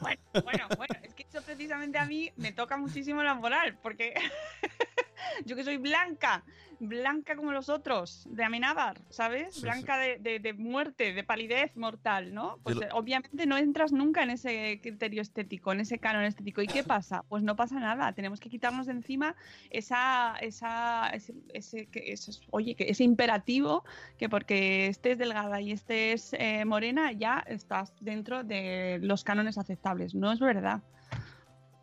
Bueno, 0.00 0.20
bueno, 0.42 0.68
bueno, 0.78 0.94
es 1.02 1.12
que 1.12 1.26
eso 1.28 1.42
precisamente 1.42 1.98
a 1.98 2.06
mí 2.06 2.32
me 2.36 2.52
toca 2.52 2.78
muchísimo 2.78 3.22
la 3.22 3.34
moral, 3.34 3.78
porque 3.82 4.14
yo 5.44 5.56
que 5.56 5.64
soy 5.64 5.76
blanca, 5.76 6.44
blanca 6.80 7.36
como 7.36 7.52
los 7.52 7.68
otros, 7.68 8.26
de 8.30 8.44
Amenábar, 8.44 9.00
¿sabes? 9.08 9.54
Sí, 9.54 9.62
blanca 9.62 9.96
De, 9.98 10.18
de- 10.18 10.38
de 10.40 10.52
muerte, 10.52 11.12
de 11.12 11.24
palidez 11.24 11.76
mortal, 11.76 12.34
¿no? 12.34 12.58
Pues 12.62 12.76
lo- 12.76 12.82
eh, 12.82 12.88
obviamente 12.92 13.46
no 13.46 13.56
entras 13.56 13.92
nunca 13.92 14.22
en 14.22 14.30
ese 14.30 14.80
criterio 14.82 15.22
estético, 15.22 15.72
en 15.72 15.80
ese 15.80 15.98
canon 15.98 16.24
estético. 16.24 16.62
¿Y 16.62 16.66
qué 16.66 16.82
pasa? 16.84 17.24
Pues 17.28 17.42
no 17.42 17.56
pasa 17.56 17.78
nada, 17.80 18.12
tenemos 18.12 18.40
que 18.40 18.50
quitarnos 18.50 18.86
de 18.86 18.92
encima 18.92 19.34
esa, 19.70 20.36
esa, 20.40 21.08
ese, 21.10 21.34
ese- 21.52 21.86
que- 21.86 22.12
ese- 22.12 22.32
oye, 22.50 22.74
que 22.74 22.84
ese 22.90 23.04
imperativo 23.04 23.84
que 24.18 24.28
porque 24.28 24.88
estés 24.88 25.16
delgada 25.18 25.60
y 25.60 25.72
estés 25.72 26.32
eh, 26.38 26.64
morena 26.64 27.12
ya 27.12 27.42
estás 27.46 27.94
dentro 28.00 28.44
de 28.44 28.98
los 29.02 29.24
cánones 29.24 29.58
aceptables. 29.58 30.14
No 30.14 30.32
es 30.32 30.40
verdad. 30.40 30.82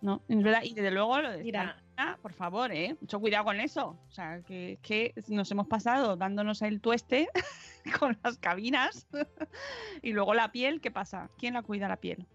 No, 0.01 0.21
es 0.27 0.41
verdad. 0.41 0.63
Y 0.63 0.73
desde 0.73 0.91
luego 0.91 1.21
lo 1.21 1.31
de 1.31 1.43
Mira. 1.43 1.77
Morena, 2.01 2.19
por 2.21 2.33
favor, 2.33 2.71
¿eh? 2.71 2.95
Mucho 2.99 3.19
cuidado 3.19 3.45
con 3.45 3.59
eso. 3.59 3.97
O 4.07 4.11
sea, 4.11 4.41
que, 4.41 4.79
que 4.81 5.13
nos 5.27 5.49
hemos 5.51 5.67
pasado 5.67 6.15
dándonos 6.15 6.61
el 6.61 6.81
tueste 6.81 7.29
con 7.99 8.17
las 8.23 8.37
cabinas 8.37 9.07
y 10.01 10.13
luego 10.13 10.33
la 10.33 10.51
piel, 10.51 10.81
¿qué 10.81 10.91
pasa? 10.91 11.29
¿Quién 11.37 11.53
la 11.53 11.63
cuida 11.63 11.87
la 11.87 11.97
piel? 11.97 12.25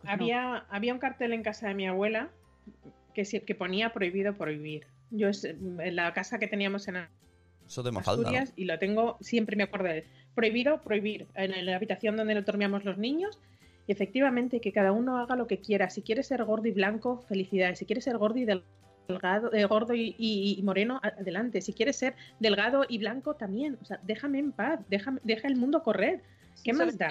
Pues 0.00 0.04
no. 0.04 0.10
Había, 0.10 0.56
había 0.70 0.92
un 0.92 0.98
cartel 0.98 1.32
en 1.32 1.42
casa 1.42 1.68
de 1.68 1.74
mi 1.74 1.86
abuela 1.86 2.30
que, 3.14 3.24
que 3.24 3.54
ponía 3.54 3.92
prohibido 3.92 4.36
prohibir. 4.36 4.86
Yo 5.10 5.28
es, 5.28 5.44
en 5.44 5.96
la 5.96 6.12
casa 6.12 6.38
que 6.38 6.46
teníamos 6.46 6.88
en 6.88 7.08
Eso 7.66 7.82
de 7.82 7.92
Mafalda. 7.92 8.22
¿no? 8.22 8.28
Asturias 8.28 8.52
y 8.56 8.64
lo 8.64 8.78
tengo, 8.78 9.18
siempre 9.20 9.56
me 9.56 9.64
acuerdo 9.64 9.88
de 9.88 9.98
él. 9.98 10.04
Prohibido 10.34 10.80
prohibir 10.82 11.26
en 11.34 11.66
la 11.66 11.76
habitación 11.76 12.16
donde 12.16 12.34
lo 12.34 12.42
dormíamos 12.42 12.84
los 12.84 12.96
niños. 12.96 13.38
Y 13.90 13.92
efectivamente, 13.92 14.60
que 14.60 14.70
cada 14.70 14.92
uno 14.92 15.18
haga 15.18 15.34
lo 15.34 15.48
que 15.48 15.58
quiera. 15.58 15.90
Si 15.90 16.02
quiere 16.02 16.22
ser 16.22 16.44
gordo 16.44 16.68
y 16.68 16.70
blanco, 16.70 17.24
felicidades. 17.28 17.80
Si 17.80 17.86
quiere 17.86 18.00
ser 18.00 18.18
gordo 18.18 18.38
y 18.38 18.44
delgado, 19.08 19.52
eh, 19.52 19.64
gordo 19.64 19.94
y, 19.94 20.14
y- 20.16 20.54
y 20.56 20.62
moreno, 20.62 21.00
adelante. 21.02 21.60
Si 21.60 21.72
quiere 21.72 21.92
ser 21.92 22.14
delgado 22.38 22.84
y 22.88 22.98
blanco, 22.98 23.34
también. 23.34 23.78
O 23.82 23.84
sea, 23.84 23.98
déjame 24.04 24.38
en 24.38 24.52
paz, 24.52 24.78
déjame, 24.88 25.18
deja 25.24 25.48
el 25.48 25.56
mundo 25.56 25.82
correr. 25.82 26.22
¿Qué 26.62 26.70
más 26.72 26.96
da? 26.98 27.08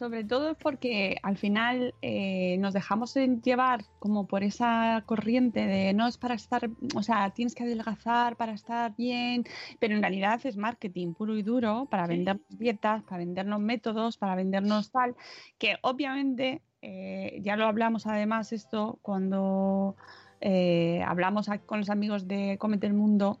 Sobre 0.00 0.24
todo 0.24 0.52
es 0.52 0.56
porque 0.56 1.18
al 1.22 1.36
final 1.36 1.94
eh, 2.00 2.56
nos 2.58 2.72
dejamos 2.72 3.14
llevar 3.44 3.84
como 3.98 4.26
por 4.26 4.42
esa 4.42 5.02
corriente 5.04 5.66
de 5.66 5.92
no 5.92 6.06
es 6.06 6.16
para 6.16 6.34
estar, 6.36 6.70
o 6.96 7.02
sea, 7.02 7.28
tienes 7.34 7.54
que 7.54 7.64
adelgazar 7.64 8.36
para 8.36 8.54
estar 8.54 8.96
bien, 8.96 9.44
pero 9.78 9.94
en 9.94 10.00
realidad 10.00 10.40
es 10.44 10.56
marketing 10.56 11.12
puro 11.12 11.36
y 11.36 11.42
duro 11.42 11.86
para 11.90 12.06
Sí. 12.06 12.14
vendernos 12.14 12.46
dietas, 12.48 13.02
para 13.02 13.18
vendernos 13.18 13.60
métodos, 13.60 14.16
para 14.16 14.36
vendernos 14.36 14.90
tal, 14.90 15.16
que 15.58 15.76
obviamente, 15.82 16.62
eh, 16.80 17.38
ya 17.42 17.56
lo 17.56 17.66
hablamos 17.66 18.06
además 18.06 18.54
esto 18.54 18.98
cuando 19.02 19.96
eh, 20.40 21.02
hablamos 21.06 21.50
con 21.66 21.80
los 21.80 21.90
amigos 21.90 22.26
de 22.26 22.56
Comete 22.58 22.86
el 22.86 22.94
Mundo, 22.94 23.38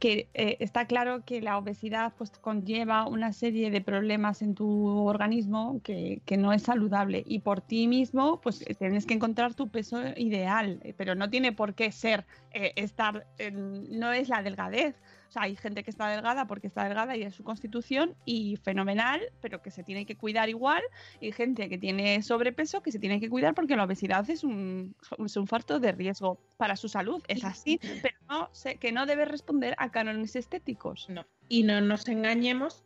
que 0.00 0.28
eh, 0.34 0.56
está 0.60 0.86
claro 0.86 1.24
que 1.24 1.40
la 1.40 1.58
obesidad 1.58 2.12
pues 2.18 2.30
conlleva 2.30 3.06
una 3.06 3.32
serie 3.32 3.70
de 3.70 3.80
problemas 3.80 4.42
en 4.42 4.54
tu 4.54 5.06
organismo 5.06 5.80
que, 5.82 6.22
que 6.24 6.36
no 6.36 6.52
es 6.52 6.62
saludable. 6.62 7.22
Y 7.26 7.40
por 7.40 7.60
ti 7.60 7.86
mismo 7.86 8.40
pues 8.40 8.62
eh, 8.66 8.74
tienes 8.74 9.06
que 9.06 9.14
encontrar 9.14 9.54
tu 9.54 9.68
peso 9.68 10.00
ideal 10.16 10.80
eh, 10.82 10.94
pero 10.96 11.14
no 11.14 11.30
tiene 11.30 11.52
por 11.52 11.74
qué 11.74 11.92
ser 11.92 12.26
eh, 12.52 12.72
estar 12.76 13.26
en- 13.38 13.98
no 13.98 14.12
es 14.12 14.28
la 14.28 14.42
delgadez 14.42 14.96
o 15.28 15.30
sea 15.30 15.42
hay 15.42 15.56
gente 15.56 15.82
que 15.82 15.90
está 15.90 16.08
delgada 16.08 16.46
porque 16.46 16.66
está 16.66 16.84
delgada 16.84 17.16
y 17.16 17.22
es 17.22 17.34
su 17.34 17.44
constitución 17.44 18.14
y 18.24 18.56
fenomenal 18.56 19.20
pero 19.40 19.62
que 19.62 19.70
se 19.70 19.82
tiene 19.82 20.06
que 20.06 20.16
cuidar 20.16 20.48
igual 20.48 20.82
y 21.20 21.32
gente 21.32 21.68
que 21.68 21.78
tiene 21.78 22.22
sobrepeso 22.22 22.82
que 22.82 22.92
se 22.92 22.98
tiene 22.98 23.20
que 23.20 23.28
cuidar 23.28 23.54
porque 23.54 23.76
la 23.76 23.84
obesidad 23.84 24.28
es 24.30 24.44
un, 24.44 24.94
es 25.24 25.36
un 25.36 25.46
factor 25.46 25.80
de 25.80 25.92
riesgo 25.92 26.38
para 26.56 26.76
su 26.76 26.88
salud 26.88 27.22
es 27.28 27.44
así 27.44 27.80
pero 28.02 28.16
no 28.28 28.48
sé, 28.52 28.76
que 28.76 28.92
no 28.92 29.06
debe 29.06 29.24
responder 29.24 29.74
a 29.78 29.90
cánones 29.90 30.36
estéticos. 30.36 31.08
No. 31.08 31.26
Y 31.48 31.62
no 31.62 31.80
nos 31.80 32.08
engañemos 32.08 32.84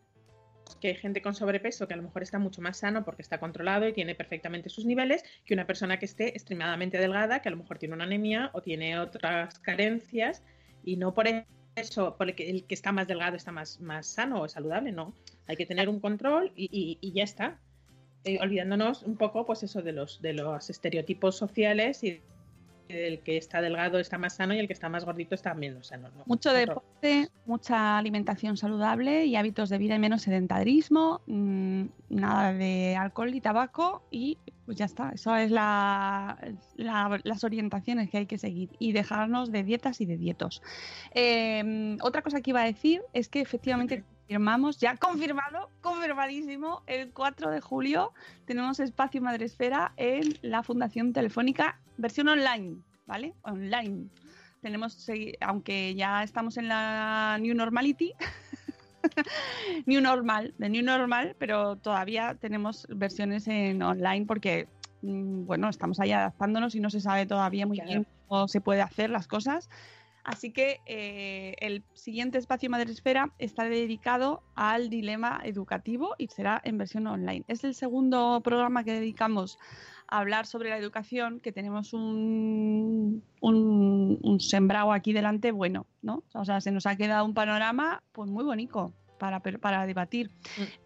que 0.80 0.88
hay 0.88 0.94
gente 0.94 1.20
con 1.20 1.34
sobrepeso 1.34 1.88
que 1.88 1.94
a 1.94 1.96
lo 1.96 2.04
mejor 2.04 2.22
está 2.22 2.38
mucho 2.38 2.62
más 2.62 2.78
sano 2.78 3.04
porque 3.04 3.22
está 3.22 3.40
controlado 3.40 3.88
y 3.88 3.92
tiene 3.92 4.14
perfectamente 4.14 4.68
sus 4.68 4.84
niveles 4.84 5.24
que 5.44 5.54
una 5.54 5.66
persona 5.66 5.98
que 5.98 6.04
esté 6.04 6.28
extremadamente 6.28 6.98
delgada, 6.98 7.42
que 7.42 7.48
a 7.48 7.50
lo 7.50 7.58
mejor 7.58 7.78
tiene 7.78 7.94
una 7.94 8.04
anemia 8.04 8.50
o 8.52 8.62
tiene 8.62 8.98
otras 8.98 9.58
carencias 9.58 10.44
y 10.84 10.96
no 10.96 11.12
por 11.12 11.26
eso, 11.76 12.16
por 12.16 12.28
el 12.28 12.34
que, 12.34 12.50
el 12.50 12.64
que 12.64 12.74
está 12.74 12.92
más 12.92 13.06
delgado 13.08 13.36
está 13.36 13.52
más, 13.52 13.80
más 13.80 14.06
sano 14.06 14.42
o 14.42 14.48
saludable, 14.48 14.92
no. 14.92 15.14
Hay 15.46 15.56
que 15.56 15.66
tener 15.66 15.88
un 15.88 16.00
control 16.00 16.52
y, 16.56 16.68
y- 16.70 16.98
y 17.00 17.12
ya 17.12 17.24
está. 17.24 17.58
Eh, 18.24 18.38
olvidándonos 18.40 19.02
un 19.02 19.16
poco, 19.16 19.46
pues 19.46 19.62
eso, 19.62 19.80
de 19.80 19.92
los, 19.92 20.20
de 20.20 20.34
los 20.34 20.68
estereotipos 20.68 21.36
sociales 21.36 22.04
y 22.04 22.20
el 22.90 23.20
que 23.20 23.36
está 23.36 23.60
delgado 23.60 23.98
está 23.98 24.18
más 24.18 24.34
sano 24.36 24.54
y 24.54 24.58
el 24.58 24.66
que 24.66 24.72
está 24.72 24.88
más 24.88 25.04
gordito 25.04 25.34
está 25.34 25.54
menos 25.54 25.88
sano. 25.88 26.08
¿no? 26.16 26.24
Mucho 26.26 26.52
deporte, 26.52 27.28
mucha 27.46 27.98
alimentación 27.98 28.56
saludable 28.56 29.24
y 29.26 29.36
hábitos 29.36 29.68
de 29.68 29.78
vida 29.78 29.94
y 29.94 29.98
menos 29.98 30.22
sedentarismo, 30.22 31.20
mm, 31.26 31.84
nada 32.10 32.52
de 32.52 32.96
alcohol 32.96 33.34
y 33.34 33.40
tabaco 33.40 34.02
y 34.10 34.38
pues 34.66 34.76
ya 34.78 34.84
está. 34.84 35.10
Eso 35.14 35.34
es 35.36 35.50
la, 35.50 36.38
la- 36.76 37.20
las 37.24 37.44
orientaciones 37.44 38.08
que 38.10 38.18
hay 38.18 38.26
que 38.26 38.38
seguir 38.38 38.70
y 38.78 38.92
dejarnos 38.92 39.50
de 39.50 39.64
dietas 39.64 40.00
y 40.00 40.06
de 40.06 40.16
dietos. 40.16 40.62
Eh, 41.14 41.96
otra 42.02 42.22
cosa 42.22 42.40
que 42.40 42.50
iba 42.50 42.62
a 42.62 42.66
decir 42.66 43.02
es 43.12 43.28
que 43.28 43.40
efectivamente 43.40 44.04
confirmamos, 44.30 44.78
ya 44.78 44.96
confirmado, 44.96 45.70
confirmadísimo, 45.80 46.84
el 46.86 47.10
4 47.10 47.50
de 47.50 47.60
julio 47.60 48.12
tenemos 48.44 48.78
espacio 48.78 49.20
Madresfera 49.20 49.92
en 49.96 50.38
la 50.42 50.62
Fundación 50.62 51.12
Telefónica, 51.12 51.80
versión 51.96 52.28
online, 52.28 52.76
¿vale? 53.06 53.34
Online. 53.42 54.06
Tenemos, 54.62 55.04
aunque 55.40 55.96
ya 55.96 56.22
estamos 56.22 56.58
en 56.58 56.68
la 56.68 57.38
New 57.40 57.56
Normality, 57.56 58.12
New 59.86 60.00
Normal, 60.00 60.54
de 60.58 60.68
New 60.68 60.84
Normal, 60.84 61.34
pero 61.36 61.74
todavía 61.74 62.36
tenemos 62.36 62.86
versiones 62.88 63.48
en 63.48 63.82
online 63.82 64.26
porque, 64.26 64.68
mm, 65.02 65.44
bueno, 65.44 65.68
estamos 65.68 65.98
ahí 65.98 66.12
adaptándonos 66.12 66.76
y 66.76 66.80
no 66.80 66.88
se 66.88 67.00
sabe 67.00 67.26
todavía 67.26 67.66
muy 67.66 67.78
Claro. 67.78 67.90
bien 67.90 68.06
cómo 68.28 68.46
se 68.46 68.60
puede 68.60 68.80
hacer 68.80 69.10
las 69.10 69.26
cosas. 69.26 69.68
Así 70.24 70.52
que 70.52 70.80
eh, 70.86 71.54
el 71.60 71.82
siguiente 71.94 72.38
espacio 72.38 72.70
Madresfera 72.70 73.32
está 73.38 73.64
dedicado 73.64 74.42
al 74.54 74.90
dilema 74.90 75.40
educativo 75.44 76.14
y 76.18 76.28
será 76.28 76.60
en 76.64 76.78
versión 76.78 77.06
online. 77.06 77.44
Es 77.48 77.64
el 77.64 77.74
segundo 77.74 78.40
programa 78.42 78.84
que 78.84 78.92
dedicamos 78.92 79.58
a 80.08 80.18
hablar 80.18 80.46
sobre 80.46 80.70
la 80.70 80.76
educación, 80.76 81.40
que 81.40 81.52
tenemos 81.52 81.92
un, 81.92 83.22
un, 83.40 84.18
un 84.22 84.40
sembrado 84.40 84.92
aquí 84.92 85.12
delante 85.12 85.52
bueno, 85.52 85.86
¿no? 86.02 86.22
O 86.34 86.44
sea, 86.44 86.60
se 86.60 86.72
nos 86.72 86.86
ha 86.86 86.96
quedado 86.96 87.24
un 87.24 87.34
panorama 87.34 88.02
pues 88.12 88.28
muy 88.28 88.44
bonito, 88.44 88.92
para, 89.20 89.38
para 89.38 89.86
debatir. 89.86 90.32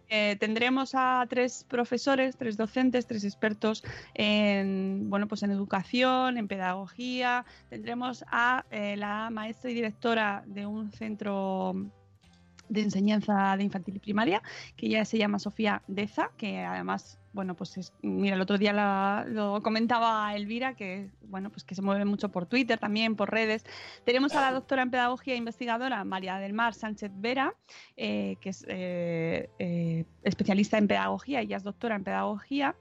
Eh, 0.09 0.35
tendremos 0.39 0.93
a 0.93 1.25
tres 1.27 1.65
profesores, 1.67 2.37
tres 2.37 2.57
docentes, 2.57 3.07
tres 3.07 3.23
expertos 3.23 3.83
en, 4.13 5.09
bueno, 5.09 5.27
pues 5.27 5.41
en 5.41 5.49
educación, 5.49 6.37
en 6.37 6.47
pedagogía. 6.47 7.45
Tendremos 7.69 8.23
a 8.27 8.65
eh, 8.69 8.95
la 8.97 9.31
maestra 9.31 9.71
y 9.71 9.73
directora 9.73 10.43
de 10.45 10.67
un 10.67 10.91
centro 10.91 11.73
de 12.69 12.81
enseñanza 12.81 13.55
de 13.57 13.63
infantil 13.63 13.95
y 13.95 13.99
primaria, 13.99 14.41
que 14.75 14.89
ya 14.89 15.05
se 15.05 15.17
llama 15.17 15.39
Sofía 15.39 15.81
Deza, 15.87 16.31
que 16.37 16.59
además, 16.59 17.19
bueno, 17.35 17.53
pues 17.53 17.77
es, 17.77 17.93
mira, 18.01 18.35
el 18.35 18.41
otro 18.41 18.57
día 18.57 18.71
la- 18.71 19.25
lo 19.27 19.61
comentaba 19.61 20.33
Elvira, 20.35 20.73
que 20.73 21.09
bueno, 21.23 21.49
pues 21.49 21.65
que 21.65 21.75
se 21.75 21.81
mueve 21.81 22.05
mucho 22.05 22.29
por 22.29 22.45
Twitter, 22.45 22.79
también 22.79 23.15
por 23.17 23.29
redes. 23.29 23.65
Tenemos 24.05 24.33
a 24.33 24.41
la 24.41 24.51
doctora 24.53 24.83
en 24.83 24.89
pedagogía 24.89 25.33
e 25.33 25.37
investigadora 25.37 26.03
María 26.05 26.37
del 26.37 26.53
Mar 26.53 26.73
Sánchez 26.73 27.11
Vera, 27.15 27.53
eh, 27.97 28.37
que 28.39 28.49
es 28.49 28.65
eh, 28.69 29.49
eh, 29.59 30.05
especialista 30.23 30.77
en 30.77 30.87
pedagogía, 30.87 31.41
ella 31.41 31.57
es 31.57 31.63
doctora 31.63 31.95
en 31.95 32.05
pedagogía 32.05 32.75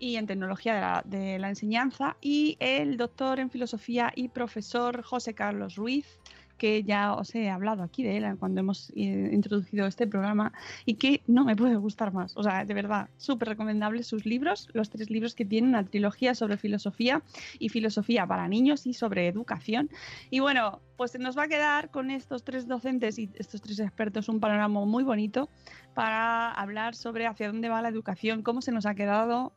y 0.00 0.16
en 0.16 0.26
tecnología 0.26 0.74
de 0.74 0.80
la, 0.80 1.02
de 1.04 1.38
la 1.38 1.48
enseñanza, 1.50 2.16
y 2.20 2.56
el 2.58 2.96
doctor 2.96 3.38
en 3.38 3.48
filosofía 3.50 4.12
y 4.16 4.28
profesor 4.28 5.02
José 5.02 5.34
Carlos 5.34 5.76
Ruiz, 5.76 6.18
que 6.60 6.84
ya 6.84 7.14
os 7.14 7.34
he 7.34 7.48
hablado 7.48 7.82
aquí 7.82 8.02
de 8.02 8.18
él 8.18 8.36
cuando 8.38 8.60
hemos 8.60 8.90
eh, 8.90 9.30
introducido 9.32 9.86
este 9.86 10.06
programa 10.06 10.52
y 10.84 10.96
que 10.96 11.22
no 11.26 11.46
me 11.46 11.56
puede 11.56 11.76
gustar 11.76 12.12
más. 12.12 12.36
O 12.36 12.42
sea, 12.42 12.66
de 12.66 12.74
verdad, 12.74 13.08
súper 13.16 13.48
recomendables 13.48 14.06
sus 14.06 14.26
libros, 14.26 14.68
los 14.74 14.90
tres 14.90 15.08
libros 15.08 15.34
que 15.34 15.46
tienen, 15.46 15.70
una 15.70 15.86
trilogía 15.86 16.34
sobre 16.34 16.58
filosofía 16.58 17.22
y 17.58 17.70
filosofía 17.70 18.26
para 18.26 18.46
niños 18.46 18.86
y 18.86 18.92
sobre 18.92 19.26
educación. 19.26 19.88
Y 20.28 20.40
bueno, 20.40 20.82
pues 20.98 21.18
nos 21.18 21.34
va 21.38 21.44
a 21.44 21.48
quedar 21.48 21.90
con 21.90 22.10
estos 22.10 22.44
tres 22.44 22.68
docentes 22.68 23.18
y 23.18 23.30
estos 23.36 23.62
tres 23.62 23.80
expertos 23.80 24.28
un 24.28 24.38
panorama 24.38 24.84
muy 24.84 25.02
bonito 25.02 25.48
para 25.94 26.50
hablar 26.52 26.94
sobre 26.94 27.26
hacia 27.26 27.46
dónde 27.46 27.70
va 27.70 27.80
la 27.80 27.88
educación, 27.88 28.42
cómo 28.42 28.60
se 28.60 28.70
nos 28.70 28.84
ha 28.84 28.94
quedado 28.94 29.54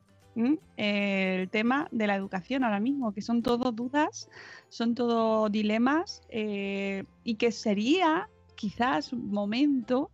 el 0.77 1.49
tema 1.49 1.87
de 1.91 2.07
la 2.07 2.15
educación 2.15 2.63
ahora 2.63 2.79
mismo, 2.79 3.13
que 3.13 3.21
son 3.21 3.41
todo 3.41 3.71
dudas, 3.71 4.29
son 4.69 4.95
todo 4.95 5.49
dilemas 5.49 6.21
eh, 6.29 7.03
y 7.23 7.35
que 7.35 7.51
sería 7.51 8.29
quizás 8.55 9.13
un 9.13 9.31
momento 9.31 10.09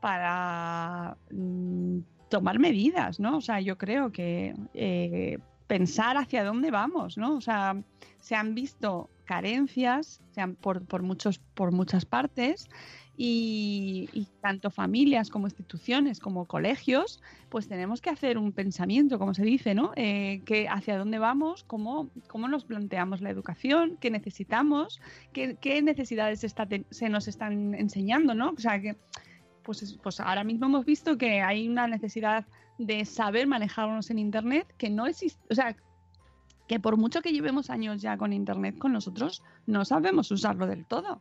para 0.00 1.16
mm, 1.30 1.98
tomar 2.28 2.58
medidas, 2.58 3.20
¿no? 3.20 3.36
O 3.36 3.40
sea, 3.40 3.60
yo 3.60 3.76
creo 3.76 4.12
que 4.12 4.54
eh, 4.74 5.38
pensar 5.66 6.16
hacia 6.16 6.44
dónde 6.44 6.70
vamos, 6.70 7.18
¿no? 7.18 7.36
O 7.36 7.40
sea, 7.40 7.82
se 8.18 8.34
han 8.34 8.54
visto 8.54 9.10
carencias 9.24 10.20
se 10.32 10.46
por, 10.48 10.84
por, 10.84 11.02
muchos, 11.02 11.38
por 11.54 11.70
muchas 11.70 12.04
partes 12.04 12.68
y, 13.22 14.26
tanto 14.40 14.70
familias 14.70 15.28
como 15.28 15.46
instituciones 15.46 16.20
como 16.20 16.46
colegios, 16.46 17.20
pues 17.50 17.68
tenemos 17.68 18.00
que 18.00 18.08
hacer 18.08 18.38
un 18.38 18.52
pensamiento, 18.52 19.18
como 19.18 19.34
se 19.34 19.42
dice, 19.44 19.74
¿no? 19.74 19.92
Eh, 19.96 20.40
que 20.46 20.68
hacia 20.70 20.96
dónde 20.96 21.18
vamos, 21.18 21.62
cómo, 21.64 22.08
cómo 22.28 22.48
nos 22.48 22.64
planteamos 22.64 23.20
la 23.20 23.28
educación, 23.28 23.98
qué 24.00 24.10
necesitamos, 24.10 25.02
qué, 25.34 25.58
qué 25.60 25.82
necesidades 25.82 26.44
está 26.44 26.66
se 26.88 27.10
nos 27.10 27.28
están 27.28 27.74
enseñando, 27.74 28.34
¿no? 28.34 28.52
O 28.56 28.58
sea, 28.58 28.80
que 28.80 28.96
pues, 29.64 29.82
es- 29.82 29.98
pues 30.02 30.18
ahora 30.20 30.42
mismo 30.42 30.64
hemos 30.64 30.86
visto 30.86 31.18
que 31.18 31.42
hay 31.42 31.68
una 31.68 31.86
necesidad 31.86 32.46
de 32.78 33.04
saber 33.04 33.46
manejarnos 33.46 34.08
en 34.08 34.18
Internet 34.18 34.66
que 34.78 34.88
no 34.88 35.06
existe, 35.06 35.44
o 35.50 35.54
sea, 35.54 35.76
que 36.66 36.80
por 36.80 36.96
mucho 36.96 37.20
que 37.20 37.32
llevemos 37.32 37.68
años 37.68 38.00
ya 38.00 38.16
con 38.16 38.32
Internet 38.32 38.78
con 38.78 38.92
nosotros, 38.94 39.42
no 39.66 39.84
sabemos 39.84 40.30
usarlo 40.30 40.66
del 40.66 40.86
todo. 40.86 41.20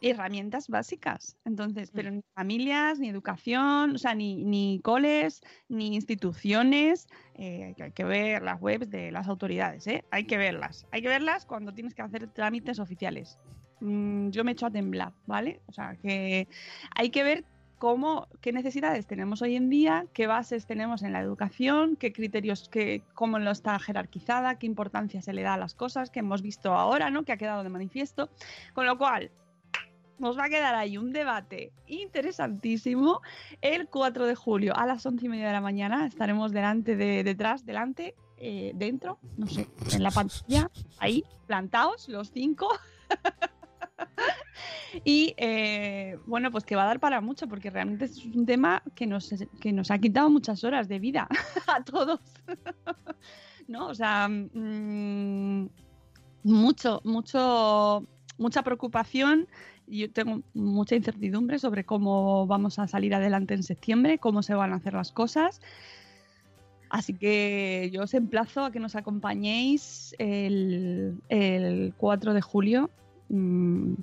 Herramientas 0.00 0.68
básicas. 0.68 1.36
Entonces, 1.44 1.90
pero 1.94 2.10
ni 2.10 2.22
familias, 2.34 2.98
ni 2.98 3.08
educación, 3.08 3.94
o 3.94 3.98
sea, 3.98 4.14
ni, 4.14 4.44
ni 4.44 4.80
coles, 4.82 5.42
ni 5.68 5.94
instituciones. 5.94 7.06
eh, 7.34 7.74
que 7.76 7.84
hay 7.84 7.92
que 7.92 8.04
ver 8.04 8.42
las 8.42 8.60
webs 8.60 8.90
de 8.90 9.10
las 9.12 9.28
autoridades, 9.28 9.86
¿eh? 9.86 10.04
Hay 10.10 10.24
que 10.24 10.36
verlas. 10.36 10.86
Hay 10.90 11.02
que 11.02 11.08
verlas 11.08 11.46
cuando 11.46 11.72
tienes 11.72 11.94
que 11.94 12.02
hacer 12.02 12.28
trámites 12.28 12.78
oficiales. 12.78 13.38
Mm, 13.80 14.30
yo 14.30 14.44
me 14.44 14.52
echo 14.52 14.66
a 14.66 14.70
temblar, 14.70 15.12
¿vale? 15.26 15.60
O 15.66 15.72
sea, 15.72 15.96
que 15.96 16.48
hay 16.94 17.10
que 17.10 17.22
ver 17.22 17.44
cómo, 17.78 18.28
qué 18.42 18.52
necesidades 18.52 19.06
tenemos 19.06 19.40
hoy 19.40 19.56
en 19.56 19.70
día, 19.70 20.04
qué 20.12 20.26
bases 20.26 20.66
tenemos 20.66 21.02
en 21.02 21.14
la 21.14 21.20
educación, 21.20 21.96
qué 21.96 22.12
criterios, 22.12 22.68
qué, 22.68 23.02
cómo 23.14 23.38
lo 23.38 23.50
está 23.50 23.78
jerarquizada, 23.78 24.58
qué 24.58 24.66
importancia 24.66 25.22
se 25.22 25.32
le 25.32 25.40
da 25.42 25.54
a 25.54 25.56
las 25.56 25.74
cosas 25.74 26.10
que 26.10 26.20
hemos 26.20 26.42
visto 26.42 26.74
ahora, 26.74 27.08
¿no? 27.08 27.24
Que 27.24 27.32
ha 27.32 27.38
quedado 27.38 27.62
de 27.62 27.70
manifiesto. 27.70 28.28
Con 28.74 28.84
lo 28.84 28.98
cual, 28.98 29.30
nos 30.20 30.38
va 30.38 30.44
a 30.44 30.48
quedar 30.48 30.74
ahí 30.74 30.98
un 30.98 31.12
debate 31.12 31.72
interesantísimo. 31.86 33.20
El 33.60 33.88
4 33.88 34.26
de 34.26 34.34
julio 34.34 34.76
a 34.76 34.86
las 34.86 35.04
11 35.04 35.26
y 35.26 35.28
media 35.28 35.46
de 35.48 35.52
la 35.52 35.60
mañana 35.60 36.06
estaremos 36.06 36.52
delante 36.52 36.96
de, 36.96 37.24
detrás, 37.24 37.64
delante, 37.64 38.14
eh, 38.36 38.72
dentro, 38.74 39.18
no 39.36 39.46
sé, 39.46 39.68
en 39.92 40.02
la 40.02 40.10
pantalla, 40.10 40.70
ahí, 40.98 41.24
plantados 41.46 42.08
los 42.08 42.30
cinco. 42.30 42.68
Y 45.04 45.34
eh, 45.36 46.18
bueno, 46.26 46.50
pues 46.50 46.64
que 46.64 46.76
va 46.76 46.82
a 46.82 46.86
dar 46.86 47.00
para 47.00 47.20
mucho, 47.20 47.46
porque 47.46 47.70
realmente 47.70 48.06
es 48.06 48.24
un 48.24 48.44
tema 48.44 48.82
que 48.94 49.06
nos, 49.06 49.32
que 49.60 49.72
nos 49.72 49.90
ha 49.90 49.98
quitado 49.98 50.30
muchas 50.30 50.64
horas 50.64 50.88
de 50.88 50.98
vida 50.98 51.28
a 51.66 51.82
todos. 51.84 52.20
¿No? 53.68 53.88
O 53.88 53.94
sea, 53.94 54.28
mm, 54.28 55.68
mucho, 56.42 57.00
mucho, 57.04 58.04
mucha 58.38 58.62
preocupación. 58.62 59.48
Yo 59.90 60.10
tengo 60.10 60.42
mucha 60.54 60.94
incertidumbre 60.94 61.58
sobre 61.58 61.84
cómo 61.84 62.46
vamos 62.46 62.78
a 62.78 62.86
salir 62.86 63.14
adelante 63.14 63.54
en 63.54 63.64
septiembre, 63.64 64.18
cómo 64.18 64.42
se 64.42 64.54
van 64.54 64.72
a 64.72 64.76
hacer 64.76 64.94
las 64.94 65.10
cosas. 65.10 65.60
Así 66.90 67.14
que 67.14 67.90
yo 67.92 68.02
os 68.02 68.14
emplazo 68.14 68.64
a 68.64 68.70
que 68.70 68.78
nos 68.78 68.94
acompañéis 68.94 70.14
el, 70.18 71.20
el 71.28 71.92
4 71.96 72.34
de 72.34 72.40
julio 72.40 72.90
mm, 73.28 73.94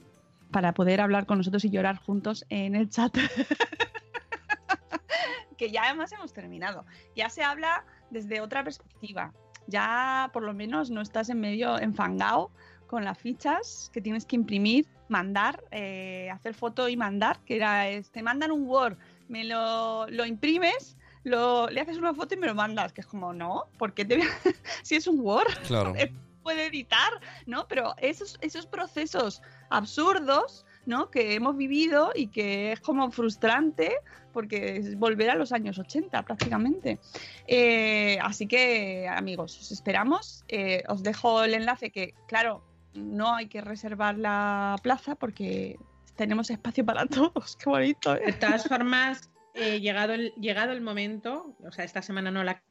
para 0.52 0.74
poder 0.74 1.00
hablar 1.00 1.26
con 1.26 1.38
nosotros 1.38 1.64
y 1.64 1.70
llorar 1.70 1.98
juntos 1.98 2.46
en 2.50 2.76
el 2.76 2.90
chat. 2.90 3.18
que 5.58 5.72
ya 5.72 5.86
además 5.86 6.12
hemos 6.12 6.34
terminado. 6.34 6.86
Ya 7.16 7.30
se 7.30 7.44
habla 7.44 7.86
desde 8.10 8.42
otra 8.42 8.64
perspectiva. 8.64 9.34
Ya 9.68 10.30
por 10.34 10.44
lo 10.44 10.54
menos 10.54 10.90
no 10.90 11.02
estás 11.02 11.30
en 11.30 11.40
medio 11.40 11.80
enfangado 11.80 12.52
con 12.88 13.04
las 13.04 13.18
fichas 13.18 13.90
que 13.94 14.02
tienes 14.02 14.26
que 14.26 14.38
imprimir, 14.38 14.88
mandar, 15.10 15.64
eh, 15.72 16.30
hacer 16.32 16.54
foto 16.54 16.90
y 16.90 16.98
mandar, 16.98 17.40
que 17.46 17.56
era, 17.56 17.90
es, 17.90 18.10
te 18.12 18.22
mandan 18.22 18.52
un 18.52 18.68
Word, 18.68 18.98
me 19.28 19.44
lo, 19.44 20.08
lo 20.10 20.26
imprimes, 20.26 20.98
lo, 21.24 21.70
le 21.70 21.82
haces 21.82 21.98
una 21.98 22.14
foto 22.14 22.36
y 22.36 22.38
me 22.38 22.48
lo 22.48 22.56
mandas, 22.56 22.94
que 22.94 23.02
es 23.02 23.08
como, 23.08 23.34
no, 23.34 23.66
¿por 23.78 23.94
qué 23.94 24.06
te 24.06 24.20
si 24.84 24.96
es 24.96 25.08
un 25.08 25.20
Word? 25.20 25.54
Claro. 25.68 25.94
puede 26.48 26.68
editar, 26.68 27.12
¿no? 27.46 27.68
Pero 27.68 27.94
esos, 27.98 28.38
esos 28.40 28.66
procesos 28.66 29.42
absurdos, 29.70 30.66
¿no? 30.86 31.12
Que 31.12 31.34
hemos 31.34 31.58
vivido 31.58 32.14
y 32.16 32.28
que 32.28 32.72
es 32.72 32.80
como 32.80 33.12
frustrante 33.12 33.98
porque 34.32 34.78
es 34.78 34.98
volver 34.98 35.30
a 35.30 35.36
los 35.36 35.52
años 35.52 35.78
80 35.78 36.24
prácticamente. 36.24 37.00
Eh, 37.48 38.18
así 38.22 38.48
que, 38.48 39.10
amigos, 39.10 39.60
os 39.60 39.72
esperamos. 39.74 40.46
Eh, 40.48 40.84
os 40.88 41.04
dejo 41.04 41.44
el 41.44 41.54
enlace 41.54 41.90
que, 41.90 42.14
claro, 42.28 42.62
no 42.98 43.36
hay 43.36 43.48
que 43.48 43.62
reservar 43.62 44.18
la 44.18 44.76
plaza 44.82 45.16
porque 45.16 45.78
tenemos 46.16 46.50
espacio 46.50 46.86
para 46.86 47.06
todos. 47.08 47.56
Qué 47.58 47.70
bonito. 47.70 48.16
¿eh? 48.16 48.22
De 48.26 48.34
todas 48.34 48.68
formas, 48.68 49.30
eh, 49.54 49.80
llegado, 49.80 50.14
el, 50.14 50.34
llegado 50.34 50.72
el 50.74 50.82
momento, 50.82 51.56
o 51.64 51.72
sea, 51.72 51.86
esta 51.86 52.02
semana 52.02 52.32
no 52.32 52.44
la 52.44 52.62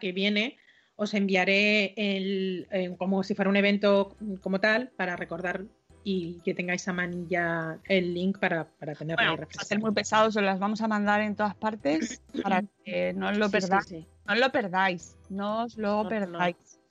que 0.00 0.12
viene, 0.12 0.58
os 0.96 1.14
enviaré 1.14 1.94
el, 1.96 2.66
eh, 2.70 2.94
como 2.98 3.22
si 3.22 3.34
fuera 3.34 3.48
un 3.50 3.56
evento 3.56 4.16
como 4.40 4.60
tal 4.60 4.90
para 4.96 5.16
recordar 5.16 5.64
y 6.04 6.40
que 6.44 6.54
tengáis 6.54 6.86
a 6.88 6.92
manilla 6.92 7.78
el 7.84 8.12
link 8.12 8.38
para, 8.38 8.64
para 8.64 8.94
tenerlo 8.94 9.24
Bueno, 9.24 9.36
va 9.42 9.48
a 9.60 9.64
ser 9.64 9.78
muy 9.78 9.92
pesado, 9.92 10.28
os 10.28 10.34
las 10.34 10.58
vamos 10.58 10.80
a 10.80 10.88
mandar 10.88 11.20
en 11.20 11.36
todas 11.36 11.54
partes 11.54 12.20
para 12.42 12.64
que 12.84 13.12
no 13.12 13.28
os 13.28 13.38
lo 13.38 13.46
Sí, 13.46 13.52
perdáis. 13.52 13.84
sí. 13.86 14.06
No 14.26 14.32
os 14.34 14.40
lo 14.40 14.52
perdáis, 14.52 15.16
no 15.30 15.62
os 15.64 15.76
lo 15.76 16.04
No, 16.04 16.10
no. 16.10 16.38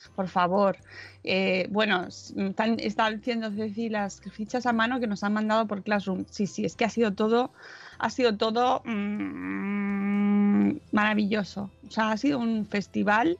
Por 0.10 0.28
favor. 0.28 0.78
Eh, 1.24 1.68
bueno, 1.70 2.08
están, 2.08 2.80
están 2.80 3.18
diciendo 3.18 3.52
Ceci 3.52 3.89
las 3.89 4.22
fichas 4.32 4.66
a 4.66 4.74
mano 4.74 4.99
que 4.99 5.08
nos 5.08 5.24
han 5.24 5.34
mandado 5.34 5.68
por 5.68 5.84
Classroom. 5.84 6.26
Sí, 6.30 6.47
sí, 6.47 6.66
es 6.66 6.76
que 6.76 6.86
ha 6.86 6.89
sido 6.89 7.14
todo, 7.14 7.52
ha 7.99 8.10
sido 8.10 8.38
todo 8.38 8.82
mm, 8.86 10.78
maravilloso. 10.91 11.70
O 11.88 11.91
sea, 11.91 12.12
ha 12.12 12.18
sido 12.18 12.39
un 12.39 12.66
festival 12.68 13.38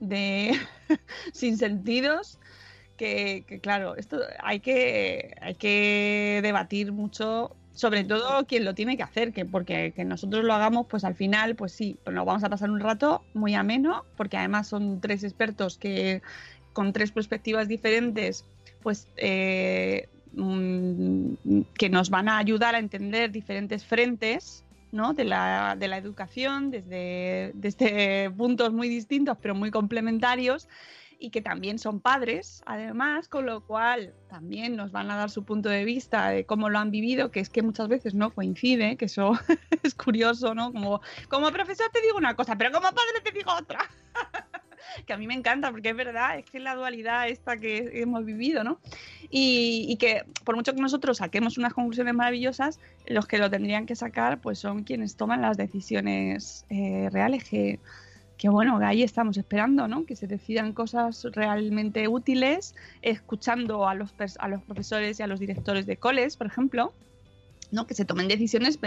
de 0.00 0.52
sin 1.32 1.56
sentidos 1.58 2.38
que, 2.96 3.44
que, 3.46 3.60
claro, 3.60 3.96
esto 3.96 4.20
hay 4.42 4.60
que, 4.60 5.34
hay 5.40 5.54
que 5.54 6.40
debatir 6.42 6.92
mucho, 6.92 7.54
sobre 7.76 8.04
todo 8.04 8.46
quien 8.46 8.64
lo 8.64 8.74
tiene 8.74 8.96
que 8.96 9.02
hacer, 9.02 9.34
que 9.34 9.44
porque 9.44 9.92
que 9.94 10.04
nosotros 10.04 10.44
lo 10.44 10.54
hagamos, 10.54 10.86
pues 10.88 11.04
al 11.04 11.14
final, 11.14 11.56
pues 11.56 11.72
sí, 11.72 11.98
nos 12.10 12.24
vamos 12.24 12.42
a 12.42 12.48
pasar 12.48 12.70
un 12.70 12.80
rato 12.80 13.22
muy 13.34 13.54
ameno, 13.54 14.06
porque 14.16 14.38
además 14.38 14.66
son 14.66 14.98
tres 15.02 15.22
expertos 15.22 15.76
que 15.76 16.22
con 16.72 16.94
tres 16.94 17.12
perspectivas 17.12 17.68
diferentes, 17.68 18.46
pues 18.82 19.08
eh, 19.18 20.08
mm, 20.32 21.34
que 21.74 21.90
nos 21.90 22.08
van 22.08 22.30
a 22.30 22.38
ayudar 22.38 22.74
a 22.74 22.78
entender 22.78 23.30
diferentes 23.30 23.84
frentes 23.84 24.64
¿no? 24.90 25.12
de, 25.12 25.24
la, 25.24 25.76
de 25.78 25.88
la 25.88 25.98
educación 25.98 26.70
desde, 26.70 27.52
desde 27.54 28.30
puntos 28.30 28.72
muy 28.72 28.88
distintos 28.88 29.36
pero 29.42 29.54
muy 29.54 29.70
complementarios 29.70 30.66
y 31.18 31.30
que 31.30 31.40
también 31.40 31.78
son 31.78 32.00
padres, 32.00 32.62
además, 32.66 33.28
con 33.28 33.46
lo 33.46 33.62
cual 33.62 34.14
también 34.28 34.76
nos 34.76 34.92
van 34.92 35.10
a 35.10 35.16
dar 35.16 35.30
su 35.30 35.44
punto 35.44 35.68
de 35.68 35.84
vista 35.84 36.30
de 36.30 36.44
cómo 36.44 36.68
lo 36.68 36.78
han 36.78 36.90
vivido, 36.90 37.30
que 37.30 37.40
es 37.40 37.48
que 37.48 37.62
muchas 37.62 37.88
veces 37.88 38.14
no 38.14 38.30
coincide, 38.30 38.96
que 38.96 39.06
eso 39.06 39.32
es 39.82 39.94
curioso, 39.94 40.54
¿no? 40.54 40.72
Como, 40.72 41.00
como 41.28 41.50
profesor 41.50 41.86
te 41.92 42.02
digo 42.02 42.16
una 42.16 42.34
cosa, 42.34 42.56
pero 42.56 42.70
como 42.72 42.88
padre 42.88 43.20
te 43.22 43.32
digo 43.32 43.52
otra. 43.52 43.78
que 45.06 45.12
a 45.12 45.16
mí 45.16 45.26
me 45.26 45.34
encanta, 45.34 45.70
porque 45.70 45.90
es 45.90 45.96
verdad, 45.96 46.38
es 46.38 46.44
que 46.44 46.58
es 46.58 46.64
la 46.64 46.74
dualidad 46.74 47.28
esta 47.28 47.56
que 47.56 47.90
hemos 48.00 48.24
vivido, 48.24 48.64
¿no? 48.64 48.80
Y, 49.30 49.96
que 49.98 50.24
por 50.44 50.56
mucho 50.56 50.74
que 50.74 50.80
nosotros 50.80 51.18
saquemos 51.18 51.58
unas 51.58 51.74
conclusiones 51.74 52.14
maravillosas, 52.14 52.78
los 53.06 53.26
que 53.26 53.38
lo 53.38 53.50
tendrían 53.50 53.86
que 53.86 53.96
sacar, 53.96 54.40
pues 54.40 54.58
son 54.58 54.84
quienes 54.84 55.16
toman 55.16 55.42
las 55.42 55.56
decisiones 55.56 56.64
eh, 56.68 57.08
reales 57.10 57.44
que 57.44 57.80
que 58.36 58.48
bueno, 58.48 58.78
ahí 58.78 59.02
estamos 59.02 59.36
esperando, 59.36 59.88
¿no? 59.88 60.04
Que 60.04 60.16
se 60.16 60.26
decidan 60.26 60.72
cosas 60.72 61.26
realmente 61.32 62.08
útiles, 62.08 62.74
escuchando 63.02 63.88
a 63.88 63.94
los, 63.94 64.14
a 64.38 64.48
los 64.48 64.62
profesores 64.62 65.18
y 65.18 65.22
a 65.22 65.26
los 65.26 65.40
directores 65.40 65.86
de 65.86 65.96
coles, 65.96 66.36
por 66.36 66.46
ejemplo, 66.46 66.92
¿no? 67.72 67.86
que 67.86 67.94
se 67.94 68.04
tomen 68.04 68.28
decisiones 68.28 68.78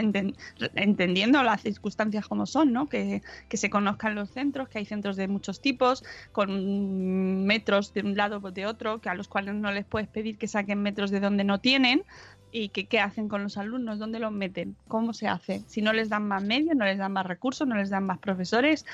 entendiendo 0.75 1.43
las 1.43 1.61
circunstancias 1.61 2.27
como 2.27 2.45
son, 2.45 2.71
¿no? 2.71 2.87
que, 2.87 3.21
que, 3.47 3.57
se 3.57 3.69
conozcan 3.69 4.15
los 4.15 4.29
centros, 4.29 4.69
que 4.69 4.79
hay 4.79 4.85
centros 4.85 5.15
de 5.15 5.27
muchos 5.27 5.61
tipos, 5.61 6.03
con 6.31 7.45
metros 7.45 7.93
de 7.93 8.01
un 8.01 8.15
lado 8.15 8.39
o 8.41 8.51
de 8.51 8.65
otro, 8.65 8.99
que 8.99 9.09
a 9.09 9.15
los 9.15 9.27
cuales 9.27 9.55
no 9.55 9.71
les 9.71 9.85
puedes 9.85 10.07
pedir 10.07 10.37
que 10.37 10.47
saquen 10.47 10.81
metros 10.81 11.11
de 11.11 11.19
donde 11.19 11.43
no 11.43 11.59
tienen, 11.59 12.03
y 12.51 12.69
que, 12.69 12.87
qué 12.87 12.99
hacen 12.99 13.29
con 13.29 13.43
los 13.43 13.57
alumnos, 13.57 13.99
dónde 13.99 14.19
los 14.19 14.31
meten, 14.31 14.75
cómo 14.87 15.13
se 15.13 15.27
hace, 15.27 15.63
si 15.67 15.81
no 15.81 15.93
les 15.93 16.09
dan 16.09 16.27
más 16.27 16.43
medios, 16.43 16.75
no 16.75 16.85
les 16.85 16.97
dan 16.97 17.13
más 17.13 17.25
recursos, 17.25 17.67
no 17.67 17.75
les 17.75 17.89
dan 17.89 18.05
más 18.05 18.19
profesores, 18.19 18.85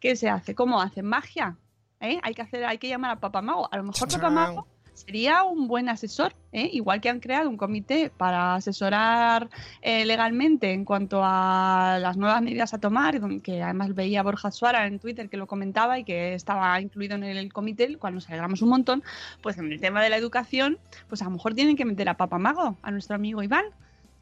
¿qué 0.00 0.16
se 0.16 0.28
hace? 0.28 0.54
¿Cómo 0.54 0.80
hacen 0.80 1.06
magia? 1.06 1.56
¿Eh? 2.00 2.18
Hay 2.22 2.34
que 2.34 2.42
hacer, 2.42 2.64
hay 2.64 2.78
que 2.78 2.88
llamar 2.88 3.12
a 3.12 3.20
Papá 3.20 3.40
Mago. 3.40 3.68
A 3.72 3.76
lo 3.76 3.84
mejor 3.84 4.08
Papá 4.08 4.30
Mago 4.30 4.66
sería 4.94 5.42
un 5.44 5.68
buen 5.68 5.88
asesor, 5.88 6.34
¿eh? 6.52 6.70
igual 6.72 7.00
que 7.00 7.10
han 7.10 7.20
creado 7.20 7.50
un 7.50 7.56
comité 7.56 8.10
para 8.16 8.54
asesorar 8.54 9.50
eh, 9.82 10.04
legalmente 10.04 10.72
en 10.72 10.84
cuanto 10.84 11.20
a 11.22 11.98
las 12.00 12.16
nuevas 12.16 12.40
medidas 12.42 12.74
a 12.74 12.78
tomar, 12.78 13.20
que 13.42 13.62
además 13.62 13.94
veía 13.94 14.22
Borja 14.22 14.50
Suara 14.50 14.86
en 14.86 14.98
Twitter 14.98 15.28
que 15.28 15.36
lo 15.36 15.46
comentaba 15.46 15.98
y 15.98 16.04
que 16.04 16.34
estaba 16.34 16.80
incluido 16.80 17.16
en 17.16 17.24
el 17.24 17.52
comité, 17.52 17.96
cual 17.98 18.14
nos 18.14 18.28
alegramos 18.28 18.62
un 18.62 18.70
montón, 18.70 19.02
pues 19.42 19.58
en 19.58 19.70
el 19.70 19.80
tema 19.80 20.02
de 20.02 20.10
la 20.10 20.16
educación, 20.16 20.78
pues 21.08 21.22
a 21.22 21.26
lo 21.26 21.32
mejor 21.32 21.54
tienen 21.54 21.76
que 21.76 21.84
meter 21.84 22.08
a 22.08 22.16
Papá 22.16 22.38
Mago, 22.38 22.76
a 22.82 22.90
nuestro 22.90 23.16
amigo 23.16 23.42
Iván, 23.42 23.64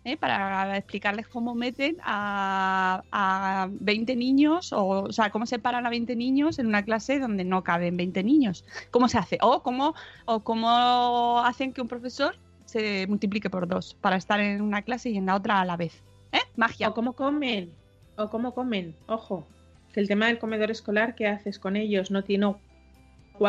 ¿eh? 0.05 0.17
para 0.17 0.77
explicarles 0.77 1.29
cómo 1.29 1.55
meten 1.55 1.97
a, 2.03 3.03
a 3.13 3.69
20 3.71 4.17
niños, 4.17 4.73
o, 4.73 5.05
o, 5.05 5.13
sea, 5.13 5.31
cómo 5.31 5.47
separan 5.47 5.87
a 5.87 5.91
20 5.91 6.17
niños 6.17 6.59
en 6.59 6.67
una 6.67 6.85
clase 6.85 7.19
donde 7.19 7.45
no 7.45 7.63
caben 7.63 7.97
20 7.97 8.23
niños. 8.23 8.65
¿Cómo 8.91 9.09
se 9.09 9.19
hace? 9.19 9.39
O 9.41 9.63
cómo, 9.63 9.95
o 10.25 10.41
cómo 10.41 11.41
hacen 11.45 11.73
que 11.73 11.81
un 11.81 11.89
profesor 11.89 12.37
se 12.65 13.07
multiplique 13.07 13.51
por 13.51 13.69
dos 13.69 13.95
para 14.01 14.17
estar 14.17 14.41
en 14.41 14.63
una 14.63 14.83
clase 14.83 15.11
y 15.11 15.17
en 15.17 15.27
la 15.27 15.37
otra 15.37 15.61
a 15.61 15.65
la 15.65 15.77
vez. 15.77 16.03
¿Eh? 16.33 16.41
Magia. 16.57 16.89
O 16.89 16.95
cómo 16.95 17.13
comen, 17.13 17.73
o 18.17 18.31
cómo 18.31 18.55
comen, 18.55 18.97
ojo. 19.07 19.47
Que 19.93 20.01
el 20.01 20.09
tema 20.09 20.27
del 20.27 20.39
comedor 20.39 20.71
escolar, 20.71 21.15
¿qué 21.15 21.27
haces 21.27 21.59
con 21.59 21.77
ellos? 21.77 22.11
No 22.11 22.25
tiene 22.25 22.55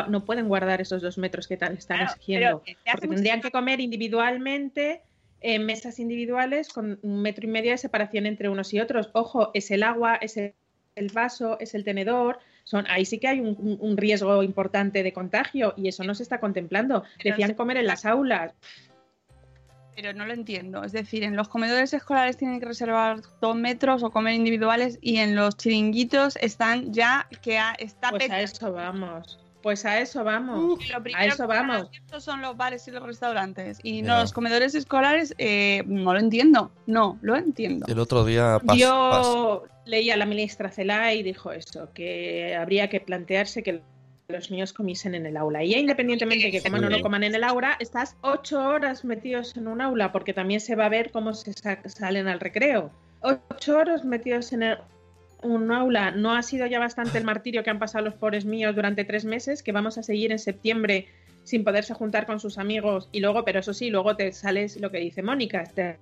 no 0.10 0.26
pueden 0.26 0.48
guardar 0.48 0.82
esos 0.82 1.02
dos 1.02 1.18
metros 1.18 1.48
que 1.48 1.54
están 1.54 1.76
claro, 1.76 2.04
exigiendo. 2.04 2.58
Porque 2.60 2.78
tendrían 3.00 3.42
que 3.42 3.52
comer 3.52 3.80
individualmente 3.80 5.04
en 5.44 5.66
mesas 5.66 6.00
individuales 6.00 6.70
con 6.70 7.00
un 7.04 7.22
metro 7.22 7.46
y 7.46 7.50
medio 7.50 7.72
de 7.72 7.78
separación 7.78 8.26
entre 8.26 8.50
unos 8.50 8.74
y 8.74 8.80
otros. 8.80 9.10
Ojo, 9.14 9.52
es 9.54 9.70
el 9.72 9.84
agua, 9.84 10.16
es 10.16 10.38
el 10.38 10.54
vaso, 11.14 11.60
es 11.60 11.76
el 11.76 11.84
tenedor. 11.84 12.40
Son, 12.64 12.86
ahí 12.90 13.06
sí 13.06 13.20
que 13.20 13.28
hay 13.28 13.42
un, 13.42 13.78
un 13.80 13.98
riesgo 13.98 14.42
importante 14.42 15.04
de 15.04 15.12
contagio 15.14 15.74
y 15.76 15.90
eso 15.90 16.04
no 16.04 16.16
se 16.16 16.24
está 16.24 16.40
contemplando. 16.40 17.04
Decían 17.24 17.54
comer 17.54 17.78
en 17.78 17.88
las 17.88 18.06
aulas. 18.06 18.54
Pero 19.96 20.14
no 20.14 20.26
lo 20.26 20.34
entiendo. 20.34 20.84
Es 20.84 20.94
decir, 20.94 21.24
en 21.24 21.36
los 21.36 21.50
comedores 21.50 21.94
escolares 21.94 22.38
tienen 22.38 22.60
que 22.60 22.66
reservar 22.66 23.22
dos 23.42 23.56
metros 23.56 24.02
o 24.02 24.12
comer 24.12 24.34
individuales 24.34 24.98
y 25.02 25.18
en 25.18 25.36
los 25.36 25.58
chiringuitos 25.58 26.38
están 26.38 26.94
ya 26.94 27.28
que 27.42 27.60
está 27.78 28.10
pues 28.10 28.32
a 28.32 28.42
eso 28.42 28.72
vamos. 28.72 29.43
Pues 29.64 29.86
a 29.86 30.00
eso 30.02 30.26
vamos. 30.26 30.78
a 31.16 31.26
eso 31.26 31.48
vamos. 31.48 31.88
Estos 31.94 32.26
son 32.26 32.42
los 32.42 32.58
bares 32.58 32.86
y 32.90 32.92
los 32.92 33.02
restaurantes. 33.02 33.80
Y 33.82 34.02
no, 34.02 34.20
los 34.20 34.34
comedores 34.34 34.76
escolares, 34.76 35.34
eh, 35.38 35.84
no 35.88 36.14
lo 36.14 36.20
entiendo. 36.20 36.70
No, 36.86 37.18
lo 37.22 37.38
entiendo. 37.38 37.86
El 37.88 37.98
otro 37.98 38.26
día. 38.26 38.60
Pas, 38.64 38.78
Yo 38.78 39.64
pas. 39.66 39.72
leí 39.86 40.12
a 40.12 40.18
la 40.18 40.26
ministra 40.26 40.70
Celá 40.70 41.14
y 41.14 41.24
dijo 41.24 41.54
eso: 41.54 41.90
que 41.94 42.58
habría 42.60 42.90
que 42.90 43.00
plantearse 43.00 43.64
que 43.64 43.82
los 44.28 44.52
niños 44.52 44.74
comiesen 44.74 45.16
en 45.16 45.26
el 45.26 45.38
aula. 45.38 45.64
Y 45.64 45.70
ya 45.70 45.78
independientemente 45.78 46.46
de 46.46 46.52
que 46.52 46.62
coman 46.62 46.84
o 46.84 46.90
no 46.90 47.02
coman 47.02 47.24
en 47.24 47.34
el 47.34 47.46
aula, 47.46 47.78
estás 47.80 48.18
ocho 48.20 48.62
horas 48.62 49.06
metidos 49.06 49.56
en 49.56 49.70
un 49.70 49.80
aula, 49.80 50.12
porque 50.12 50.34
también 50.34 50.60
se 50.60 50.76
va 50.76 50.88
a 50.88 50.90
ver 50.90 51.12
cómo 51.12 51.34
se 51.34 51.54
sa 51.54 51.80
salen 51.88 52.28
al 52.28 52.42
recreo. 52.42 52.92
Ocho 53.22 53.78
horas 53.78 54.04
metidos 54.04 54.52
en 54.52 54.64
el, 54.64 54.78
un 55.44 55.72
aula. 55.72 56.12
¿No 56.12 56.34
ha 56.34 56.42
sido 56.42 56.66
ya 56.68 56.80
bastante 56.80 57.18
el 57.18 57.24
martirio 57.24 57.64
que 57.64 57.70
han 57.70 57.80
pasado 57.80 58.06
los 58.06 58.14
pobres 58.16 58.46
míos 58.46 58.76
durante 58.76 59.04
tres 59.04 59.26
meses? 59.26 59.64
Que 59.64 59.72
vamos 59.72 59.98
a 59.98 60.04
seguir 60.04 60.32
en 60.32 60.40
septiembre 60.40 61.08
sin 61.44 61.64
poderse 61.64 61.94
juntar 61.94 62.26
con 62.26 62.40
sus 62.40 62.58
amigos 62.58 63.10
y 63.12 63.20
luego, 63.20 63.44
pero 63.44 63.60
eso 63.60 63.74
sí, 63.74 63.90
luego 63.90 64.16
te 64.16 64.32
sales 64.32 64.80
lo 64.80 64.92
que 64.92 65.00
dice 65.00 65.22
Mónica, 65.22 65.64
te 65.66 65.98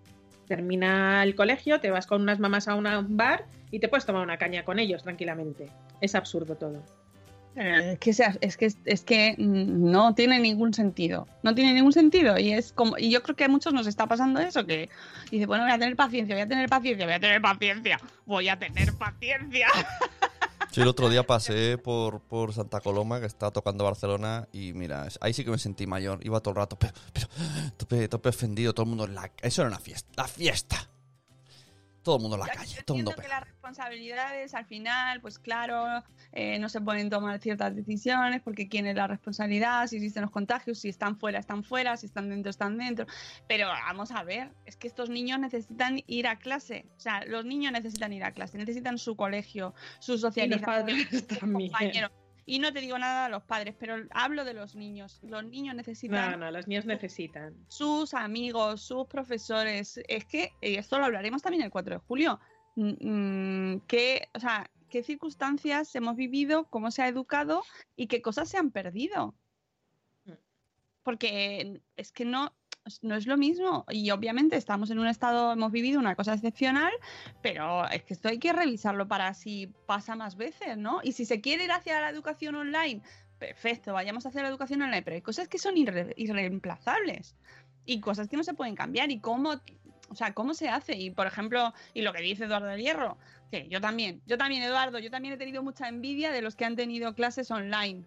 termina 0.47 1.23
el 1.23 1.35
colegio, 1.35 1.79
te 1.79 1.89
vas 1.89 2.05
con 2.05 2.21
unas 2.21 2.39
mamás 2.39 2.67
a 2.67 2.75
un 2.75 2.85
bar 3.17 3.45
y 3.71 3.79
te 3.79 3.87
puedes 3.87 4.05
tomar 4.05 4.23
una 4.23 4.37
caña 4.37 4.63
con 4.63 4.79
ellos 4.79 5.03
tranquilamente. 5.03 5.67
Es 6.01 6.13
absurdo 6.13 6.55
todo. 6.55 6.83
Es 7.55 7.99
que, 7.99 8.13
sea, 8.13 8.37
es 8.39 8.55
que 8.55 8.71
es 8.85 9.01
que 9.03 9.35
no 9.37 10.15
tiene 10.15 10.39
ningún 10.39 10.73
sentido. 10.73 11.27
No 11.43 11.53
tiene 11.53 11.73
ningún 11.73 11.91
sentido. 11.91 12.39
Y 12.39 12.53
es 12.53 12.71
como. 12.71 12.97
Y 12.97 13.11
yo 13.11 13.21
creo 13.23 13.35
que 13.35 13.43
a 13.43 13.49
muchos 13.49 13.73
nos 13.73 13.87
está 13.87 14.07
pasando 14.07 14.39
eso, 14.39 14.65
que 14.65 14.89
dice, 15.29 15.45
bueno, 15.45 15.65
voy 15.65 15.73
a 15.73 15.77
tener 15.77 15.95
paciencia, 15.95 16.33
voy 16.33 16.43
a 16.43 16.47
tener 16.47 16.69
paciencia, 16.69 17.05
voy 17.05 17.15
a 17.15 17.19
tener 17.19 17.41
paciencia, 17.41 17.99
voy 18.25 18.47
a 18.47 18.57
tener 18.57 18.93
paciencia. 18.93 19.67
Sí, 20.71 20.79
el 20.79 20.87
otro 20.87 21.09
día 21.09 21.23
pasé 21.23 21.77
por, 21.77 22.21
por 22.21 22.53
Santa 22.53 22.79
Coloma, 22.79 23.19
que 23.19 23.25
estaba 23.25 23.51
tocando 23.51 23.83
Barcelona, 23.83 24.47
y 24.53 24.71
mira, 24.71 25.05
ahí 25.19 25.33
sí 25.33 25.43
que 25.43 25.51
me 25.51 25.57
sentí 25.57 25.85
mayor. 25.85 26.25
Iba 26.25 26.39
todo 26.39 26.53
el 26.53 26.55
rato, 26.55 26.79
pero, 26.79 26.93
pero 27.11 27.27
tope, 27.75 28.07
tope 28.07 28.29
ofendido, 28.29 28.73
todo 28.73 28.85
el 28.85 28.89
mundo 28.89 29.03
en 29.03 29.15
la. 29.15 29.29
Eso 29.41 29.63
era 29.63 29.67
una 29.67 29.79
fiesta. 29.79 30.09
¡La 30.15 30.29
fiesta! 30.29 30.89
Todo 32.03 32.15
el 32.17 32.21
mundo 32.21 32.35
en 32.35 32.41
la 32.41 32.47
Yo 32.47 32.53
calle, 32.53 32.83
todo 32.83 32.97
el 32.97 33.03
mundo 33.03 33.21
que 33.21 33.27
las 33.27 33.43
responsabilidades 33.43 34.53
al 34.53 34.65
final, 34.65 35.21
pues 35.21 35.39
claro, 35.39 36.03
eh, 36.31 36.59
no 36.59 36.69
se 36.69 36.81
pueden 36.81 37.09
tomar 37.09 37.39
ciertas 37.39 37.75
decisiones 37.75 38.41
porque 38.41 38.67
quién 38.67 38.87
es 38.87 38.95
la 38.95 39.07
responsabilidad, 39.07 39.87
si 39.87 39.97
existen 39.97 40.23
los 40.23 40.31
contagios, 40.31 40.79
si 40.79 40.89
están 40.89 41.17
fuera, 41.17 41.39
están 41.39 41.63
fuera, 41.63 41.97
si 41.97 42.07
están 42.07 42.29
dentro, 42.29 42.49
están 42.49 42.77
dentro. 42.77 43.05
Pero 43.47 43.67
vamos 43.67 44.11
a 44.11 44.23
ver, 44.23 44.51
es 44.65 44.75
que 44.77 44.87
estos 44.87 45.09
niños 45.09 45.39
necesitan 45.39 46.03
ir 46.07 46.27
a 46.27 46.37
clase, 46.37 46.85
o 46.97 46.99
sea, 46.99 47.25
los 47.25 47.45
niños 47.45 47.71
necesitan 47.71 48.13
ir 48.13 48.23
a 48.23 48.31
clase, 48.31 48.57
necesitan 48.57 48.97
su 48.97 49.15
colegio, 49.15 49.73
su 49.99 50.17
socialización, 50.17 50.99
sus 51.09 51.23
compañeros. 51.39 52.11
Y 52.45 52.59
no 52.59 52.73
te 52.73 52.81
digo 52.81 52.97
nada 52.97 53.25
a 53.25 53.29
los 53.29 53.43
padres, 53.43 53.75
pero 53.79 53.95
hablo 54.11 54.43
de 54.43 54.53
los 54.53 54.75
niños. 54.75 55.19
Los 55.21 55.45
niños 55.45 55.75
necesitan. 55.75 56.31
No, 56.31 56.37
no, 56.37 56.51
los 56.51 56.67
niños 56.67 56.85
necesitan. 56.85 57.55
Sus 57.67 58.13
amigos, 58.13 58.81
sus 58.81 59.07
profesores. 59.07 59.99
Es 60.07 60.25
que, 60.25 60.51
y 60.61 60.75
esto 60.75 60.97
lo 60.97 61.05
hablaremos 61.05 61.41
también 61.41 61.63
el 61.63 61.71
4 61.71 61.95
de 61.95 61.99
julio. 61.99 62.39
Mm, 62.75 63.77
¿Qué, 63.87 64.27
o 64.33 64.39
sea, 64.39 64.69
qué 64.89 65.03
circunstancias 65.03 65.95
hemos 65.95 66.15
vivido, 66.15 66.65
cómo 66.65 66.91
se 66.91 67.03
ha 67.03 67.07
educado 67.07 67.63
y 67.95 68.07
qué 68.07 68.21
cosas 68.21 68.49
se 68.49 68.57
han 68.57 68.71
perdido? 68.71 69.35
Porque 71.03 71.81
es 71.95 72.11
que 72.11 72.25
no, 72.25 72.53
no 73.01 73.15
es 73.15 73.27
lo 73.27 73.37
mismo. 73.37 73.85
Y 73.89 74.11
obviamente 74.11 74.55
estamos 74.57 74.89
en 74.91 74.99
un 74.99 75.07
estado, 75.07 75.53
hemos 75.53 75.71
vivido 75.71 75.99
una 75.99 76.15
cosa 76.15 76.33
excepcional, 76.33 76.91
pero 77.41 77.87
es 77.89 78.03
que 78.03 78.13
esto 78.13 78.29
hay 78.29 78.39
que 78.39 78.53
revisarlo 78.53 79.07
para 79.07 79.33
si 79.33 79.67
pasa 79.85 80.15
más 80.15 80.35
veces, 80.35 80.77
¿no? 80.77 81.01
Y 81.03 81.13
si 81.13 81.25
se 81.25 81.41
quiere 81.41 81.65
ir 81.65 81.71
hacia 81.71 82.01
la 82.01 82.09
educación 82.09 82.55
online, 82.55 83.01
perfecto, 83.39 83.93
vayamos 83.93 84.25
hacia 84.25 84.43
la 84.43 84.49
educación 84.49 84.81
online, 84.81 85.01
pero 85.01 85.15
hay 85.15 85.21
cosas 85.21 85.47
que 85.47 85.57
son 85.57 85.77
irre 85.77 86.13
irreemplazables 86.17 87.35
y 87.85 87.99
cosas 87.99 88.27
que 88.27 88.37
no 88.37 88.43
se 88.43 88.53
pueden 88.53 88.75
cambiar 88.75 89.09
y 89.11 89.19
cómo, 89.19 89.59
o 90.09 90.15
sea, 90.15 90.33
cómo 90.33 90.53
se 90.53 90.69
hace. 90.69 90.95
Y 90.95 91.09
por 91.09 91.27
ejemplo, 91.27 91.73
y 91.93 92.01
lo 92.01 92.13
que 92.13 92.21
dice 92.21 92.45
Eduardo 92.45 92.67
del 92.67 92.81
Hierro, 92.81 93.17
que 93.49 93.67
yo 93.67 93.81
también, 93.81 94.21
yo 94.27 94.37
también, 94.37 94.63
Eduardo, 94.63 94.99
yo 94.99 95.09
también 95.09 95.33
he 95.33 95.37
tenido 95.37 95.63
mucha 95.63 95.87
envidia 95.87 96.31
de 96.31 96.41
los 96.41 96.55
que 96.55 96.65
han 96.65 96.75
tenido 96.75 97.15
clases 97.15 97.49
online 97.51 98.05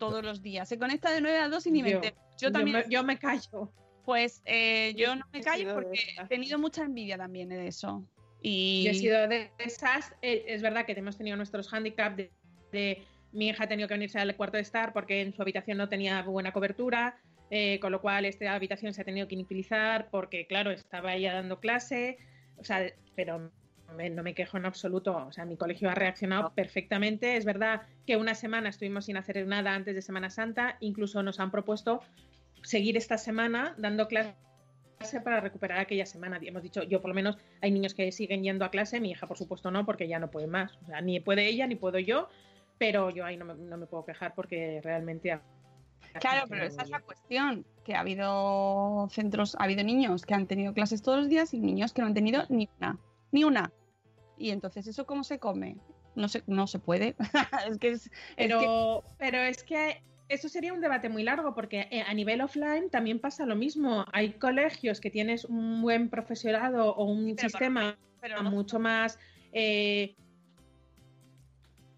todos 0.00 0.24
los 0.24 0.42
días. 0.42 0.68
Se 0.68 0.78
conecta 0.78 1.12
de 1.12 1.20
9 1.20 1.38
a 1.38 1.48
2 1.48 1.66
y 1.66 1.70
ni 1.70 1.82
me 1.82 1.90
entero. 1.92 2.16
Yo 2.38 2.50
también. 2.50 2.78
Yo 2.78 2.84
me, 2.84 2.94
yo 2.94 3.04
me 3.04 3.18
callo. 3.18 3.72
Pues 4.04 4.42
eh, 4.44 4.94
yo 4.96 5.14
no 5.14 5.24
me 5.32 5.40
callo 5.40 5.74
porque 5.74 6.00
he 6.20 6.26
tenido 6.26 6.58
mucha 6.58 6.84
envidia 6.84 7.16
también 7.16 7.48
de 7.48 7.66
eso. 7.66 8.04
Y... 8.42 8.84
Yo 8.84 8.90
he 8.92 8.94
sido 8.94 9.28
de 9.28 9.50
esas. 9.58 10.14
Eh, 10.22 10.44
es 10.48 10.62
verdad 10.62 10.86
que 10.86 10.92
hemos 10.92 11.16
tenido 11.16 11.36
nuestros 11.36 11.72
handicaps 11.72 12.16
de, 12.16 12.30
de, 12.72 13.04
mi 13.32 13.48
hija 13.48 13.64
ha 13.64 13.68
tenido 13.68 13.86
que 13.88 13.94
venirse 13.94 14.18
al 14.18 14.34
cuarto 14.36 14.56
de 14.56 14.62
estar 14.62 14.92
porque 14.92 15.20
en 15.20 15.32
su 15.34 15.42
habitación 15.42 15.78
no 15.78 15.88
tenía 15.88 16.22
buena 16.22 16.52
cobertura. 16.52 17.18
eh, 17.52 17.80
con 17.80 17.90
lo 17.90 18.00
cual 18.00 18.24
esta 18.26 18.54
habitación 18.54 18.94
se 18.94 19.02
ha 19.02 19.04
tenido 19.04 19.26
que 19.26 19.34
inutilizar 19.34 20.08
porque, 20.10 20.46
claro, 20.46 20.70
estaba 20.70 21.14
ella 21.14 21.32
dando 21.34 21.58
clase, 21.58 22.16
o 22.56 22.62
sea, 22.64 22.92
pero 23.16 23.50
me- 23.96 24.08
no 24.08 24.22
me 24.22 24.34
quejo 24.34 24.56
en 24.56 24.66
absoluto. 24.66 25.16
O 25.26 25.32
sea, 25.32 25.44
mi 25.44 25.56
colegio 25.56 25.90
ha 25.90 25.94
reaccionado 25.96 26.52
perfectamente. 26.54 27.36
Es 27.36 27.44
verdad 27.44 27.82
que 28.06 28.16
una 28.16 28.36
semana 28.36 28.68
estuvimos 28.68 29.06
sin 29.06 29.16
hacer 29.16 29.44
nada 29.48 29.74
antes 29.74 29.96
de 29.96 30.00
Semana 30.02 30.30
Santa. 30.30 30.76
Incluso 30.78 31.24
nos 31.24 31.40
han 31.40 31.50
propuesto 31.50 32.00
seguir 32.62 32.96
esta 32.96 33.18
semana 33.18 33.74
dando 33.78 34.08
clase 34.08 34.34
para 35.24 35.40
recuperar 35.40 35.78
aquella 35.78 36.06
semana. 36.06 36.38
Hemos 36.42 36.62
dicho, 36.62 36.82
yo 36.82 37.00
por 37.00 37.08
lo 37.08 37.14
menos 37.14 37.38
hay 37.60 37.70
niños 37.70 37.94
que 37.94 38.12
siguen 38.12 38.42
yendo 38.42 38.64
a 38.64 38.70
clase, 38.70 39.00
mi 39.00 39.10
hija 39.10 39.26
por 39.26 39.38
supuesto 39.38 39.70
no, 39.70 39.86
porque 39.86 40.08
ya 40.08 40.18
no 40.18 40.30
puede 40.30 40.46
más. 40.46 40.78
O 40.82 40.86
sea, 40.86 41.00
ni 41.00 41.20
puede 41.20 41.46
ella, 41.46 41.66
ni 41.66 41.76
puedo 41.76 41.98
yo, 41.98 42.28
pero 42.78 43.10
yo 43.10 43.24
ahí 43.24 43.36
no 43.36 43.44
me, 43.44 43.54
no 43.54 43.76
me 43.76 43.86
puedo 43.86 44.04
quejar 44.04 44.34
porque 44.34 44.80
realmente... 44.82 45.40
Claro, 46.18 46.46
pero 46.48 46.64
esa 46.64 46.82
es 46.82 46.90
la 46.90 47.00
cuestión, 47.00 47.64
que 47.84 47.94
ha 47.94 48.00
habido 48.00 49.06
centros, 49.10 49.54
ha 49.56 49.64
habido 49.64 49.84
niños 49.84 50.24
que 50.26 50.34
han 50.34 50.46
tenido 50.46 50.74
clases 50.74 51.02
todos 51.02 51.18
los 51.18 51.28
días 51.28 51.54
y 51.54 51.60
niños 51.60 51.92
que 51.92 52.02
no 52.02 52.08
han 52.08 52.14
tenido 52.14 52.44
ni 52.48 52.68
una, 52.78 52.98
ni 53.30 53.44
una. 53.44 53.72
Y 54.36 54.50
entonces, 54.50 54.86
¿eso 54.86 55.06
cómo 55.06 55.22
se 55.22 55.38
come? 55.38 55.76
No 56.16 56.28
se, 56.28 56.42
no 56.46 56.66
se 56.66 56.78
puede. 56.78 57.14
es 57.68 57.78
que 57.78 57.90
es, 57.90 58.06
es 58.06 58.10
Pero, 58.36 59.04
pero 59.18 59.38
es 59.38 59.62
que 59.62 60.02
eso 60.30 60.48
sería 60.48 60.72
un 60.72 60.80
debate 60.80 61.08
muy 61.08 61.22
largo 61.22 61.54
porque 61.54 61.88
eh, 61.90 62.02
a 62.06 62.14
nivel 62.14 62.40
offline 62.40 62.88
también 62.88 63.18
pasa 63.20 63.44
lo 63.46 63.56
mismo. 63.56 64.04
Hay 64.12 64.32
colegios 64.34 65.00
que 65.00 65.10
tienes 65.10 65.44
un 65.44 65.82
buen 65.82 66.08
profesorado 66.08 66.94
o 66.94 67.04
un 67.04 67.34
pero 67.36 67.48
sistema 67.48 67.98
pero 68.20 68.42
no- 68.42 68.50
mucho 68.50 68.78
más... 68.78 69.18
eh, 69.52 70.14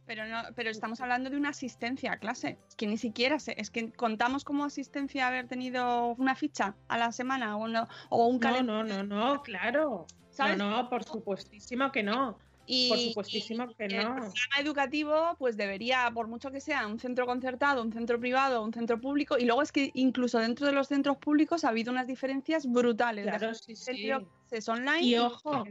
Pero, 0.06 0.26
no, 0.26 0.42
pero 0.56 0.68
estamos 0.70 1.00
hablando 1.00 1.30
de 1.30 1.36
una 1.36 1.50
asistencia 1.50 2.12
a 2.12 2.16
clase. 2.18 2.58
Es 2.68 2.74
que 2.74 2.86
ni 2.86 2.96
siquiera 2.98 3.38
sé. 3.38 3.54
Es 3.56 3.70
que 3.70 3.92
contamos 3.92 4.44
como 4.44 4.64
asistencia 4.64 5.28
haber 5.28 5.46
tenido 5.46 6.14
una 6.18 6.34
ficha 6.34 6.74
a 6.88 6.98
la 6.98 7.12
semana 7.12 7.56
o, 7.56 7.68
no- 7.68 7.88
o 8.10 8.26
un 8.26 8.36
no, 8.36 8.40
calendario. 8.40 8.84
no, 8.84 9.02
no, 9.04 9.34
no, 9.34 9.42
claro. 9.42 10.06
¿Sabes? 10.30 10.56
No, 10.58 10.70
no, 10.70 10.88
por 10.88 11.04
supuestísimo 11.04 11.92
que 11.92 12.02
no. 12.02 12.38
Y, 12.66 12.88
por 12.88 12.98
supuestísimo 12.98 13.66
que 13.74 13.86
y 13.88 13.94
el 13.94 14.04
no. 14.04 14.14
programa 14.14 14.34
educativo, 14.60 15.36
pues 15.38 15.56
debería, 15.56 16.10
por 16.14 16.28
mucho 16.28 16.50
que 16.50 16.60
sea 16.60 16.86
un 16.86 16.98
centro 16.98 17.26
concertado, 17.26 17.82
un 17.82 17.92
centro 17.92 18.20
privado, 18.20 18.62
un 18.62 18.72
centro 18.72 19.00
público, 19.00 19.36
y 19.38 19.44
luego 19.44 19.62
es 19.62 19.72
que 19.72 19.90
incluso 19.94 20.38
dentro 20.38 20.66
de 20.66 20.72
los 20.72 20.88
centros 20.88 21.16
públicos 21.18 21.64
ha 21.64 21.70
habido 21.70 21.90
unas 21.92 22.06
diferencias 22.06 22.66
brutales. 22.66 23.24
Claro, 23.24 23.48
de 23.48 23.54
sí, 23.54 23.74
sí. 23.76 24.06
clases 24.06 24.68
online 24.68 25.02
Y 25.02 25.18
ojo, 25.18 25.64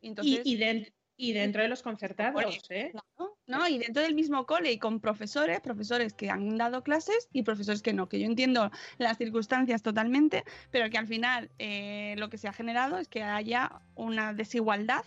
y 0.00 0.08
entonces, 0.08 0.40
y, 0.44 0.54
y, 0.54 0.56
den- 0.56 0.94
y 1.16 1.32
dentro 1.32 1.62
de 1.62 1.68
los 1.68 1.82
concertados, 1.82 2.58
¿eh? 2.70 2.92
¿no? 2.92 3.36
¿no? 3.46 3.68
Y 3.68 3.78
dentro 3.78 4.02
del 4.02 4.14
mismo 4.14 4.46
cole 4.46 4.72
y 4.72 4.78
con 4.78 5.00
profesores, 5.00 5.60
profesores 5.60 6.12
que 6.14 6.30
han 6.30 6.56
dado 6.58 6.82
clases 6.82 7.28
y 7.32 7.42
profesores 7.42 7.82
que 7.82 7.92
no, 7.92 8.08
que 8.08 8.18
yo 8.20 8.26
entiendo 8.26 8.70
las 8.98 9.18
circunstancias 9.18 9.82
totalmente, 9.82 10.44
pero 10.70 10.90
que 10.90 10.98
al 10.98 11.06
final 11.06 11.50
eh, 11.58 12.14
lo 12.18 12.28
que 12.30 12.38
se 12.38 12.48
ha 12.48 12.52
generado 12.52 12.98
es 12.98 13.08
que 13.08 13.22
haya 13.22 13.82
una 13.94 14.32
desigualdad 14.34 15.04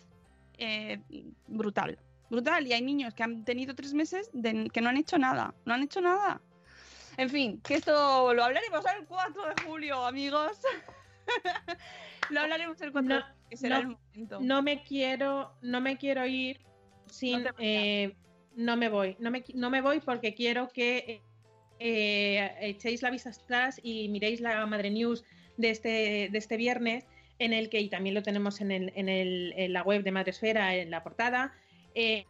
eh, 0.58 1.00
brutal, 1.48 1.98
brutal. 2.30 2.66
Y 2.68 2.74
hay 2.74 2.82
niños 2.82 3.14
que 3.14 3.24
han 3.24 3.44
tenido 3.46 3.76
tres 3.76 3.94
meses 3.94 4.30
de- 4.34 4.70
que 4.72 4.82
no 4.82 4.90
han 4.90 4.98
hecho 4.98 5.18
nada, 5.18 5.54
no 5.66 5.74
han 5.74 5.84
hecho 5.84 6.02
nada. 6.02 6.42
En 7.18 7.30
fin, 7.30 7.60
que 7.62 7.76
esto 7.76 8.34
lo 8.34 8.44
hablaremos 8.44 8.84
el 9.00 9.06
4 9.08 9.44
de 9.48 9.64
julio, 9.66 10.06
amigos. 10.06 10.52
lo 12.30 12.42
hablaremos 12.42 12.80
el 12.82 12.92
4 12.92 13.14
de 13.14 13.20
No, 13.20 13.26
julio, 13.26 13.38
que 13.50 13.58
será 13.58 13.82
no, 13.82 13.82
el 13.82 13.98
momento. 13.98 14.40
No 14.42 14.62
me 14.62 14.84
quiero, 14.84 15.52
no 15.62 15.82
me 15.82 15.98
quiero 15.98 16.26
ir 16.26 16.60
sin, 17.10 17.44
No 17.44 17.50
eh, 17.60 18.16
no 18.56 18.76
me 18.78 18.90
voy, 18.90 19.16
no 19.20 19.32
me, 19.32 19.44
no 19.54 19.70
me 19.70 19.82
voy 19.82 20.00
porque 20.00 20.34
quiero 20.34 20.68
que 20.70 21.22
eh, 21.80 22.52
echéis 22.62 23.02
la 23.02 23.10
vista 23.12 23.30
atrás 23.30 23.80
y 23.84 24.10
miréis 24.10 24.42
la 24.42 24.66
Madre 24.66 24.90
News 24.90 25.24
de 25.58 25.70
este, 25.70 26.30
de 26.32 26.38
este 26.38 26.58
viernes, 26.58 27.06
en 27.40 27.54
el 27.54 27.70
que, 27.70 27.80
y 27.80 27.90
también 27.90 28.16
lo 28.16 28.24
tenemos 28.24 28.62
en, 28.62 28.72
el, 28.72 28.92
en, 28.96 29.10
el, 29.10 29.54
en 29.56 29.74
la 29.74 29.84
web 29.84 30.04
de 30.04 30.12
Madresfera, 30.12 30.76
en 30.76 30.90
la 30.90 31.04
portada, 31.04 31.54
eh, 31.94 32.26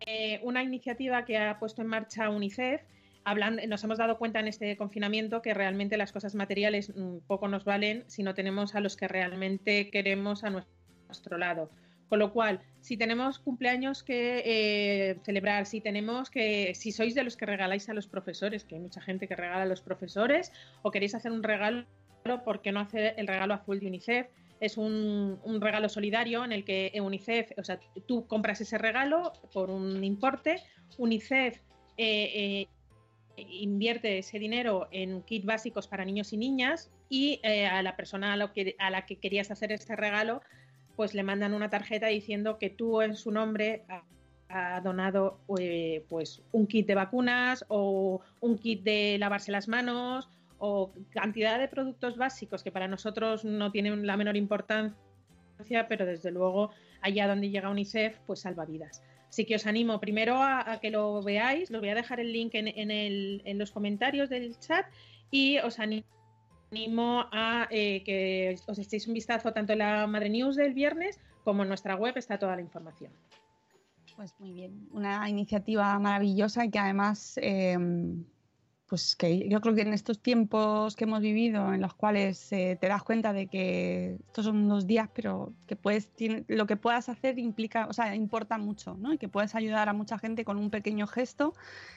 eh, 0.00 0.40
una 0.42 0.62
iniciativa 0.62 1.24
que 1.24 1.38
ha 1.38 1.58
puesto 1.58 1.82
en 1.82 1.88
marcha 1.88 2.28
UNICEF. 2.30 2.82
Hablando, 3.24 3.64
nos 3.68 3.84
hemos 3.84 3.98
dado 3.98 4.18
cuenta 4.18 4.40
en 4.40 4.48
este 4.48 4.76
confinamiento 4.76 5.42
que 5.42 5.54
realmente 5.54 5.96
las 5.96 6.12
cosas 6.12 6.34
materiales 6.34 6.92
mm, 6.94 7.18
poco 7.28 7.46
nos 7.46 7.64
valen 7.64 8.04
si 8.08 8.24
no 8.24 8.34
tenemos 8.34 8.74
a 8.74 8.80
los 8.80 8.96
que 8.96 9.06
realmente 9.06 9.90
queremos 9.90 10.42
a 10.42 10.50
nuestro 10.50 11.38
lado. 11.38 11.70
Con 12.08 12.18
lo 12.18 12.32
cual, 12.32 12.60
si 12.80 12.98
tenemos 12.98 13.38
cumpleaños 13.38 14.02
que 14.02 14.42
eh, 14.44 15.18
celebrar, 15.24 15.64
si 15.64 15.80
tenemos 15.80 16.28
que, 16.28 16.74
si 16.74 16.92
sois 16.92 17.14
de 17.14 17.24
los 17.24 17.38
que 17.38 17.46
regaláis 17.46 17.88
a 17.88 17.94
los 17.94 18.06
profesores, 18.06 18.64
que 18.64 18.74
hay 18.74 18.82
mucha 18.82 19.00
gente 19.00 19.26
que 19.26 19.34
regala 19.34 19.62
a 19.62 19.66
los 19.66 19.80
profesores, 19.80 20.52
o 20.82 20.90
queréis 20.90 21.14
hacer 21.14 21.32
un 21.32 21.42
regalo, 21.42 21.86
¿por 22.22 22.62
qué 22.62 22.72
no 22.72 22.80
hacer 22.80 23.14
el 23.16 23.26
regalo 23.26 23.54
azul 23.54 23.80
de 23.80 23.86
UNICEF? 23.86 24.26
Es 24.60 24.76
un, 24.76 25.38
regalo 25.60 25.88
solidario 25.88 26.44
en 26.44 26.52
el 26.52 26.64
que 26.64 26.92
UNICEF, 27.00 27.52
o 27.58 27.64
sea, 27.64 27.80
tú 28.06 28.26
compras 28.26 28.60
ese 28.60 28.78
regalo 28.78 29.32
por 29.52 29.70
un 29.70 30.04
importe, 30.04 30.62
UNICEF 30.98 31.58
eh, 31.96 32.66
eh, 32.66 32.68
invierte 33.36 34.18
ese 34.18 34.38
dinero 34.38 34.88
en 34.90 35.22
kits 35.22 35.46
básicos 35.46 35.88
para 35.88 36.04
niños 36.04 36.32
y 36.32 36.36
niñas 36.36 36.90
y 37.08 37.40
eh, 37.42 37.66
a 37.66 37.82
la 37.82 37.96
persona 37.96 38.32
a, 38.34 38.90
la 38.90 39.06
que 39.06 39.16
querías 39.16 39.50
hacer 39.50 39.72
este 39.72 39.96
regalo 39.96 40.42
pues 40.96 41.14
le 41.14 41.22
mandan 41.22 41.54
una 41.54 41.70
tarjeta 41.70 42.08
diciendo 42.08 42.58
que 42.58 42.70
tú 42.70 43.00
en 43.00 43.16
su 43.16 43.30
nombre 43.30 43.84
ha 44.48 44.80
donado 44.82 45.40
eh, 45.58 46.04
pues 46.08 46.42
un 46.52 46.66
kit 46.66 46.86
de 46.86 46.94
vacunas 46.94 47.64
o 47.68 48.20
un 48.40 48.58
kit 48.58 48.82
de 48.82 49.16
lavarse 49.18 49.50
las 49.50 49.68
manos 49.68 50.28
o 50.64 50.92
cantidad 51.10 51.58
de 51.58 51.66
productos 51.66 52.16
básicos 52.16 52.62
que 52.62 52.70
para 52.70 52.86
nosotros 52.86 53.44
no 53.44 53.72
tienen 53.72 54.06
la 54.06 54.16
menor 54.16 54.36
importancia, 54.36 54.94
pero 55.88 56.06
desde 56.06 56.30
luego 56.30 56.70
allá 57.00 57.26
donde 57.26 57.50
llega 57.50 57.68
UNICEF 57.68 58.16
pues 58.28 58.42
salva 58.42 58.64
vidas. 58.64 59.02
Así 59.28 59.44
que 59.44 59.56
os 59.56 59.66
animo 59.66 59.98
primero 59.98 60.36
a, 60.40 60.78
que 60.80 60.92
lo 60.92 61.20
veáis, 61.20 61.68
os 61.68 61.80
voy 61.80 61.88
a 61.88 61.96
dejar 61.96 62.20
el 62.20 62.32
link 62.32 62.54
en, 62.54 62.68
en, 62.68 63.58
los 63.58 63.72
comentarios 63.72 64.28
del 64.28 64.56
chat 64.60 64.86
y 65.32 65.58
os 65.58 65.80
animo 65.80 67.26
a 67.32 67.66
eh, 67.72 68.04
que 68.04 68.54
os 68.68 68.78
echéis 68.78 69.08
un 69.08 69.14
vistazo 69.14 69.52
tanto 69.52 69.72
en 69.72 69.80
la 69.80 70.06
Madre 70.06 70.30
News 70.30 70.54
del 70.54 70.74
viernes 70.74 71.18
como 71.42 71.64
en 71.64 71.70
nuestra 71.70 71.96
web 71.96 72.16
está 72.16 72.38
toda 72.38 72.54
la 72.54 72.62
información. 72.62 73.10
Pues 74.14 74.32
muy 74.38 74.52
bien, 74.52 74.86
una 74.92 75.28
iniciativa 75.28 75.98
maravillosa 75.98 76.64
y 76.66 76.70
que 76.70 76.78
además, 76.78 77.36
eh, 77.42 77.76
pues 78.92 79.16
que 79.16 79.48
yo 79.48 79.62
creo 79.62 79.74
que 79.74 79.80
en 79.80 79.94
estos 79.94 80.18
tiempos 80.18 80.96
que 80.96 81.04
hemos 81.04 81.22
vivido, 81.22 81.72
en 81.72 81.80
los 81.80 81.94
cuales 81.94 82.52
eh, 82.52 82.76
te 82.78 82.88
das 82.88 83.02
cuenta 83.02 83.32
de 83.32 83.46
que 83.46 84.18
estos 84.26 84.44
son 84.44 84.64
unos 84.64 84.86
días, 84.86 85.08
pero 85.14 85.54
que 85.66 85.76
puedes, 85.76 86.08
tiene, 86.08 86.44
lo 86.46 86.66
que 86.66 86.76
puedas 86.76 87.08
hacer 87.08 87.38
implica, 87.38 87.86
o 87.86 87.94
sea, 87.94 88.14
importa 88.14 88.58
mucho, 88.58 88.94
¿no? 89.00 89.14
Y 89.14 89.16
que 89.16 89.28
puedes 89.28 89.54
ayudar 89.54 89.88
a 89.88 89.94
mucha 89.94 90.18
gente 90.18 90.44
con 90.44 90.58
un 90.58 90.68
pequeño 90.68 91.06
gesto, 91.06 91.54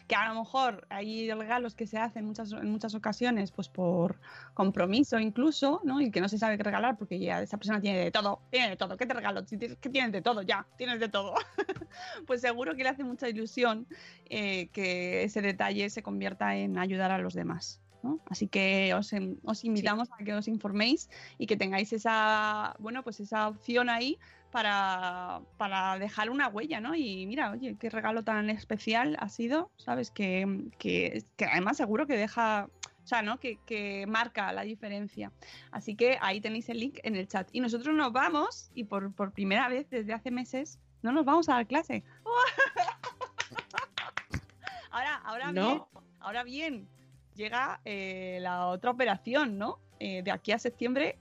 que 0.08 0.16
a 0.16 0.30
lo 0.30 0.40
mejor 0.40 0.88
hay 0.90 1.30
regalos 1.34 1.76
que 1.76 1.86
se 1.86 1.98
hacen 1.98 2.22
en 2.22 2.28
muchas, 2.28 2.54
en 2.54 2.72
muchas 2.72 2.96
ocasiones, 2.96 3.52
pues 3.52 3.68
por 3.68 4.16
compromiso 4.54 5.20
incluso, 5.20 5.82
¿no? 5.84 6.00
Y 6.00 6.12
que 6.12 6.22
no 6.22 6.30
se 6.30 6.38
sabe 6.38 6.56
qué 6.56 6.64
regalar 6.64 6.98
porque 6.98 7.20
ya 7.20 7.42
esa 7.42 7.58
persona 7.58 7.82
tiene 7.82 8.00
de 8.00 8.12
todo, 8.12 8.40
tiene 8.52 8.70
de 8.70 8.78
todo, 8.78 8.96
¿qué 8.96 9.06
te 9.06 9.14
regalo? 9.14 9.44
¿Qué 9.46 9.90
tienes 9.90 10.14
de 10.14 10.22
todo? 10.22 10.44
Ya, 10.44 10.66
tienes 10.78 11.02
de 11.02 11.10
todo. 11.10 11.34
pues 12.26 12.40
seguro 12.40 12.74
que 12.74 12.84
le 12.84 12.90
hace 12.90 13.04
mucha 13.04 13.28
ilusión 13.28 13.86
eh, 14.30 14.70
que 14.70 15.24
ese 15.24 15.42
detalle 15.42 15.90
se 15.90 16.02
convierta 16.02 16.56
en 16.56 16.85
ayudar 16.86 17.12
a 17.12 17.18
los 17.18 17.34
demás. 17.34 17.82
¿no? 18.04 18.20
Así 18.28 18.48
que 18.48 18.94
os, 18.94 19.12
os 19.44 19.64
invitamos 19.66 20.10
a 20.12 20.24
que 20.24 20.34
os 20.34 20.48
informéis 20.48 21.10
y 21.40 21.48
que 21.48 21.58
tengáis 21.58 21.92
esa, 21.92 22.76
bueno, 22.80 23.04
pues 23.04 23.20
esa 23.20 23.48
opción 23.48 23.90
ahí 23.90 24.20
para, 24.52 25.42
para 25.58 25.98
dejar 25.98 26.30
una 26.30 26.48
huella, 26.48 26.80
¿no? 26.80 26.94
Y 26.96 27.26
mira, 27.26 27.52
oye, 27.52 27.76
qué 27.80 27.90
regalo 27.90 28.24
tan 28.24 28.50
especial 28.52 29.18
ha 29.20 29.28
sido, 29.28 29.72
¿sabes? 29.78 30.12
Que, 30.12 30.70
que, 30.78 31.24
que 31.36 31.46
además 31.46 31.78
seguro 31.78 32.06
que 32.06 32.16
deja, 32.16 32.70
o 33.04 33.08
sea, 33.08 33.24
¿no? 33.24 33.40
Que, 33.40 33.58
que 33.66 34.06
marca 34.08 34.54
la 34.54 34.62
diferencia. 34.62 35.32
Así 35.72 35.96
que 35.96 36.18
ahí 36.22 36.40
tenéis 36.42 36.70
el 36.70 36.80
link 36.80 37.00
en 37.04 37.16
el 37.16 37.28
chat. 37.28 37.50
Y 37.54 37.60
nosotros 37.60 37.94
nos 37.96 38.14
vamos, 38.14 38.70
y 38.76 38.84
por, 38.86 39.12
por 39.14 39.32
primera 39.34 39.68
vez 39.68 39.90
desde 39.90 40.14
hace 40.14 40.30
meses, 40.32 40.80
no 41.02 41.12
nos 41.12 41.26
vamos 41.26 41.50
a 41.50 41.54
dar 41.56 41.66
clase. 41.68 42.04
ahora, 44.92 45.16
ahora 45.26 45.52
No. 45.52 45.68
bien, 45.68 45.82
ahora 46.26 46.44
bien, 46.44 46.88
llega 47.36 47.80
eh, 47.86 48.40
la 48.42 48.68
otra 48.68 48.92
operación, 48.92 49.58
¿no? 49.58 49.80
Eh, 50.00 50.24
de 50.24 50.32
aquí 50.32 50.52
a 50.52 50.60
septiembre, 50.60 51.18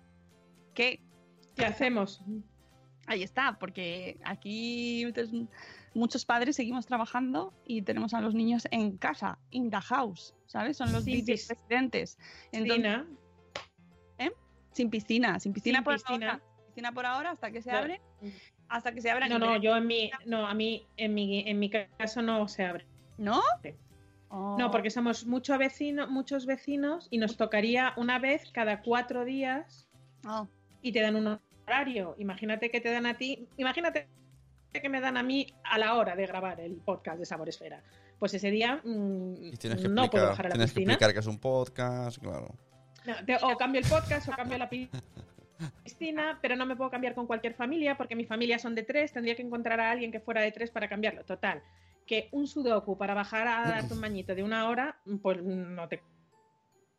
¿qué? 0.74 1.00
¿Qué 1.54 1.64
hacemos? 1.64 2.22
Ahí 3.06 3.22
está, 3.22 3.58
porque 3.60 4.18
aquí 4.24 5.06
pues, 5.14 5.30
muchos 5.94 6.24
padres 6.24 6.56
seguimos 6.56 6.86
trabajando 6.86 7.52
y 7.66 7.82
tenemos 7.82 8.14
a 8.14 8.20
los 8.20 8.34
niños 8.34 8.66
en 8.70 8.96
casa, 8.96 9.38
in 9.50 9.70
the 9.70 9.80
house, 9.80 10.34
¿sabes? 10.46 10.76
Son 10.78 10.90
los 10.92 11.04
Sin 11.04 11.12
vídeos 11.16 11.40
pis- 11.40 11.48
residentes. 11.50 12.18
Piscina. 12.50 13.06
¿eh? 14.18 14.32
Sin 14.72 14.90
piscina, 14.90 15.38
sin 15.38 15.52
piscina 15.52 15.78
Sin 15.78 15.84
por 15.84 15.94
piscina. 15.94 16.32
ahora. 16.32 16.44
Piscina 16.66 16.92
por 16.92 17.06
ahora 17.06 17.30
hasta 17.32 17.50
que 17.52 17.62
se 17.62 17.70
No. 17.70 17.78
abre. 17.78 18.00
Hasta 18.68 18.92
que 18.92 19.00
se 19.02 19.10
abra. 19.10 19.28
No, 19.28 19.38
no, 19.38 19.56
yo 19.58 19.76
en 19.76 19.86
mi, 19.86 20.10
no, 20.24 20.46
a 20.46 20.54
mí, 20.54 20.86
en 20.96 21.12
mi, 21.14 21.46
en 21.46 21.58
mi 21.58 21.68
caso 21.70 22.22
no 22.22 22.48
se 22.48 22.64
abre. 22.64 22.86
¿No? 23.18 23.40
No, 24.58 24.70
porque 24.70 24.90
somos 24.90 25.26
mucho 25.26 25.56
vecino, 25.58 26.06
muchos 26.08 26.46
vecinos 26.46 27.08
y 27.10 27.18
nos 27.18 27.36
tocaría 27.36 27.92
una 27.96 28.18
vez 28.18 28.50
cada 28.52 28.82
cuatro 28.82 29.24
días 29.24 29.88
Oh. 30.26 30.48
y 30.82 30.92
te 30.92 31.00
dan 31.00 31.16
un 31.16 31.38
horario. 31.66 32.14
Imagínate 32.18 32.70
que 32.70 32.80
te 32.80 32.90
dan 32.90 33.06
a 33.06 33.14
ti, 33.16 33.48
imagínate 33.56 34.08
que 34.72 34.88
me 34.88 35.00
dan 35.00 35.16
a 35.16 35.22
mí 35.22 35.46
a 35.64 35.78
la 35.78 35.94
hora 35.94 36.16
de 36.16 36.26
grabar 36.26 36.58
el 36.60 36.76
podcast 36.76 37.18
de 37.18 37.26
Sabor 37.26 37.48
Esfera. 37.48 37.82
Pues 38.18 38.32
ese 38.34 38.50
día 38.50 38.80
mm, 38.84 39.34
Y 39.52 39.56
tienes 39.56 39.80
que 39.82 39.88
no 39.88 40.08
puedo 40.10 40.26
bajar 40.28 40.46
a 40.46 40.48
la 40.50 40.54
tienes 40.54 40.72
que 40.72 40.80
explicar 40.80 41.12
que 41.12 41.18
es 41.20 41.26
un 41.26 41.38
podcast, 41.38 42.18
claro. 42.18 42.54
No, 43.06 43.14
te- 43.26 43.36
o 43.42 43.56
cambio 43.56 43.80
el 43.80 43.86
podcast 43.86 44.28
o 44.28 44.32
cambio 44.32 44.56
la 44.58 44.68
pi- 44.68 44.88
piscina, 45.84 46.38
pero 46.42 46.56
no 46.56 46.66
me 46.66 46.74
puedo 46.76 46.90
cambiar 46.90 47.14
con 47.14 47.26
cualquier 47.26 47.54
familia 47.54 47.96
porque 47.96 48.16
mi 48.16 48.24
familia 48.24 48.58
son 48.58 48.74
de 48.74 48.82
tres, 48.82 49.12
tendría 49.12 49.34
que 49.36 49.42
encontrar 49.42 49.80
a 49.80 49.90
alguien 49.90 50.10
que 50.10 50.20
fuera 50.20 50.40
de 50.40 50.52
tres 50.52 50.70
para 50.70 50.88
cambiarlo. 50.88 51.24
Total, 51.24 51.62
que 52.06 52.28
un 52.32 52.46
sudoku 52.46 52.96
para 52.98 53.14
bajar 53.14 53.46
a 53.48 53.68
darte 53.68 53.94
un 53.94 54.00
bañito 54.02 54.34
de 54.34 54.42
una 54.42 54.68
hora, 54.68 55.00
pues 55.22 55.42
no 55.42 55.88
te 55.88 56.02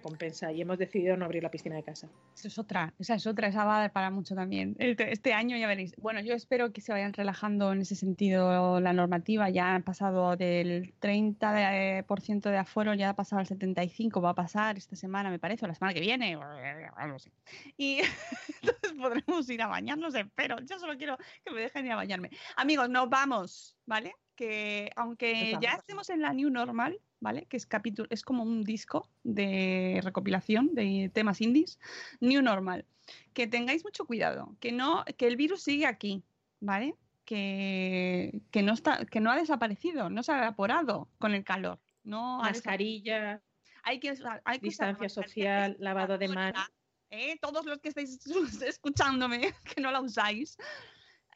compensa 0.06 0.52
y 0.52 0.62
hemos 0.62 0.78
decidido 0.78 1.18
no 1.18 1.26
abrir 1.26 1.42
la 1.42 1.50
piscina 1.50 1.76
de 1.76 1.82
casa. 1.82 2.08
Esa 2.36 2.48
es 2.48 2.60
otra, 2.60 2.94
esa 3.00 3.16
es 3.16 3.26
otra, 3.26 3.48
esa 3.48 3.66
va 3.66 3.78
a 3.78 3.80
dar 3.80 3.92
para 3.92 4.12
mucho 4.12 4.36
también. 4.36 4.76
Este, 4.78 5.12
este 5.12 5.34
año 5.34 5.58
ya 5.58 5.68
veréis. 5.68 5.96
Bueno, 5.98 6.22
yo 6.22 6.36
espero 6.36 6.72
que 6.72 6.82
se 6.82 6.92
vayan 6.92 7.12
relajando 7.12 7.74
en 7.74 7.82
ese 7.82 7.96
sentido 7.96 8.80
la 8.80 8.94
normativa. 8.94 9.50
Ya 9.50 9.74
han 9.74 9.82
pasado 9.82 10.36
del 10.36 10.94
30% 11.00 11.54
de, 11.54 12.04
por 12.04 12.22
ciento 12.22 12.50
de 12.50 12.58
aforo, 12.58 12.94
ya 12.94 13.10
ha 13.10 13.16
pasado 13.16 13.40
al 13.40 13.48
75%, 13.48 14.24
va 14.24 14.30
a 14.30 14.36
pasar 14.36 14.78
esta 14.78 14.96
semana, 14.96 15.32
me 15.32 15.40
parece, 15.40 15.66
o 15.66 15.68
la 15.68 15.74
semana 15.74 15.96
que 15.96 16.02
viene, 16.02 16.36
no 16.36 17.18
sé. 17.18 17.32
Y 17.76 17.98
entonces 18.62 18.94
podremos 18.96 19.50
ir 19.50 19.64
a 19.64 19.68
bañarnos, 19.68 20.14
espero. 20.14 20.58
Yo 20.70 20.78
solo 20.78 20.96
quiero 20.98 21.18
que 21.44 21.52
me 21.52 21.62
dejen 21.62 21.84
ir 21.84 21.94
a 21.94 21.96
bañarme. 21.96 22.30
Amigos, 22.58 22.92
nos 22.92 23.10
vamos, 23.10 23.76
¿vale? 23.88 24.14
Que 24.36 24.92
aunque 24.96 25.58
ya 25.62 25.74
estemos 25.74 26.10
en 26.10 26.22
la 26.22 26.34
New 26.34 26.50
Normal, 26.50 27.00
¿vale? 27.20 27.46
Que 27.46 27.58
es 27.58 27.66
capítulo, 27.66 28.08
es 28.12 28.24
como 28.24 28.44
un 28.44 28.64
disco 28.64 29.10
de 29.24 30.00
recopilación 30.04 30.76
de 30.76 31.10
temas 31.14 31.42
indies, 31.42 31.80
New 32.20 32.42
Normal. 32.42 32.86
Que 33.34 33.48
tengáis 33.48 33.84
mucho 33.84 34.06
cuidado, 34.06 34.56
que 34.60 34.72
no, 34.72 35.06
que 35.18 35.28
el 35.28 35.36
virus 35.36 35.64
sigue 35.64 35.86
aquí, 35.86 36.24
¿vale? 36.60 36.96
Que, 37.24 38.42
que 38.52 38.62
no 38.62 38.74
está, 38.74 39.06
que 39.06 39.20
no 39.20 39.32
ha 39.32 39.36
desaparecido, 39.36 40.10
no 40.10 40.22
se 40.24 40.32
ha 40.32 40.38
evaporado 40.38 41.10
con 41.18 41.34
el 41.34 41.44
calor. 41.44 41.80
No 42.04 42.40
Mascarilla, 42.40 43.42
hay 43.84 44.00
que 44.00 44.12
usar, 44.12 44.42
hay 44.46 44.60
que 44.60 44.68
usar 44.68 44.90
distancia 44.90 45.22
mascarilla, 45.22 45.70
social, 45.70 45.78
lavado 45.80 46.18
de 46.18 46.28
manos. 46.28 46.72
¿eh? 47.10 47.38
Todos 47.42 47.66
los 47.66 47.80
que 47.80 47.90
estáis 47.90 48.20
escuchándome, 48.62 49.54
que 49.64 49.82
no 49.82 49.92
la 49.92 50.02
usáis, 50.02 50.58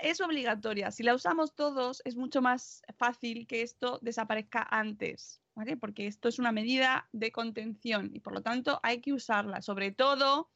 es 0.01 0.21
obligatoria. 0.21 0.91
Si 0.91 1.03
la 1.03 1.13
usamos 1.13 1.55
todos, 1.55 2.01
es 2.05 2.15
mucho 2.15 2.41
más 2.41 2.81
fácil 2.97 3.47
que 3.47 3.61
esto 3.61 3.99
desaparezca 4.01 4.67
antes, 4.69 5.41
¿vale? 5.55 5.77
Porque 5.77 6.07
esto 6.07 6.29
es 6.29 6.39
una 6.39 6.51
medida 6.51 7.07
de 7.11 7.31
contención 7.31 8.11
y 8.13 8.19
por 8.19 8.33
lo 8.33 8.41
tanto 8.41 8.79
hay 8.83 9.01
que 9.01 9.13
usarla, 9.13 9.61
sobre 9.61 9.91
todo 9.91 10.49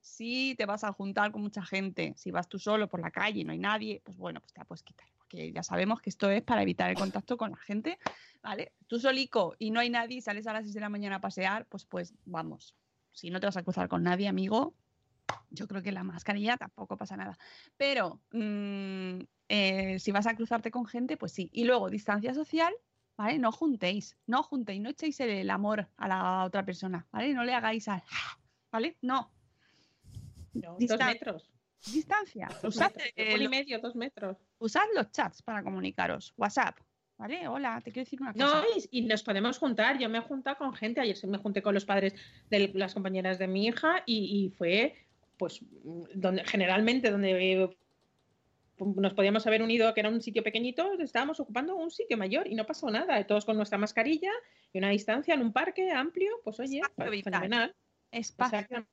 si 0.00 0.54
te 0.56 0.66
vas 0.66 0.84
a 0.84 0.92
juntar 0.92 1.30
con 1.32 1.42
mucha 1.42 1.62
gente. 1.62 2.14
Si 2.16 2.30
vas 2.30 2.48
tú 2.48 2.58
solo 2.58 2.88
por 2.88 3.00
la 3.00 3.10
calle 3.10 3.40
y 3.40 3.44
no 3.44 3.52
hay 3.52 3.58
nadie, 3.58 4.00
pues 4.04 4.16
bueno, 4.16 4.40
pues 4.40 4.52
te 4.52 4.60
la 4.60 4.64
puedes 4.64 4.82
quitar. 4.82 5.06
Porque 5.18 5.52
ya 5.52 5.62
sabemos 5.62 6.00
que 6.00 6.10
esto 6.10 6.30
es 6.30 6.42
para 6.42 6.62
evitar 6.62 6.90
el 6.90 6.96
contacto 6.96 7.36
con 7.36 7.50
la 7.50 7.56
gente, 7.58 7.98
¿vale? 8.42 8.72
Tú 8.86 8.98
solico 8.98 9.54
y 9.58 9.70
no 9.70 9.80
hay 9.80 9.90
nadie 9.90 10.18
y 10.18 10.20
sales 10.22 10.46
a 10.46 10.52
las 10.52 10.62
6 10.64 10.74
de 10.74 10.80
la 10.80 10.88
mañana 10.88 11.16
a 11.16 11.20
pasear, 11.20 11.66
pues 11.66 11.84
pues 11.84 12.14
vamos. 12.24 12.74
Si 13.12 13.30
no 13.30 13.40
te 13.40 13.46
vas 13.46 13.56
a 13.56 13.62
cruzar 13.62 13.88
con 13.88 14.02
nadie, 14.02 14.28
amigo, 14.28 14.74
yo 15.50 15.66
creo 15.66 15.82
que 15.82 15.92
la 15.92 16.04
mascarilla 16.04 16.56
tampoco 16.56 16.96
pasa 16.96 17.16
nada. 17.16 17.36
Pero 17.76 18.20
mm, 18.32 19.20
eh, 19.48 19.98
si 19.98 20.12
vas 20.12 20.26
a 20.26 20.34
cruzarte 20.36 20.70
con 20.70 20.86
gente, 20.86 21.16
pues 21.16 21.32
sí. 21.32 21.50
Y 21.52 21.64
luego, 21.64 21.90
distancia 21.90 22.34
social, 22.34 22.72
¿vale? 23.16 23.38
No 23.38 23.52
juntéis, 23.52 24.16
no 24.26 24.42
juntéis, 24.42 24.80
no 24.80 24.90
echéis 24.90 25.20
el, 25.20 25.50
amor 25.50 25.88
a 25.96 26.08
la 26.08 26.44
otra 26.44 26.64
persona, 26.64 27.06
¿vale? 27.10 27.34
No 27.34 27.44
le 27.44 27.54
hagáis 27.54 27.88
al... 27.88 28.02
¿Vale? 28.70 28.96
No. 29.02 29.32
No, 30.52 30.76
dos 30.78 30.98
metros. 30.98 31.50
Distancia. 31.92 32.48
Dos 32.62 32.76
Usad, 32.76 32.92
metros. 32.94 33.40
y 33.40 33.48
medio, 33.48 33.80
dos 33.80 33.96
metros. 33.96 34.36
usad 34.58 34.84
los 34.94 35.10
chats 35.12 35.42
para 35.42 35.62
comunicaros. 35.62 36.34
WhatsApp, 36.36 36.78
¿vale? 37.16 37.48
Hola, 37.48 37.80
te 37.82 37.90
quiero 37.90 38.04
decir 38.04 38.20
una 38.20 38.32
cosa. 38.32 38.46
No, 38.46 38.64
y, 38.76 38.98
y 38.98 39.02
nos 39.06 39.22
podemos 39.22 39.58
juntar. 39.58 39.98
Yo 39.98 40.08
me 40.08 40.18
he 40.18 40.22
juntado 40.22 40.56
con 40.58 40.74
gente. 40.74 41.00
Ayer 41.00 41.16
me 41.26 41.38
junté 41.38 41.62
con 41.62 41.74
los 41.74 41.84
padres 41.84 42.14
de 42.50 42.70
las 42.74 42.94
compañeras 42.94 43.38
de 43.38 43.48
mi 43.48 43.66
hija 43.66 44.02
y, 44.06 44.44
y 44.44 44.50
fue, 44.50 44.94
pues, 45.40 45.64
donde 46.14 46.44
generalmente 46.44 47.10
donde 47.10 47.30
eh, 47.54 47.76
nos 48.78 49.14
podíamos 49.14 49.46
haber 49.46 49.62
unido, 49.62 49.94
que 49.94 50.00
era 50.00 50.10
un 50.10 50.20
sitio 50.20 50.42
pequeñito, 50.42 50.92
estábamos 51.00 51.40
ocupando 51.40 51.74
un 51.76 51.90
sitio 51.90 52.18
mayor 52.18 52.46
y 52.46 52.54
no 52.54 52.66
pasó 52.66 52.90
nada. 52.90 53.26
Todos 53.26 53.46
con 53.46 53.56
nuestra 53.56 53.78
mascarilla 53.78 54.30
y 54.70 54.78
una 54.78 54.90
distancia 54.90 55.32
en 55.32 55.40
un 55.40 55.54
parque 55.54 55.90
amplio, 55.92 56.30
pues 56.44 56.60
oye, 56.60 56.80
Espacio 56.80 57.10
vital. 57.10 57.32
fenomenal. 57.32 57.74
Espacio. 58.10 58.86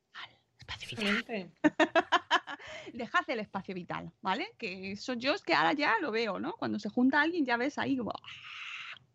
Espacio 0.58 0.88
vital. 0.88 1.52
Dejad 2.94 3.28
el 3.28 3.40
espacio 3.40 3.74
vital, 3.74 4.10
¿vale? 4.22 4.48
Que 4.56 4.92
eso 4.92 5.12
yo 5.12 5.34
es 5.34 5.42
que 5.42 5.52
ahora 5.52 5.74
ya 5.74 5.96
lo 6.00 6.10
veo, 6.10 6.40
¿no? 6.40 6.54
Cuando 6.54 6.78
se 6.78 6.88
junta 6.88 7.20
alguien 7.20 7.44
ya 7.44 7.58
ves 7.58 7.76
ahí 7.76 7.98
como... 7.98 8.12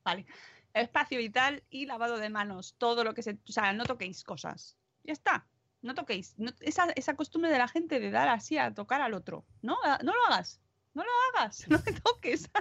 Vale. 0.04 0.28
Espacio 0.72 1.18
vital 1.18 1.64
y 1.72 1.88
lavado 1.88 2.20
de 2.20 2.30
manos. 2.30 2.76
Todo 2.78 3.04
lo 3.04 3.16
que 3.16 3.24
se... 3.24 3.40
O 3.50 3.52
sea, 3.52 3.74
no 3.74 3.86
toquéis 3.86 4.24
cosas. 4.24 4.78
Ya 5.04 5.14
está. 5.14 5.48
No 5.84 5.94
toquéis. 5.94 6.34
No- 6.38 6.52
esa, 6.62 6.88
esa 6.96 7.16
costumbre 7.16 7.52
de 7.52 7.60
la 7.60 7.68
gente 7.68 8.00
de 8.00 8.10
dar 8.10 8.28
así 8.30 8.58
a 8.58 8.74
tocar 8.74 9.02
al 9.02 9.14
otro. 9.14 9.46
No, 9.62 9.78
Ah, 9.84 10.00
no 10.04 10.14
lo 10.16 10.26
hagas. 10.26 10.60
No 10.96 11.04
lo 11.04 11.10
hagas. 11.38 11.66
No 11.70 11.80
te 11.82 11.94
toques. 11.94 12.50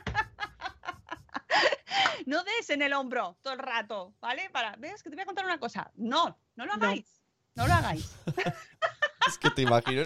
No 2.27 2.43
des 2.45 2.70
en 2.70 2.83
el 2.83 2.93
hombro 2.95 3.37
todo 3.43 3.53
el 3.53 3.59
rato, 3.59 4.14
¿vale? 4.20 4.49
Para, 4.51 4.77
ves 4.77 5.03
que 5.03 5.11
te 5.11 5.16
voy 5.16 5.23
a 5.23 5.27
contar 5.27 5.45
una 5.45 5.59
cosa. 5.59 5.91
No, 5.95 6.39
no 6.57 6.66
lo 6.66 6.77
No. 6.77 6.87
hagáis. 6.87 7.20
No 7.55 7.66
lo 7.66 7.73
hagáis. 7.75 8.11
Es 9.29 9.39
que 9.39 9.51
te 9.51 9.62
imagino. 9.62 10.03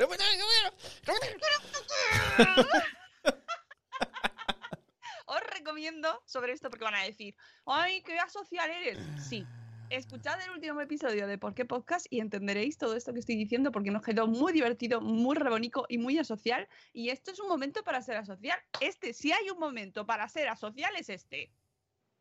Os 5.26 5.40
recomiendo 5.54 6.22
sobre 6.26 6.52
esto 6.52 6.68
porque 6.70 6.84
van 6.84 6.94
a 6.94 7.02
decir, 7.02 7.34
¡ay, 7.66 8.02
qué 8.02 8.18
asocial 8.18 8.70
eres! 8.70 8.98
Sí. 9.28 9.46
Escuchad 9.88 10.40
el 10.42 10.50
último 10.50 10.80
episodio 10.80 11.28
de 11.28 11.38
Por 11.38 11.54
qué 11.54 11.64
Podcast 11.64 12.06
y 12.10 12.18
entenderéis 12.18 12.76
todo 12.76 12.96
esto 12.96 13.12
que 13.12 13.20
estoy 13.20 13.36
diciendo 13.36 13.70
porque 13.70 13.92
nos 13.92 14.02
quedó 14.02 14.26
muy 14.26 14.52
divertido, 14.52 15.00
muy 15.00 15.36
rebónico 15.36 15.86
y 15.88 15.98
muy 15.98 16.18
asocial. 16.18 16.68
Y 16.92 17.10
esto 17.10 17.30
es 17.30 17.38
un 17.38 17.46
momento 17.46 17.84
para 17.84 18.02
ser 18.02 18.16
asocial. 18.16 18.58
Este, 18.80 19.12
si 19.12 19.30
hay 19.30 19.48
un 19.48 19.60
momento 19.60 20.04
para 20.04 20.28
ser 20.28 20.48
asocial, 20.48 20.92
es 20.96 21.08
este. 21.08 21.52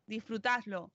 Disfrutadlo. 0.06 0.92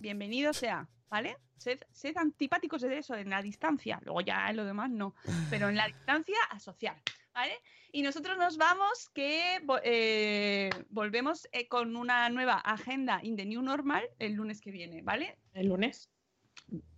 Bienvenido 0.00 0.52
sea, 0.52 0.88
¿vale? 1.08 1.36
Sed, 1.56 1.80
sed 1.92 2.16
antipáticos 2.16 2.82
de 2.82 2.98
eso 2.98 3.14
en 3.14 3.30
la 3.30 3.40
distancia. 3.40 4.00
Luego 4.04 4.20
ya 4.20 4.50
en 4.50 4.56
lo 4.56 4.64
demás 4.64 4.90
no. 4.90 5.14
Pero 5.50 5.68
en 5.68 5.76
la 5.76 5.86
distancia, 5.86 6.38
asocial. 6.50 7.00
¿Vale? 7.38 7.52
Y 7.92 8.02
nosotros 8.02 8.36
nos 8.36 8.56
vamos, 8.56 9.10
que 9.14 9.60
eh, 9.84 10.70
volvemos 10.90 11.46
eh, 11.52 11.68
con 11.68 11.94
una 11.94 12.28
nueva 12.30 12.54
agenda 12.54 13.20
in 13.22 13.36
the 13.36 13.46
new 13.46 13.62
normal 13.62 14.02
el 14.18 14.32
lunes 14.32 14.60
que 14.60 14.72
viene, 14.72 15.02
¿vale? 15.02 15.38
El 15.54 15.68
lunes. 15.68 16.10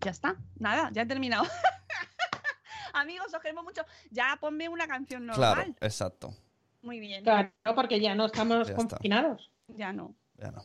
Ya 0.00 0.12
está, 0.12 0.36
nada, 0.58 0.88
ya 0.94 1.02
he 1.02 1.06
terminado. 1.06 1.44
Amigos, 2.94 3.34
os 3.34 3.40
queremos 3.42 3.64
mucho. 3.64 3.82
Ya 4.10 4.38
ponme 4.40 4.70
una 4.70 4.88
canción 4.88 5.26
normal. 5.26 5.52
Claro, 5.56 5.74
exacto. 5.82 6.34
Muy 6.80 7.00
bien. 7.00 7.22
Claro, 7.22 7.52
porque 7.74 8.00
ya 8.00 8.14
no 8.14 8.24
estamos 8.24 8.66
Ya 8.66 8.72
está. 8.76 8.96
confinados. 8.96 9.50
Ya 9.68 9.92
no. 9.92 10.14
Ya 10.38 10.50
no. 10.52 10.64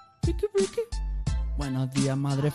Ricky, 0.23 0.47
Ricky. 0.53 0.81
Buenos 1.57 1.91
días, 1.91 2.17
madre. 2.17 2.51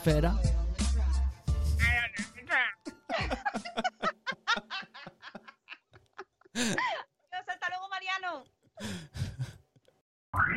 Adiós, 6.55 7.49
hasta 7.49 7.69
luego, 7.69 7.89
Mariano. 7.89 8.45